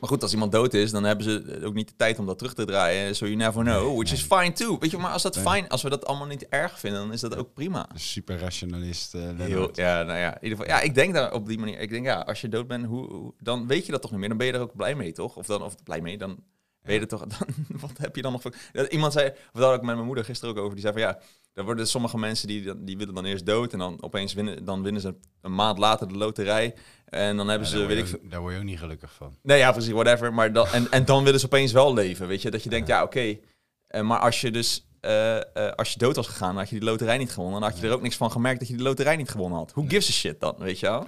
Maar 0.00 0.08
goed, 0.08 0.22
als 0.22 0.32
iemand 0.32 0.52
dood 0.52 0.74
is, 0.74 0.90
dan 0.90 1.04
hebben 1.04 1.24
ze 1.24 1.60
ook 1.64 1.74
niet 1.74 1.88
de 1.88 1.94
tijd 1.96 2.18
om 2.18 2.26
dat 2.26 2.38
terug 2.38 2.54
te 2.54 2.64
draaien. 2.64 3.16
So 3.16 3.24
you 3.24 3.36
never 3.36 3.62
know, 3.64 3.86
Nee, 3.86 3.96
which 3.96 4.12
is 4.12 4.22
fine 4.22 4.52
too. 4.52 4.78
Weet 4.78 4.90
je, 4.90 4.96
maar 4.98 5.10
als 5.12 5.22
dat 5.22 5.34
Nee. 5.34 5.44
fijn, 5.44 5.68
als 5.68 5.82
we 5.82 5.88
dat 5.88 6.06
allemaal 6.06 6.26
niet 6.26 6.48
erg 6.48 6.78
vinden, 6.78 7.00
dan 7.00 7.12
is 7.12 7.20
dat 7.20 7.36
ook 7.36 7.54
prima. 7.54 7.88
Super 7.94 8.38
rationalist. 8.38 9.14
eh, 9.14 9.22
Heel, 9.36 9.68
ja, 9.72 10.02
nou 10.02 10.18
ja, 10.18 10.28
in 10.36 10.42
ieder 10.42 10.58
geval. 10.58 10.74
Ja, 10.74 10.80
ik 10.80 10.94
denk 10.94 11.14
daar 11.14 11.32
op 11.32 11.46
die 11.46 11.58
manier. 11.58 11.78
Ik 11.80 11.90
denk, 11.90 12.04
ja, 12.04 12.20
als 12.20 12.40
je 12.40 12.48
dood 12.48 12.66
bent, 12.66 12.86
hoe, 12.86 13.06
hoe- 13.12 13.32
dan 13.40 13.66
weet 13.66 13.86
je 13.86 13.92
dat 13.92 14.00
toch 14.02 14.10
niet 14.10 14.20
meer. 14.20 14.28
Dan 14.28 14.38
ben 14.38 14.46
je 14.46 14.52
er 14.52 14.60
ook 14.60 14.76
blij 14.76 14.94
mee, 14.94 15.12
toch? 15.12 15.36
Of 15.36 15.46
dan, 15.46 15.62
of 15.62 15.82
blij 15.84 16.00
mee, 16.00 16.18
dan 16.18 16.36
ben 16.86 16.94
je 16.94 17.00
er 17.00 17.08
toch. 17.08 17.26
Dan, 17.38 17.38
wat 17.68 17.90
heb 17.98 18.16
je 18.16 18.22
dan 18.22 18.32
nog 18.32 18.42
voor? 18.42 18.54
Iemand 18.88 19.12
zei, 19.12 19.32
of 19.52 19.60
had 19.60 19.74
ik 19.74 19.82
met 19.82 19.94
mijn 19.94 20.06
moeder 20.06 20.24
gisteren 20.24 20.54
ook 20.54 20.60
over. 20.60 20.72
Die 20.72 20.80
zei 20.80 20.92
van 20.92 21.02
ja, 21.02 21.18
er 21.54 21.64
worden 21.64 21.86
sommige 21.88 22.18
mensen 22.18 22.48
die, 22.48 22.84
die 22.84 22.96
willen 22.96 23.14
dan 23.14 23.24
eerst 23.24 23.46
dood 23.46 23.72
en 23.72 23.78
dan 23.78 24.02
opeens 24.02 24.34
winnen, 24.34 24.64
dan 24.64 24.82
winnen 24.82 25.02
ze 25.02 25.14
een 25.42 25.54
maand 25.54 25.78
later 25.78 26.08
de 26.08 26.14
loterij 26.16 26.74
en 27.04 27.36
dan 27.36 27.48
hebben 27.48 27.66
Ja, 27.68 27.72
ze, 27.74 27.78
daar, 27.78 27.86
weet 27.86 28.08
ik 28.08 28.14
ook- 28.24 28.30
daar 28.30 28.40
word 28.40 28.52
je 28.52 28.58
ook 28.58 28.64
niet 28.64 28.78
gelukkig 28.78 29.12
van. 29.12 29.36
Nee, 29.42 29.58
ja, 29.58 29.72
precies, 29.72 29.92
whatever. 29.92 30.34
Maar 30.34 30.52
dan, 30.52 30.66
en, 30.66 30.90
en 30.90 31.04
dan 31.04 31.24
willen 31.24 31.40
ze 31.40 31.46
opeens 31.46 31.72
wel 31.72 31.94
leven, 31.94 32.26
weet 32.26 32.42
je? 32.42 32.50
Dat 32.50 32.62
je 32.62 32.68
denkt, 32.70 32.88
ja, 32.88 33.02
oké. 33.02 33.38
Eh, 33.86 34.00
maar 34.02 34.18
als 34.18 34.40
je 34.40 34.50
dus, 34.50 34.86
eh, 35.00 35.36
eh, 35.36 35.42
als 35.76 35.92
je 35.92 35.98
dood 35.98 36.16
was 36.16 36.26
gegaan, 36.26 36.48
dan 36.48 36.58
had 36.58 36.68
je 36.68 36.78
die 36.78 36.88
loterij 36.88 37.18
niet 37.18 37.32
gewonnen. 37.32 37.60
Dan 37.60 37.70
had 37.70 37.80
je 37.80 37.86
er 37.86 37.92
ook 37.92 38.02
niks 38.02 38.16
van 38.16 38.30
gemerkt 38.30 38.58
dat 38.58 38.68
je 38.68 38.74
die 38.74 38.82
loterij 38.84 39.16
niet 39.16 39.30
gewonnen 39.30 39.58
had. 39.58 39.72
Who 39.72 39.84
gives 39.88 40.08
a 40.08 40.12
shit 40.12 40.40
dan, 40.40 40.54
weet 40.58 40.78
je 40.80 40.86
wel? 40.86 41.06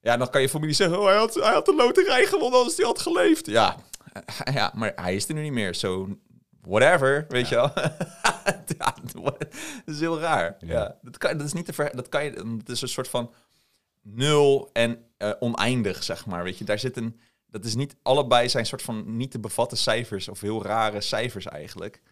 Ja, 0.00 0.16
dan 0.16 0.30
kan 0.30 0.40
je 0.40 0.48
familie 0.48 0.74
zeggen, 0.74 0.98
oh, 0.98 1.06
hij 1.06 1.16
had, 1.16 1.34
hij 1.34 1.52
had 1.52 1.66
de 1.66 1.74
loterij 1.74 2.26
gewonnen 2.26 2.58
als 2.64 2.76
hij 2.76 2.86
had 2.86 3.00
geleefd. 3.00 3.46
Ja, 3.46 3.76
ja, 4.52 4.72
maar 4.74 4.92
hij 4.96 5.14
is 5.14 5.28
er 5.28 5.34
nu 5.34 5.42
niet 5.42 5.52
meer, 5.52 5.74
zo 5.74 6.18
whatever, 6.60 7.24
weet 7.28 7.48
je 7.48 7.54
wel? 7.54 7.72
dat 9.84 9.94
is 9.94 10.00
heel 10.00 10.20
raar. 10.20 10.56
Ja. 10.58 10.72
Ja. 10.72 10.98
dat, 11.02 11.18
kan, 11.18 11.36
dat 11.36 11.46
is 11.46 11.52
niet 11.52 11.64
te 11.64 11.72
ver, 11.72 11.96
dat 11.96 12.08
kan 12.08 12.24
je, 12.24 12.30
het 12.58 12.68
is 12.68 12.82
een 12.82 12.88
soort 12.88 13.08
van 13.08 13.32
nul 14.02 14.70
en 14.72 14.98
eh, 15.16 15.30
oneindig, 15.40 16.02
zeg 16.02 16.26
maar. 16.26 16.44
Weet 16.44 16.58
je, 16.58 16.64
daar 16.64 16.78
zit 16.78 16.96
een, 16.96 17.20
dat 17.46 17.64
is 17.64 17.74
niet, 17.74 17.96
allebei 18.02 18.48
zijn 18.48 18.66
soort 18.66 18.82
van 18.82 19.16
niet 19.16 19.30
te 19.30 19.38
bevatten 19.38 19.78
cijfers 19.78 20.28
of 20.28 20.40
heel 20.40 20.62
rare 20.62 21.00
cijfers 21.00 21.46
eigenlijk. 21.46 22.02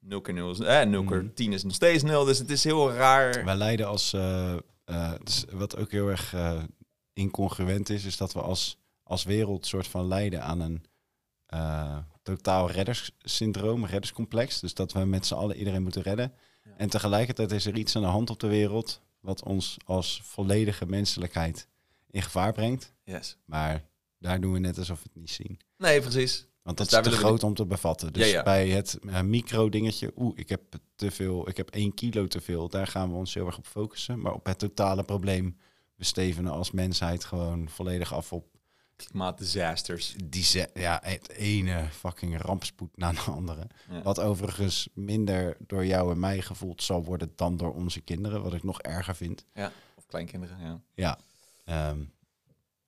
0 0.00 0.20
keer 0.20 0.34
0 0.34 0.50
is, 0.50 0.58
eh, 0.60 0.82
0 0.82 1.04
keer 1.04 1.22
Mhm. 1.22 1.34
10 1.34 1.52
is 1.52 1.64
nog 1.64 1.74
steeds 1.74 2.02
0, 2.02 2.24
dus 2.24 2.38
het 2.38 2.50
is 2.50 2.64
heel 2.64 2.92
raar. 2.92 3.44
Wij 3.44 3.56
leiden 3.56 3.86
als, 3.86 4.12
eh, 4.12 4.54
dus 5.22 5.44
wat 5.52 5.76
ook 5.76 5.90
heel 5.90 6.08
erg 6.08 6.34
incongruent 7.12 7.88
is, 7.88 8.04
is 8.04 8.16
dat 8.16 8.32
we 8.32 8.40
als, 8.40 8.78
als 9.02 9.24
wereld 9.24 9.66
soort 9.66 9.86
van 9.86 10.08
lijden 10.08 10.42
aan 10.42 10.60
een 10.60 10.84
eh, 11.54 11.96
totaal 12.22 12.70
redderssyndroom, 12.70 13.86
redderscomplex. 13.86 14.60
Dus 14.60 14.74
dat 14.74 14.92
we 14.92 15.04
met 15.04 15.26
z'n 15.26 15.34
allen 15.34 15.56
iedereen 15.56 15.82
moeten 15.82 16.02
redden. 16.02 16.32
Ja. 16.64 16.70
En 16.76 16.88
tegelijkertijd 16.88 17.52
is 17.52 17.66
er 17.66 17.76
iets 17.76 17.96
aan 17.96 18.02
de 18.02 18.08
hand 18.08 18.30
op 18.30 18.40
de 18.40 18.46
wereld 18.46 19.00
wat 19.20 19.42
ons 19.42 19.76
als 19.84 20.20
volledige 20.24 20.86
menselijkheid 20.86 21.68
in 22.10 22.22
gevaar 22.22 22.52
brengt. 22.52 22.92
Yes. 23.04 23.36
Maar 23.44 23.84
daar 24.18 24.40
doen 24.40 24.52
we 24.52 24.58
net 24.58 24.78
alsof 24.78 24.96
we 24.96 25.08
het 25.12 25.20
niet 25.20 25.30
zien. 25.30 25.58
Nee, 25.78 26.00
precies. 26.00 26.46
Want 26.62 26.76
Dus 26.76 26.88
dat 26.88 27.06
is 27.06 27.12
te 27.12 27.18
we 27.18 27.24
groot 27.24 27.42
om 27.42 27.54
te 27.54 27.66
bevatten. 27.66 28.12
Dus 28.12 28.26
Ja, 28.26 28.32
ja. 28.32 28.42
bij 28.42 28.68
het 28.68 28.98
eh, 29.08 29.20
micro 29.20 29.68
dingetje, 29.68 30.12
oeh, 30.16 30.38
ik 30.38 30.48
heb 30.48 30.62
te 30.96 31.10
veel, 31.10 31.48
ik 31.48 31.56
heb 31.56 31.70
één 31.70 31.94
kilo 31.94 32.26
te 32.26 32.40
veel. 32.40 32.68
Daar 32.68 32.86
gaan 32.86 33.10
we 33.10 33.16
ons 33.16 33.34
heel 33.34 33.46
erg 33.46 33.58
op 33.58 33.66
focussen. 33.66 34.20
Maar 34.20 34.32
op 34.32 34.46
het 34.46 34.58
totale 34.58 35.04
probleem, 35.04 35.56
we 35.94 36.04
stevenen 36.04 36.52
als 36.52 36.70
mensheid 36.70 37.24
gewoon 37.24 37.68
volledig 37.68 38.14
af 38.14 38.32
op 38.32 38.46
Klimaatdisasters. 38.96 40.14
die 40.24 40.66
ja, 40.74 41.00
het 41.04 41.30
ene 41.30 41.88
fucking 41.90 42.40
rampspoed 42.40 42.96
na 42.96 43.12
de 43.12 43.20
andere. 43.20 43.66
Ja. 43.90 44.02
Wat 44.02 44.20
overigens 44.20 44.88
minder 44.94 45.56
door 45.58 45.86
jou 45.86 46.12
en 46.12 46.18
mij 46.18 46.42
gevoeld 46.42 46.82
zal 46.82 47.04
worden 47.04 47.32
dan 47.36 47.56
door 47.56 47.74
onze 47.74 48.00
kinderen, 48.00 48.42
wat 48.42 48.54
ik 48.54 48.62
nog 48.62 48.80
erger 48.80 49.16
vind. 49.16 49.44
Of 49.94 50.06
kleinkinderen, 50.06 50.58
ja. 50.60 50.80
Ja, 50.94 51.18
ehm, 51.64 52.04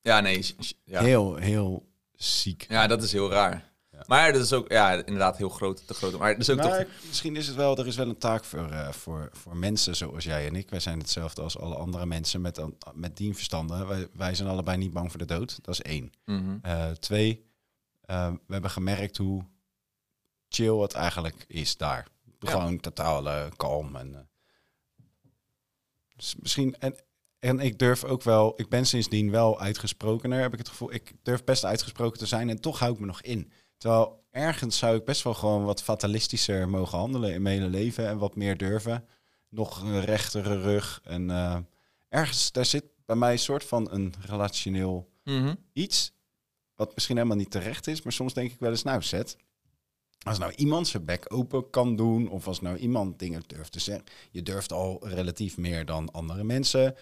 Ja, 0.01 0.19
nee. 0.19 0.55
Ja. 0.83 1.01
heel, 1.03 1.35
heel 1.35 1.87
ziek. 2.15 2.65
ja, 2.69 2.87
dat 2.87 3.03
is 3.03 3.11
heel 3.11 3.31
raar. 3.31 3.71
Maar 4.07 4.33
dat 4.33 4.41
is 4.41 4.53
ook, 4.53 4.71
ja, 4.71 4.93
inderdaad 4.93 5.37
heel 5.37 5.49
groot, 5.49 5.87
te 5.87 5.93
groot. 5.93 6.17
Maar 6.17 6.37
is 6.37 6.49
ook 6.49 6.57
Maar 6.57 6.85
toch... 6.85 7.05
misschien 7.07 7.35
is 7.35 7.47
het 7.47 7.55
wel, 7.55 7.77
er 7.77 7.87
is 7.87 7.95
wel 7.95 8.09
een 8.09 8.17
taak 8.17 8.43
voor, 8.43 8.71
eh, 8.71 8.91
voor, 8.91 9.29
voor 9.31 9.57
mensen 9.57 9.95
zoals 9.95 10.23
jij 10.23 10.47
en 10.47 10.55
ik. 10.55 10.69
Wij 10.69 10.79
zijn 10.79 10.99
hetzelfde 10.99 11.41
als 11.41 11.57
alle 11.57 11.75
andere 11.75 12.05
mensen 12.05 12.41
met, 12.41 12.61
met 12.93 13.17
die 13.17 13.33
verstanden. 13.33 13.87
Wij, 13.87 14.07
wij 14.13 14.35
zijn 14.35 14.49
allebei 14.49 14.77
niet 14.77 14.93
bang 14.93 15.09
voor 15.09 15.19
de 15.19 15.25
dood. 15.25 15.59
Dat 15.61 15.73
is 15.73 15.81
één. 15.81 16.11
Mhm. 16.25 16.57
Eh, 16.61 16.91
twee, 16.91 17.45
eh, 18.01 18.31
we 18.47 18.53
hebben 18.53 18.71
gemerkt 18.71 19.17
hoe 19.17 19.45
chill 20.49 20.77
het 20.77 20.93
eigenlijk 20.93 21.45
is 21.47 21.77
daar. 21.77 22.07
Ja. 22.39 22.51
Gewoon 22.51 22.79
totaal 22.79 23.49
kalm. 23.55 23.95
En, 23.95 24.29
dus 26.15 26.35
misschien, 26.35 26.75
en, 26.79 26.95
en 27.39 27.59
ik 27.59 27.79
durf 27.79 28.03
ook 28.03 28.23
wel, 28.23 28.53
ik 28.55 28.69
ben 28.69 28.85
sindsdien 28.85 29.31
wel 29.31 29.59
uitgesprokener, 29.59 30.41
heb 30.41 30.53
ik 30.53 30.59
het 30.59 30.69
gevoel. 30.69 30.93
Ik 30.93 31.13
durf 31.23 31.43
best 31.43 31.65
uitgesproken 31.65 32.19
te 32.19 32.25
zijn 32.25 32.49
en 32.49 32.61
toch 32.61 32.79
hou 32.79 32.93
ik 32.93 32.99
me 32.99 33.05
nog 33.05 33.21
in. 33.21 33.51
Terwijl 33.77 34.23
ergens 34.31 34.77
zou 34.77 34.95
ik 34.95 35.05
best 35.05 35.23
wel 35.23 35.33
gewoon 35.33 35.63
wat 35.63 35.83
fatalistischer 35.83 36.69
mogen 36.69 36.97
handelen 36.97 37.33
in 37.33 37.41
mijn 37.41 37.57
hele 37.59 37.69
leven 37.69 38.07
en 38.07 38.17
wat 38.17 38.35
meer 38.35 38.57
durven. 38.57 39.05
Nog 39.49 39.81
een 39.81 40.01
rechtere 40.01 40.61
rug. 40.61 41.01
En 41.03 41.29
eh, 41.31 41.57
ergens, 42.09 42.51
daar 42.51 42.65
zit 42.65 42.83
bij 43.05 43.15
mij 43.15 43.31
een 43.31 43.39
soort 43.39 43.63
van 43.63 43.91
een 43.91 44.13
relationeel 44.25 45.09
Mhm. 45.23 45.55
iets 45.73 46.11
wat 46.75 46.93
misschien 46.93 47.15
helemaal 47.15 47.37
niet 47.37 47.51
terecht 47.51 47.87
is, 47.87 48.01
maar 48.01 48.13
soms 48.13 48.33
denk 48.33 48.51
ik 48.51 48.59
wel 48.59 48.69
eens, 48.71 48.83
nou 48.83 49.01
zet, 49.01 49.37
als 50.23 50.37
nou 50.37 50.53
iemand 50.55 50.87
zijn 50.87 51.05
bek 51.05 51.25
open 51.33 51.69
kan 51.69 51.95
doen, 51.95 52.29
of 52.29 52.47
als 52.47 52.61
nou 52.61 52.77
iemand 52.77 53.19
dingen 53.19 53.43
durft 53.47 53.71
te 53.71 53.79
zeggen, 53.79 54.03
je 54.31 54.41
durft 54.43 54.71
al 54.73 55.07
relatief 55.07 55.57
meer 55.57 55.85
dan 55.85 56.11
andere 56.11 56.43
mensen, 56.43 56.95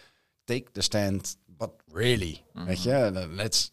take 0.43 0.71
the 0.71 0.81
stand, 0.81 1.37
but 1.45 1.69
really, 1.93 2.41
Mhm. 2.53 2.65
weet 2.65 2.83
je, 2.83 3.27
let's 3.29 3.71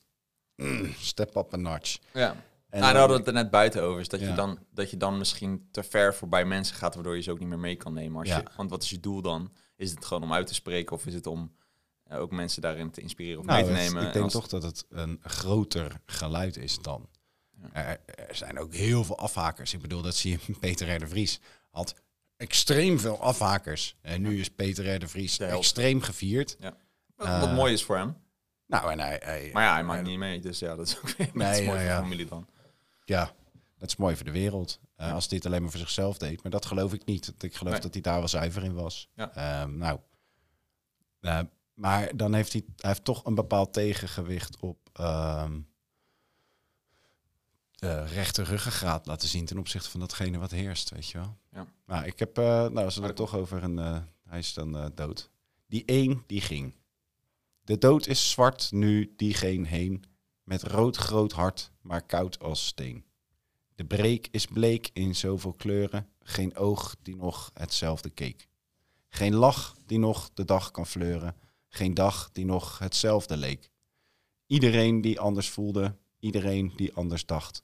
mm, 0.56 0.92
step 0.98 1.36
up 1.36 1.54
a 1.54 1.56
notch. 1.56 1.98
Ja. 2.12 2.44
En 2.72 2.80
nou, 2.80 2.92
daar 2.92 2.92
dan- 2.92 3.00
hadden 3.10 3.16
we 3.24 3.30
het 3.30 3.36
er 3.36 3.42
net 3.42 3.50
buiten 3.52 3.82
over. 3.82 4.00
Is 4.00 4.08
dat, 4.08 4.20
je 4.20 4.26
Ja. 4.26 4.34
dan, 4.34 4.58
dat 4.70 4.90
je 4.90 4.96
dan 4.96 5.18
misschien 5.18 5.68
te 5.70 5.82
ver 5.82 6.14
voorbij 6.14 6.44
mensen 6.44 6.76
gaat, 6.76 6.94
waardoor 6.94 7.16
je 7.16 7.22
ze 7.22 7.30
ook 7.30 7.38
niet 7.38 7.48
meer 7.48 7.58
mee 7.58 7.76
kan 7.76 7.92
nemen. 7.92 8.18
Als 8.18 8.28
Ja. 8.28 8.36
je, 8.36 8.44
want 8.56 8.70
wat 8.70 8.82
is 8.82 8.90
je 8.90 9.00
doel 9.00 9.22
dan? 9.22 9.52
Is 9.76 9.90
het 9.90 10.04
gewoon 10.04 10.22
om 10.22 10.32
uit 10.32 10.46
te 10.46 10.54
spreken 10.54 10.96
of 10.96 11.06
is 11.06 11.14
het 11.14 11.26
om 11.26 11.52
eh, 12.04 12.18
ook 12.18 12.30
mensen 12.30 12.62
daarin 12.62 12.90
te 12.90 13.00
inspireren 13.00 13.40
of 13.40 13.46
Nou, 13.46 13.58
mee 13.64 13.72
te 13.72 13.78
het- 13.80 13.84
nemen? 13.88 14.06
ik 14.06 14.12
denk 14.12 14.24
Als- 14.24 14.32
toch 14.32 14.48
dat 14.48 14.62
het 14.62 14.86
een 14.88 15.18
groter 15.22 16.00
geluid 16.06 16.56
is 16.56 16.78
dan. 16.78 17.08
Ja. 17.62 17.68
Er, 17.72 17.98
er 18.28 18.36
zijn 18.36 18.58
ook 18.58 18.74
heel 18.74 19.04
veel 19.04 19.18
afhakers. 19.18 19.74
Ik 19.74 19.80
bedoel, 19.80 20.02
dat 20.02 20.14
zie 20.16 20.38
je 20.46 20.54
Peter 20.60 20.94
R. 20.94 20.98
de 20.98 21.06
Vries. 21.08 21.40
Had 21.70 21.94
extreem 22.36 22.98
veel 23.00 23.20
afhakers. 23.20 23.96
En 24.02 24.22
nu 24.22 24.40
is 24.40 24.50
Peter 24.50 24.94
R. 24.94 24.98
de 24.98 25.08
Vries 25.08 25.36
De 25.36 25.44
extreem 25.44 26.00
gevierd. 26.00 26.56
wat, 26.60 27.28
wat 27.28 27.42
eh, 27.48 27.54
mooi 27.54 27.72
is 27.72 27.84
voor 27.84 27.96
hem. 27.96 28.16
Nou, 28.66 28.90
en 28.90 29.00
hij... 29.00 29.20
hij 29.24 29.50
Maar 29.52 29.62
ja, 29.62 29.72
hij 29.72 29.84
maakt 29.84 30.02
niet 30.06 30.18
mee. 30.18 30.40
Dus 30.40 30.58
ja, 30.58 30.76
dat 30.76 30.86
is 30.86 30.96
ook 30.98 31.08
weer 31.16 31.30
Nee, 31.32 31.62
ja, 31.62 31.70
voor 31.72 31.80
ja. 31.80 32.00
familie 32.02 32.26
dan. 32.26 32.46
Ja, 33.12 33.34
dat 33.78 33.88
is 33.88 33.96
mooi 33.96 34.16
voor 34.16 34.24
de 34.24 34.30
wereld. 34.30 34.80
Eh, 34.96 35.06
Ja. 35.06 35.12
Als 35.12 35.28
dit 35.28 35.46
alleen 35.46 35.62
maar 35.62 35.70
voor 35.70 35.80
zichzelf 35.80 36.18
deed. 36.18 36.42
Maar 36.42 36.52
dat 36.52 36.66
geloof 36.66 36.92
ik 36.92 37.04
niet. 37.04 37.32
Ik 37.38 37.54
geloof 37.54 37.72
Nee. 37.72 37.82
dat 37.82 37.92
hij 37.92 38.02
daar 38.02 38.18
wel 38.18 38.28
zuiver 38.28 38.64
in 38.64 38.74
was. 38.74 39.08
Ja. 39.14 39.34
Ehm, 39.34 39.76
nou, 39.76 40.00
eh, 41.20 41.40
maar 41.74 42.16
dan 42.16 42.34
heeft 42.34 42.52
hij, 42.52 42.62
hij 42.76 42.90
heeft 42.90 43.04
toch 43.04 43.24
een 43.24 43.34
bepaald 43.34 43.72
tegengewicht 43.72 44.56
op 44.60 44.78
ehm 44.92 45.60
de 47.70 48.04
rechte 48.04 48.42
ruggengraat 48.42 49.06
laten 49.06 49.28
zien 49.28 49.44
ten 49.44 49.58
opzichte 49.58 49.90
van 49.90 50.00
datgene 50.00 50.38
wat 50.38 50.50
heerst, 50.50 50.90
weet 50.90 51.08
je 51.08 51.18
wel. 51.18 51.38
Ja. 51.50 51.66
Nou, 51.86 52.04
ik 52.04 52.18
heb, 52.18 52.38
eh, 52.38 52.44
nou, 52.44 52.76
als 52.84 52.94
we 52.94 53.00
Maar 53.00 53.08
het 53.08 53.18
toch 53.18 53.34
over 53.34 53.62
een, 53.62 53.76
hij 54.24 54.38
is 54.38 54.54
dan 54.54 54.92
dood. 54.94 55.30
Die 55.66 55.84
één, 55.84 56.22
die 56.26 56.40
ging. 56.40 56.74
De 57.64 57.78
dood 57.78 58.06
is 58.06 58.30
zwart, 58.30 58.72
nu 58.72 59.12
die 59.16 59.34
geen 59.34 59.64
heen. 59.64 60.04
Met 60.52 60.62
rood 60.62 60.96
groot 60.96 61.32
hart, 61.32 61.72
maar 61.80 62.06
koud 62.06 62.38
als 62.38 62.66
steen. 62.66 63.04
De 63.74 63.84
breek 63.84 64.28
is 64.30 64.46
bleek 64.46 64.90
in 64.92 65.16
zoveel 65.16 65.52
kleuren, 65.52 66.08
geen 66.20 66.56
oog 66.56 66.96
die 67.02 67.16
nog 67.16 67.50
hetzelfde 67.54 68.10
keek. 68.10 68.48
Geen 69.08 69.34
lach 69.34 69.76
die 69.86 69.98
nog 69.98 70.30
de 70.34 70.44
dag 70.44 70.70
kan 70.70 70.86
fleuren, 70.86 71.36
geen 71.68 71.94
dag 71.94 72.30
die 72.32 72.44
nog 72.44 72.78
hetzelfde 72.78 73.36
leek. 73.36 73.70
Iedereen 74.46 75.00
die 75.00 75.20
anders 75.20 75.48
voelde, 75.48 75.96
iedereen 76.18 76.72
die 76.76 76.94
anders 76.94 77.26
dacht. 77.26 77.62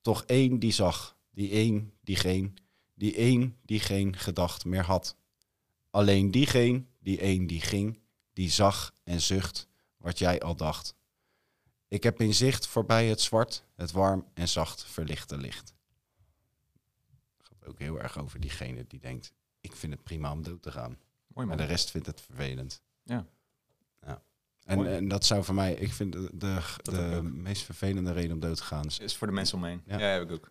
Toch 0.00 0.24
één 0.24 0.58
die 0.58 0.72
zag, 0.72 1.16
die 1.30 1.50
één 1.50 1.92
die 2.00 2.16
geen, 2.16 2.56
die 2.94 3.14
één 3.14 3.56
die 3.64 3.80
geen 3.80 4.16
gedacht 4.16 4.64
meer 4.64 4.84
had. 4.84 5.16
Alleen 5.90 6.30
diegene, 6.30 6.84
die 7.00 7.18
één 7.18 7.46
die 7.46 7.60
ging, 7.60 7.98
die 8.32 8.50
zag 8.50 8.94
en 9.04 9.20
zucht 9.20 9.68
wat 9.96 10.18
jij 10.18 10.40
al 10.40 10.56
dacht. 10.56 10.98
Ik 11.90 12.02
heb 12.02 12.20
in 12.20 12.34
zicht 12.34 12.66
voorbij 12.66 13.06
het 13.06 13.20
zwart, 13.20 13.64
het 13.76 13.90
warm 13.92 14.26
en 14.34 14.48
zacht 14.48 14.84
verlichte 14.84 15.36
licht. 15.36 15.74
Het 17.38 17.46
gaat 17.46 17.66
ook 17.66 17.78
heel 17.78 18.00
erg 18.00 18.18
over 18.18 18.40
diegene 18.40 18.84
die 18.86 19.00
denkt, 19.00 19.32
ik 19.60 19.72
vind 19.72 19.92
het 19.92 20.02
prima 20.02 20.32
om 20.32 20.42
dood 20.42 20.62
te 20.62 20.70
gaan. 20.70 20.98
Mooi 21.26 21.46
Maar 21.46 21.56
de 21.56 21.64
rest 21.64 21.90
vindt 21.90 22.06
het 22.06 22.20
vervelend. 22.20 22.82
Ja. 23.02 23.26
ja. 24.06 24.22
En, 24.64 24.86
en 24.86 25.08
dat 25.08 25.24
zou 25.24 25.44
voor 25.44 25.54
mij, 25.54 25.74
ik 25.74 25.92
vind 25.92 26.12
de, 26.12 26.30
de, 26.32 26.60
de 26.82 27.20
meest 27.22 27.62
vervelende 27.62 28.12
reden 28.12 28.32
om 28.32 28.40
dood 28.40 28.56
te 28.56 28.62
gaan. 28.62 28.84
is- 28.84 28.98
Is 28.98 29.16
voor 29.16 29.26
de 29.26 29.32
mensen 29.32 29.56
omheen. 29.56 29.82
Ja, 29.84 29.98
Ja. 29.98 30.06
heb 30.06 30.22
ik 30.22 30.30
ook. 30.30 30.50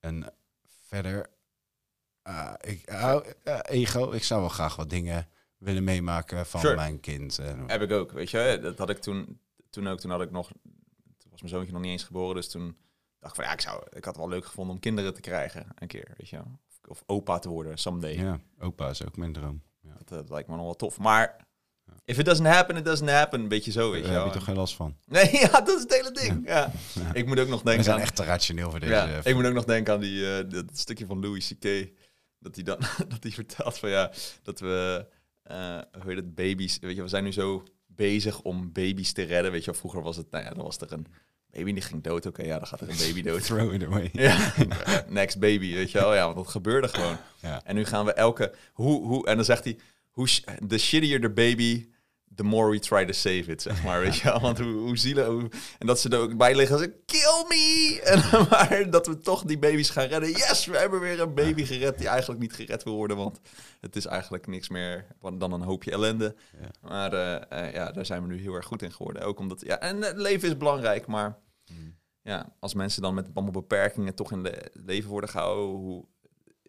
En 0.00 0.32
verder, 0.86 1.30
ah, 2.22 2.54
ik, 2.60 2.90
ah, 2.90 3.26
ego, 3.62 4.10
ik 4.12 4.24
zou 4.24 4.40
wel 4.40 4.48
graag 4.48 4.76
wat 4.76 4.90
dingen 4.90 5.28
willen 5.58 5.84
meemaken 5.84 6.46
van 6.46 6.60
Sure. 6.60 6.74
mijn 6.74 7.00
kind. 7.00 7.36
Heb 7.66 7.82
ik 7.82 7.90
ook, 7.90 8.12
weet 8.12 8.30
je. 8.30 8.58
Dat 8.62 8.78
had 8.78 8.90
ik 8.90 8.98
toen, 8.98 9.40
toen 9.72 9.88
ook. 9.88 10.00
Toen 10.00 10.10
had 10.10 10.20
ik 10.20 10.30
nog... 10.30 10.52
was 11.30 11.40
mijn 11.40 11.52
zoontje 11.52 11.72
nog 11.72 11.82
niet 11.82 11.90
eens 11.90 12.04
geboren. 12.04 12.34
Dus 12.34 12.50
toen 12.50 12.76
dacht 13.18 13.32
ik 13.32 13.40
van 13.40 13.44
ja, 13.44 13.52
ik, 13.52 13.60
zou, 13.60 13.82
ik 13.84 14.04
had 14.04 14.14
het 14.14 14.16
wel 14.16 14.28
leuk 14.28 14.44
gevonden 14.44 14.74
om 14.74 14.80
kinderen 14.80 15.14
te 15.14 15.20
krijgen 15.20 15.66
een 15.74 15.88
keer, 15.88 16.14
weet 16.16 16.28
je 16.28 16.36
wel. 16.36 16.60
Of, 16.68 16.78
of 16.88 17.02
opa 17.06 17.38
te 17.38 17.48
worden, 17.48 17.78
someday. 17.78 18.14
Ja, 18.18 18.40
opa 18.58 18.88
is 18.88 19.06
ook 19.06 19.16
mijn 19.16 19.32
droom. 19.32 19.62
Ja. 19.80 19.94
Dat, 19.98 20.08
dat 20.08 20.30
lijkt 20.30 20.48
me 20.48 20.54
nog 20.56 20.64
wel 20.64 20.74
tof. 20.74 20.98
Maar 20.98 21.46
if 22.04 22.18
it 22.18 22.24
doesn't 22.24 22.46
happen, 22.46 22.76
it 22.76 22.84
doesn't 22.84 23.10
happen. 23.10 23.40
Een 23.40 23.48
beetje 23.48 23.70
zo, 23.70 23.90
weet 23.90 24.02
Daar 24.02 24.12
je 24.12 24.16
heb 24.16 24.24
wel. 24.24 24.32
je 24.32 24.38
toch 24.38 24.44
geen 24.44 24.56
last 24.56 24.74
van? 24.74 24.96
Nee, 25.06 25.30
ja, 25.40 25.48
dat 25.48 25.68
is 25.68 25.82
het 25.82 25.92
hele 25.92 26.10
ding. 26.10 26.46
Ja. 26.46 26.72
Ja. 26.94 27.14
Ik 27.14 27.26
moet 27.26 27.40
ook 27.40 27.48
nog 27.48 27.58
We 27.58 27.64
denken 27.64 27.84
zijn 27.84 27.96
aan... 27.96 28.02
echt 28.02 28.16
te 28.16 28.24
rationeel 28.24 28.70
voor 28.70 28.80
deze. 28.80 28.92
Ja, 28.92 29.08
eh, 29.08 29.24
ik 29.24 29.34
moet 29.34 29.46
ook 29.46 29.54
nog 29.54 29.64
denken 29.64 29.92
aan 29.92 30.00
die, 30.00 30.36
eh, 30.36 30.50
dat 30.50 30.64
stukje 30.72 31.06
van 31.06 31.20
Louis 31.20 31.54
C.K. 31.58 31.90
Dat 32.38 32.54
hij 32.54 32.64
dan 32.64 32.78
dat 33.08 33.22
hij 33.22 33.32
vertelt 33.32 33.78
van 33.78 33.90
ja, 33.90 34.12
dat 34.42 34.60
we, 34.60 35.06
eh, 35.42 35.78
hoe 36.00 36.06
heet 36.06 36.16
het, 36.16 36.34
baby's, 36.34 36.78
weet 36.78 36.96
je, 36.96 37.02
we 37.02 37.08
zijn 37.08 37.24
nu 37.24 37.32
zo 37.32 37.62
bezig 38.02 38.42
om 38.42 38.72
baby's 38.72 39.12
te 39.12 39.22
redden. 39.22 39.52
Weet 39.52 39.64
je 39.64 39.74
vroeger 39.74 40.02
was 40.02 40.16
het, 40.16 40.30
nou 40.30 40.44
ja, 40.44 40.50
dan 40.50 40.64
was 40.64 40.78
er 40.78 40.92
een 40.92 41.06
baby 41.50 41.72
die 41.72 41.82
ging 41.82 42.02
dood. 42.02 42.26
Oké, 42.26 42.42
ja, 42.42 42.58
dan 42.58 42.66
gaat 42.66 42.80
er 42.80 42.88
een 42.88 42.96
baby 42.96 43.22
dood. 43.22 43.44
Throw 43.46 43.74
it 43.74 43.84
away. 43.84 44.10
Ja, 44.12 44.52
next 45.08 45.38
baby, 45.38 45.74
weet 45.74 45.90
je 45.90 45.98
wel. 45.98 46.14
Ja, 46.14 46.24
want 46.24 46.36
dat 46.36 46.48
gebeurde 46.48 46.88
gewoon. 46.88 47.16
Ja. 47.40 47.64
En 47.64 47.74
nu 47.74 47.84
gaan 47.84 48.04
we 48.04 48.12
elke, 48.12 48.54
hoe, 48.72 49.06
hoe, 49.06 49.26
en 49.26 49.36
dan 49.36 49.44
zegt 49.44 49.64
hij, 49.64 49.78
hoe, 50.10 50.28
the 50.68 50.78
shittier 50.78 51.20
the 51.20 51.30
baby, 51.30 51.88
the 52.34 52.44
more 52.44 52.70
we 52.70 52.78
try 52.78 53.04
to 53.04 53.12
save 53.12 53.44
it, 53.50 53.62
zeg 53.62 53.84
maar, 53.84 54.00
weet 54.04 54.16
je 54.16 54.24
wel. 54.24 54.40
Want 54.40 54.58
hoe, 54.58 54.72
hoe 54.72 54.96
zielig, 54.96 55.26
hoe, 55.26 55.50
en 55.78 55.86
dat 55.86 56.00
ze 56.00 56.08
er 56.08 56.18
ook 56.18 56.36
bij 56.36 56.54
liggen, 56.54 56.78
ze 56.78 56.94
kill 57.06 57.44
me! 57.48 58.00
En 58.04 58.18
maar 58.50 58.90
dat 58.90 59.06
we 59.06 59.18
toch 59.18 59.42
die 59.44 59.58
baby's 59.58 59.90
gaan 59.90 60.06
redden. 60.06 60.30
Yes, 60.30 60.66
we 60.66 60.76
hebben 60.76 61.00
weer 61.00 61.20
een 61.20 61.34
baby 61.34 61.64
gered 61.64 61.98
die 61.98 62.08
eigenlijk 62.08 62.40
niet 62.40 62.52
gered 62.52 62.82
wil 62.82 62.94
worden, 62.94 63.16
want 63.16 63.40
het 63.80 63.96
is 63.96 64.06
eigenlijk 64.06 64.46
niks 64.46 64.68
meer 64.68 65.06
dan 65.38 65.52
een 65.52 65.62
hoopje 65.62 65.90
ellende. 65.90 66.34
Ja. 66.60 66.88
Maar 66.88 67.12
eh, 67.12 67.66
eh, 67.66 67.74
ja, 67.74 67.92
daar 67.92 68.06
zijn 68.06 68.22
we 68.22 68.28
nu 68.28 68.40
heel 68.40 68.54
erg 68.54 68.66
goed 68.66 68.82
in 68.82 68.92
geworden. 68.92 69.22
Ook 69.22 69.38
omdat, 69.38 69.60
ja, 69.66 69.78
en 69.80 70.02
het 70.02 70.16
leven 70.16 70.48
is 70.48 70.56
belangrijk, 70.56 71.06
maar 71.06 71.40
Mm. 71.70 71.96
ja, 72.22 72.56
als 72.60 72.74
mensen 72.74 73.02
dan 73.02 73.14
met 73.14 73.28
allemaal 73.34 73.52
beperkingen 73.52 74.14
toch 74.14 74.32
in 74.32 74.44
het 74.44 74.70
leven 74.72 75.10
worden 75.10 75.30
gehouden, 75.30 75.64
hoe, 75.64 76.04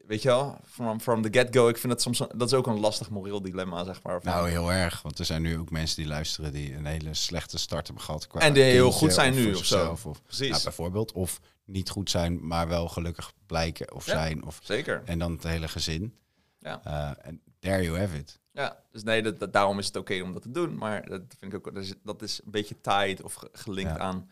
weet 0.07 0.21
je 0.21 0.27
wel, 0.27 0.57
from, 0.65 0.99
from 1.01 1.21
the 1.21 1.27
get-go, 1.39 1.67
ik 1.67 1.77
vind 1.77 1.93
dat 1.93 2.01
soms, 2.01 2.17
dat 2.17 2.41
is 2.47 2.53
ook 2.53 2.67
een 2.67 2.79
lastig 2.79 3.09
moreel 3.09 3.41
dilemma, 3.41 3.83
zeg 3.83 4.03
maar. 4.03 4.19
Nou, 4.23 4.49
heel 4.49 4.71
erg. 4.71 5.01
Want 5.01 5.19
er 5.19 5.25
zijn 5.25 5.41
nu 5.41 5.57
ook 5.57 5.71
mensen 5.71 5.95
die 5.95 6.07
luisteren 6.07 6.53
die 6.53 6.73
een 6.75 6.85
hele 6.85 7.13
slechte 7.13 7.57
start 7.57 7.85
hebben 7.87 8.05
gehad. 8.05 8.27
Qua 8.27 8.39
En 8.39 8.53
die 8.53 8.63
heel 8.63 8.91
goed 8.91 9.13
zijn 9.13 9.33
nu 9.33 9.53
of 9.53 9.65
zo. 9.65 9.91
Of, 10.03 10.21
Precies. 10.23 10.49
nou, 10.49 10.63
bijvoorbeeld. 10.63 11.11
Of 11.11 11.39
niet 11.65 11.89
goed 11.89 12.09
zijn, 12.09 12.47
maar 12.47 12.67
wel 12.67 12.87
gelukkig 12.89 13.33
blijken 13.45 13.93
of 13.93 14.05
Ja. 14.05 14.11
zijn. 14.13 14.45
Of, 14.45 14.59
Zeker. 14.63 15.01
en 15.05 15.19
dan 15.19 15.31
het 15.31 15.43
hele 15.43 15.67
gezin. 15.67 16.15
Ja. 16.59 17.15
En 17.21 17.41
there 17.59 17.83
you 17.83 17.97
have 17.99 18.17
it. 18.17 18.39
Ja, 18.51 18.79
dus 18.91 19.03
nee, 19.03 19.21
dat, 19.21 19.39
dat- 19.39 19.53
daarom 19.53 19.79
is 19.79 19.85
het 19.87 19.95
oké 19.95 20.21
om 20.21 20.33
dat 20.33 20.41
te 20.41 20.51
doen. 20.51 20.77
Maar 20.77 21.07
dat 21.09 21.21
vind 21.39 21.53
ik 21.53 21.67
ook, 21.67 21.73
dat 21.73 21.83
is, 21.83 21.93
dat 22.03 22.21
is 22.21 22.41
een 22.45 22.51
beetje 22.51 22.75
tied 22.81 23.21
of 23.23 23.33
ge- 23.33 23.49
gelinkt 23.51 23.91
Ja. 23.91 23.97
aan. 23.99 24.29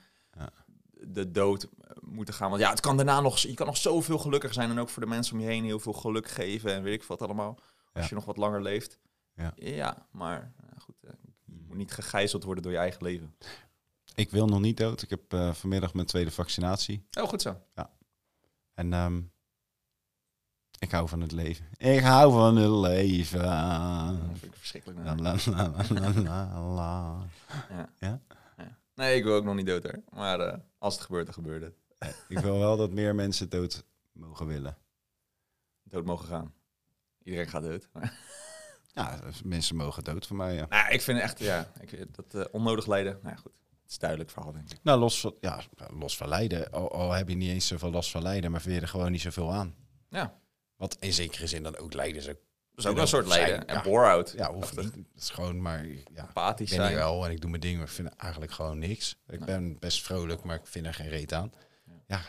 De 1.07 1.31
dood 1.31 1.63
eh, 1.63 1.89
moeten 2.01 2.33
gaan. 2.33 2.49
Want 2.49 2.61
ja, 2.61 2.69
het 2.69 2.79
kan 2.79 2.95
daarna 2.95 3.19
nog, 3.21 3.37
je 3.37 3.53
kan 3.53 3.65
nog 3.65 3.77
zoveel 3.77 4.17
gelukkig 4.17 4.53
zijn 4.53 4.69
en 4.69 4.79
ook 4.79 4.89
voor 4.89 5.01
de 5.01 5.07
mensen 5.09 5.33
om 5.33 5.39
je 5.41 5.47
heen 5.47 5.63
heel 5.63 5.79
veel 5.79 5.93
geluk 5.93 6.27
geven 6.27 6.73
en 6.73 6.83
weet 6.83 7.01
ik 7.01 7.03
wat 7.07 7.21
allemaal. 7.21 7.55
Als 7.93 8.03
Ja. 8.03 8.09
je 8.09 8.15
nog 8.15 8.25
wat 8.25 8.37
langer 8.37 8.61
leeft. 8.61 8.99
Ja. 9.55 10.07
maar 10.11 10.53
ja, 10.61 10.79
goed, 10.79 10.95
eh, 11.03 11.11
je 11.45 11.63
moet 11.67 11.77
niet 11.77 11.91
gegijzeld 11.91 12.43
worden 12.43 12.63
door 12.63 12.71
je 12.71 12.77
eigen 12.77 13.03
leven. 13.03 13.35
Ik 14.15 14.31
wil 14.31 14.47
nog 14.47 14.59
niet 14.59 14.77
dood. 14.77 15.01
Ik 15.01 15.09
heb 15.09 15.33
eh, 15.33 15.53
vanmiddag 15.53 15.93
mijn 15.93 16.07
tweede 16.07 16.31
vaccinatie. 16.31 17.07
Oh, 17.19 17.27
goed 17.27 17.41
zo. 17.41 17.57
En 18.73 18.93
ehm, 18.93 19.21
ik 20.79 20.91
hou 20.91 21.07
van 21.07 21.21
het 21.21 21.31
leven. 21.31 21.65
Ik 21.77 22.01
hou 22.03 22.31
van 22.31 22.55
het 22.55 22.71
leven. 22.71 23.41
Dat 23.41 24.37
vind 24.39 24.53
ik 24.53 24.55
verschrikkelijk. 24.59 24.99
La, 25.03 25.15
la, 25.15 25.35
la, 25.45 25.73
la, 25.89 26.13
la, 26.21 26.61
la. 26.61 28.19
Nee, 28.95 29.15
ik 29.17 29.23
wil 29.23 29.33
ook 29.35 29.43
nog 29.43 29.55
niet 29.55 29.65
dood 29.65 29.83
hoor. 29.83 29.99
Maar 30.09 30.39
eh, 30.39 30.57
als 30.81 30.93
het 30.93 31.03
gebeurt, 31.03 31.25
dan 31.25 31.33
gebeurt 31.33 31.61
het. 31.63 31.75
Ik 32.27 32.39
wil 32.39 32.59
wel 32.59 32.77
dat 32.77 32.91
meer 32.91 33.15
mensen 33.15 33.49
dood 33.49 33.85
mogen 34.11 34.47
willen. 34.47 34.77
Dood 35.83 36.05
mogen 36.05 36.27
gaan. 36.27 36.53
Iedereen 37.23 37.47
gaat 37.47 37.63
dood. 37.63 37.89
Ja, 38.93 39.19
mensen 39.43 39.75
mogen 39.75 40.03
dood 40.03 40.27
van 40.27 40.35
mij. 40.35 40.53
Ja. 40.53 40.65
nou, 40.69 40.93
ik 40.93 41.01
vind 41.01 41.19
echt, 41.19 41.39
ja, 41.39 41.71
ik, 41.79 42.15
dat 42.15 42.33
eh, 42.33 42.53
onnodig 42.53 42.87
lijden. 42.87 43.19
Nou 43.21 43.35
ja, 43.35 43.41
goed. 43.41 43.51
Het 43.81 43.91
is 43.91 43.97
duidelijk 43.97 44.29
verhaal, 44.29 44.51
denk 44.51 44.71
ik. 44.71 44.79
Nou, 44.83 44.99
los 44.99 45.19
van, 45.19 45.35
ja, 45.39 45.61
los 45.93 46.17
van 46.17 46.27
lijden. 46.27 46.71
Al, 46.71 46.91
al 46.91 47.11
heb 47.11 47.29
je 47.29 47.35
niet 47.35 47.49
eens 47.49 47.67
zoveel 47.67 47.91
last 47.91 48.11
van 48.11 48.21
lijden, 48.21 48.51
maar 48.51 48.61
vind 48.61 48.75
je 48.75 48.81
er 48.81 48.87
gewoon 48.87 49.11
niet 49.11 49.21
zoveel 49.21 49.53
aan. 49.53 49.75
Ja. 50.09 50.39
Wat 50.75 50.97
in 50.99 51.13
zekere 51.13 51.47
zin 51.47 51.63
dan 51.63 51.77
ook 51.77 51.93
lijden 51.93 52.17
is. 52.17 52.29
Ook, 52.29 52.35
Dat 52.35 52.50
is 52.81 52.87
ook 52.87 52.97
een 52.97 53.07
soort 53.07 53.27
lijden. 53.27 53.67
En 53.67 53.75
ja. 53.75 53.81
bore-out. 53.81 54.33
ja, 54.35 54.53
hoeft 54.53 54.75
niet. 54.77 54.93
Het 54.93 55.05
is 55.15 55.29
gewoon 55.29 55.61
maar, 55.61 55.85
ja, 55.85 56.55
ik 56.57 56.69
ben 56.69 56.87
hier 56.87 56.95
wel 56.95 57.25
en 57.25 57.31
ik 57.31 57.41
doe 57.41 57.49
mijn 57.49 57.61
ding, 57.61 57.77
maar 57.77 57.85
ik 57.85 57.91
vind 57.91 58.15
eigenlijk 58.15 58.51
gewoon 58.51 58.79
niks. 58.79 59.17
Ik 59.27 59.39
Nee. 59.39 59.45
ben 59.45 59.79
best 59.79 60.03
vrolijk, 60.03 60.43
maar 60.43 60.55
ik 60.55 60.67
vind 60.67 60.85
er 60.85 60.93
geen 60.93 61.09
reet 61.09 61.33
aan. 61.33 61.51
Ja. 62.07 62.21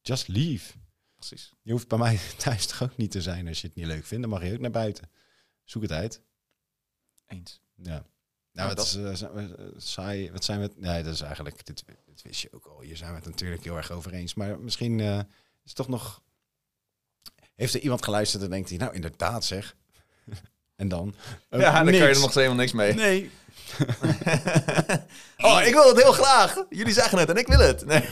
Just 0.00 0.28
leave. 0.28 0.72
Precies. 1.14 1.52
Je 1.62 1.72
hoeft 1.72 1.88
bij 1.88 1.98
mij 1.98 2.18
thuis 2.36 2.66
toch 2.66 2.82
ook 2.82 2.96
niet 2.96 3.10
te 3.10 3.22
zijn 3.22 3.48
als 3.48 3.60
je 3.60 3.66
het 3.66 3.76
niet 3.76 3.86
leuk 3.86 4.04
vindt. 4.04 4.22
Dan 4.22 4.32
mag 4.32 4.44
je 4.48 4.52
ook 4.52 4.60
naar 4.60 4.70
buiten. 4.70 5.10
Zoek 5.64 5.82
het 5.82 5.92
uit. 5.92 6.22
Eens. 7.26 7.60
Ja. 7.74 8.06
Nou, 8.52 8.74
wat 8.74 8.84
is 8.84 8.94
eh, 8.94 9.22
eh, 9.22 9.50
saai? 9.76 10.30
Wat 10.32 10.44
zijn 10.44 10.60
we? 10.60 10.70
Nee, 10.76 11.02
dat 11.02 11.14
is 11.14 11.20
eigenlijk. 11.20 11.66
Dit, 11.66 11.84
dit 12.04 12.22
wist 12.22 12.40
je 12.40 12.52
ook 12.52 12.66
al. 12.66 12.80
Hier 12.80 12.96
zijn 12.96 13.10
we 13.10 13.16
het 13.16 13.26
natuurlijk 13.26 13.64
heel 13.64 13.76
erg 13.76 13.90
over 13.90 14.12
eens. 14.12 14.34
Maar 14.34 14.58
misschien 14.60 15.00
eh, 15.00 15.18
is 15.18 15.24
het 15.64 15.74
toch 15.74 15.88
nog. 15.88 16.22
Heeft 17.54 17.74
er 17.74 17.80
iemand 17.80 18.04
geluisterd 18.04 18.42
en 18.42 18.50
denkt 18.50 18.68
hij, 18.68 18.78
nou 18.78 18.94
inderdaad 18.94 19.44
zeg. 19.44 19.76
En 20.76 20.88
dan. 20.88 21.14
ook 21.50 21.60
ja, 21.60 21.72
dan 21.72 21.84
kan 21.84 21.94
je 21.94 22.00
niks. 22.00 22.16
er 22.16 22.20
nog 22.20 22.34
helemaal 22.34 22.56
niks 22.56 22.72
mee. 22.72 22.94
Nee. 22.94 23.30
oh, 25.46 25.62
ik 25.64 25.72
wil 25.74 25.88
het 25.88 26.02
heel 26.02 26.12
graag. 26.12 26.64
Jullie 26.68 26.92
zeggen 26.92 27.18
het 27.18 27.28
en 27.30 27.36
ik 27.36 27.46
wil 27.46 27.58
het. 27.58 27.86
Nee. 27.86 28.04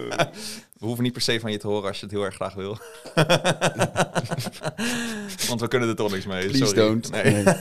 we 0.78 0.86
hoeven 0.86 1.04
niet 1.04 1.12
per 1.12 1.22
se 1.22 1.40
van 1.40 1.50
je 1.50 1.58
te 1.58 1.66
horen 1.66 1.88
als 1.88 1.98
je 2.00 2.06
het 2.06 2.14
heel 2.14 2.24
erg 2.24 2.34
graag 2.34 2.54
wil. 2.54 2.78
Want 5.48 5.60
we 5.60 5.68
kunnen 5.68 5.88
er 5.88 5.96
toch 5.96 6.10
niks 6.10 6.26
mee. 6.26 6.46
Please 6.48 6.66
sorry. 6.66 6.80
don't. 6.88 7.10
Nee. 7.10 7.32
Nee. 7.32 7.44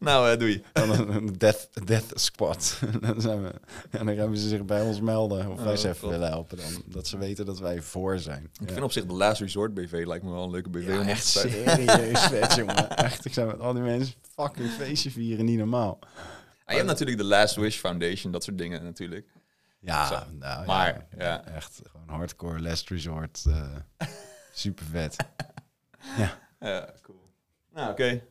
nou, 0.00 0.30
eh, 0.30 0.38
doei. 0.38 0.62
Dan 0.72 0.90
een, 0.90 1.34
death, 1.38 1.68
death 1.84 2.04
squad. 2.14 2.78
dan 3.00 3.20
zijn 3.20 3.42
we, 3.42 3.50
en 3.90 4.06
dan 4.06 4.16
gaan 4.16 4.36
ze 4.36 4.48
zich 4.48 4.64
bij 4.64 4.82
ons 4.82 5.00
melden. 5.00 5.50
Of 5.50 5.62
wij 5.62 5.72
Oh, 5.72 5.78
ze 5.78 5.88
even 5.88 6.08
willen 6.08 6.28
helpen. 6.28 6.56
Dan, 6.56 6.82
dat 6.86 7.06
ze 7.06 7.18
weten 7.18 7.46
dat 7.46 7.58
wij 7.58 7.82
voor 7.82 8.18
zijn. 8.18 8.42
Ik 8.60 8.66
Ja. 8.66 8.72
vind 8.72 8.84
op 8.84 8.92
zich 8.92 9.06
de 9.06 9.12
Last 9.12 9.40
Resort 9.40 9.74
BV 9.74 10.02
lijkt 10.06 10.24
me 10.24 10.30
wel 10.30 10.42
een 10.44 10.50
leuke 10.50 10.70
BV. 10.70 10.86
Ja, 10.86 11.00
om 11.00 11.06
echt 11.06 11.26
serieus 11.26 12.20
vet, 12.20 12.54
jongen. 12.54 12.96
Echt, 12.96 13.24
ik 13.24 13.32
zou 13.32 13.46
met 13.46 13.60
al 13.60 13.72
die 13.72 13.82
mensen 13.82 14.14
fucking 14.34 14.70
feestje 14.70 15.10
vieren, 15.10 15.44
niet 15.44 15.58
normaal. 15.58 15.98
Ah, 16.00 16.72
je 16.72 16.74
hebt 16.74 16.86
natuurlijk 16.86 17.18
de 17.18 17.24
Last 17.24 17.54
Wish 17.54 17.76
Foundation, 17.78 18.32
dat 18.32 18.44
soort 18.44 18.58
dingen 18.58 18.84
natuurlijk. 18.84 19.26
Ja, 19.86 20.26
nou, 20.30 20.66
Maar, 20.66 21.06
ja, 21.16 21.24
ja. 21.24 21.44
echt 21.44 21.80
gewoon 21.84 22.08
hardcore 22.08 22.60
last 22.60 22.88
resort. 22.90 23.44
eh 23.46 23.76
super 24.52 24.84
vet. 24.84 25.16
Ja, 26.58 26.94
cool. 27.02 27.30
Nou, 27.72 27.90
oké. 27.90 28.22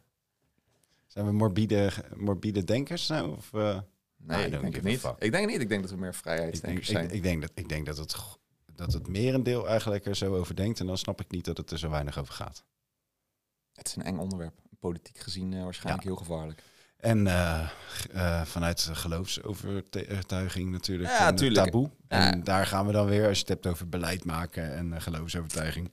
Zijn 1.06 1.26
we 1.26 1.32
morbide, 1.32 1.92
morbide 2.16 2.64
denkers 2.64 3.08
nou? 3.08 3.36
Of, 3.38 3.54
eh, 3.54 3.80
Nee, 4.18 4.42
I 4.42 4.46
ik 4.46 4.62
denk 4.62 4.76
het 4.76 4.84
niet. 4.84 5.00
fuck. 5.00 5.16
Ik 5.20 5.32
denk 5.32 5.48
niet. 5.48 5.62
Ik 5.62 5.70
denk 5.70 5.82
dat 5.82 5.92
we 5.92 5.98
meer 5.98 6.08
ik, 6.08 6.14
denk, 6.14 6.24
vrijheidsdenkers 6.24 6.90
ik, 6.90 6.96
zijn. 6.96 7.12
ik, 7.12 7.24
denk 7.24 7.42
dat, 7.42 7.52
ik 7.54 7.70
denk 7.70 7.86
dat 7.86 7.98
het, 7.98 8.16
dat 8.76 8.94
het 8.94 9.08
merendeel 9.08 9.68
eigenlijk 9.68 10.06
er 10.06 10.16
zo 10.16 10.36
over 10.36 10.56
denkt. 10.56 10.80
En 10.80 10.86
dan 10.86 10.98
snap 10.98 11.22
ik 11.22 11.32
niet 11.32 11.46
dat 11.46 11.58
het 11.58 11.72
er 11.72 11.80
zo 11.80 11.90
weinig 11.90 12.18
over 12.20 12.34
gaat. 12.34 12.64
Het 13.74 13.88
is 13.88 13.96
een 13.96 14.04
eng 14.04 14.18
onderwerp. 14.18 14.60
Politiek 14.80 15.18
gezien 15.18 15.54
eh, 15.54 15.64
waarschijnlijk 15.64 16.04
heel 16.04 16.16
gevaarlijk. 16.16 16.64
En 17.06 17.28
g- 17.90 18.08
eh, 18.08 18.42
vanuit 18.42 18.90
geloofsovertuiging 18.92 20.72
natuurlijk 20.72 21.10
Ja, 21.10 21.18
taboe. 21.66 21.90
Ja. 22.08 22.32
En 22.32 22.44
daar 22.44 22.66
gaan 22.66 22.86
we 22.86 22.92
dan 22.92 23.06
weer, 23.08 23.28
als 23.28 23.34
je 23.36 23.40
het 23.44 23.50
hebt 23.54 23.68
over 23.68 23.90
beleid 23.90 24.26
maken 24.26 24.74
en 24.76 24.94
eh, 24.94 25.02
geloofsovertuiging. 25.02 25.92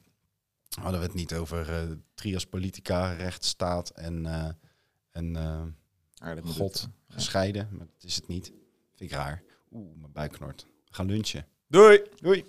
Hadden 0.80 1.00
we 1.00 1.06
het 1.06 1.14
niet 1.14 1.34
over 1.34 1.88
trias 2.14 2.44
politica, 2.46 3.12
rechtsstaat 3.12 3.90
en, 3.90 4.26
en 5.10 5.36
God 6.54 6.88
gescheiden. 7.08 7.68
Maar 7.70 7.86
dat 7.86 8.04
is 8.04 8.14
het 8.16 8.28
niet. 8.28 8.46
Vind 8.94 9.10
ik 9.10 9.16
raar. 9.16 9.42
Oeh, 9.72 9.96
mijn 9.98 10.12
buik 10.12 10.32
knort. 10.32 10.66
Ga 10.84 11.02
lunchen. 11.02 11.46
Doei! 11.68 12.02
Doei! 12.16 12.44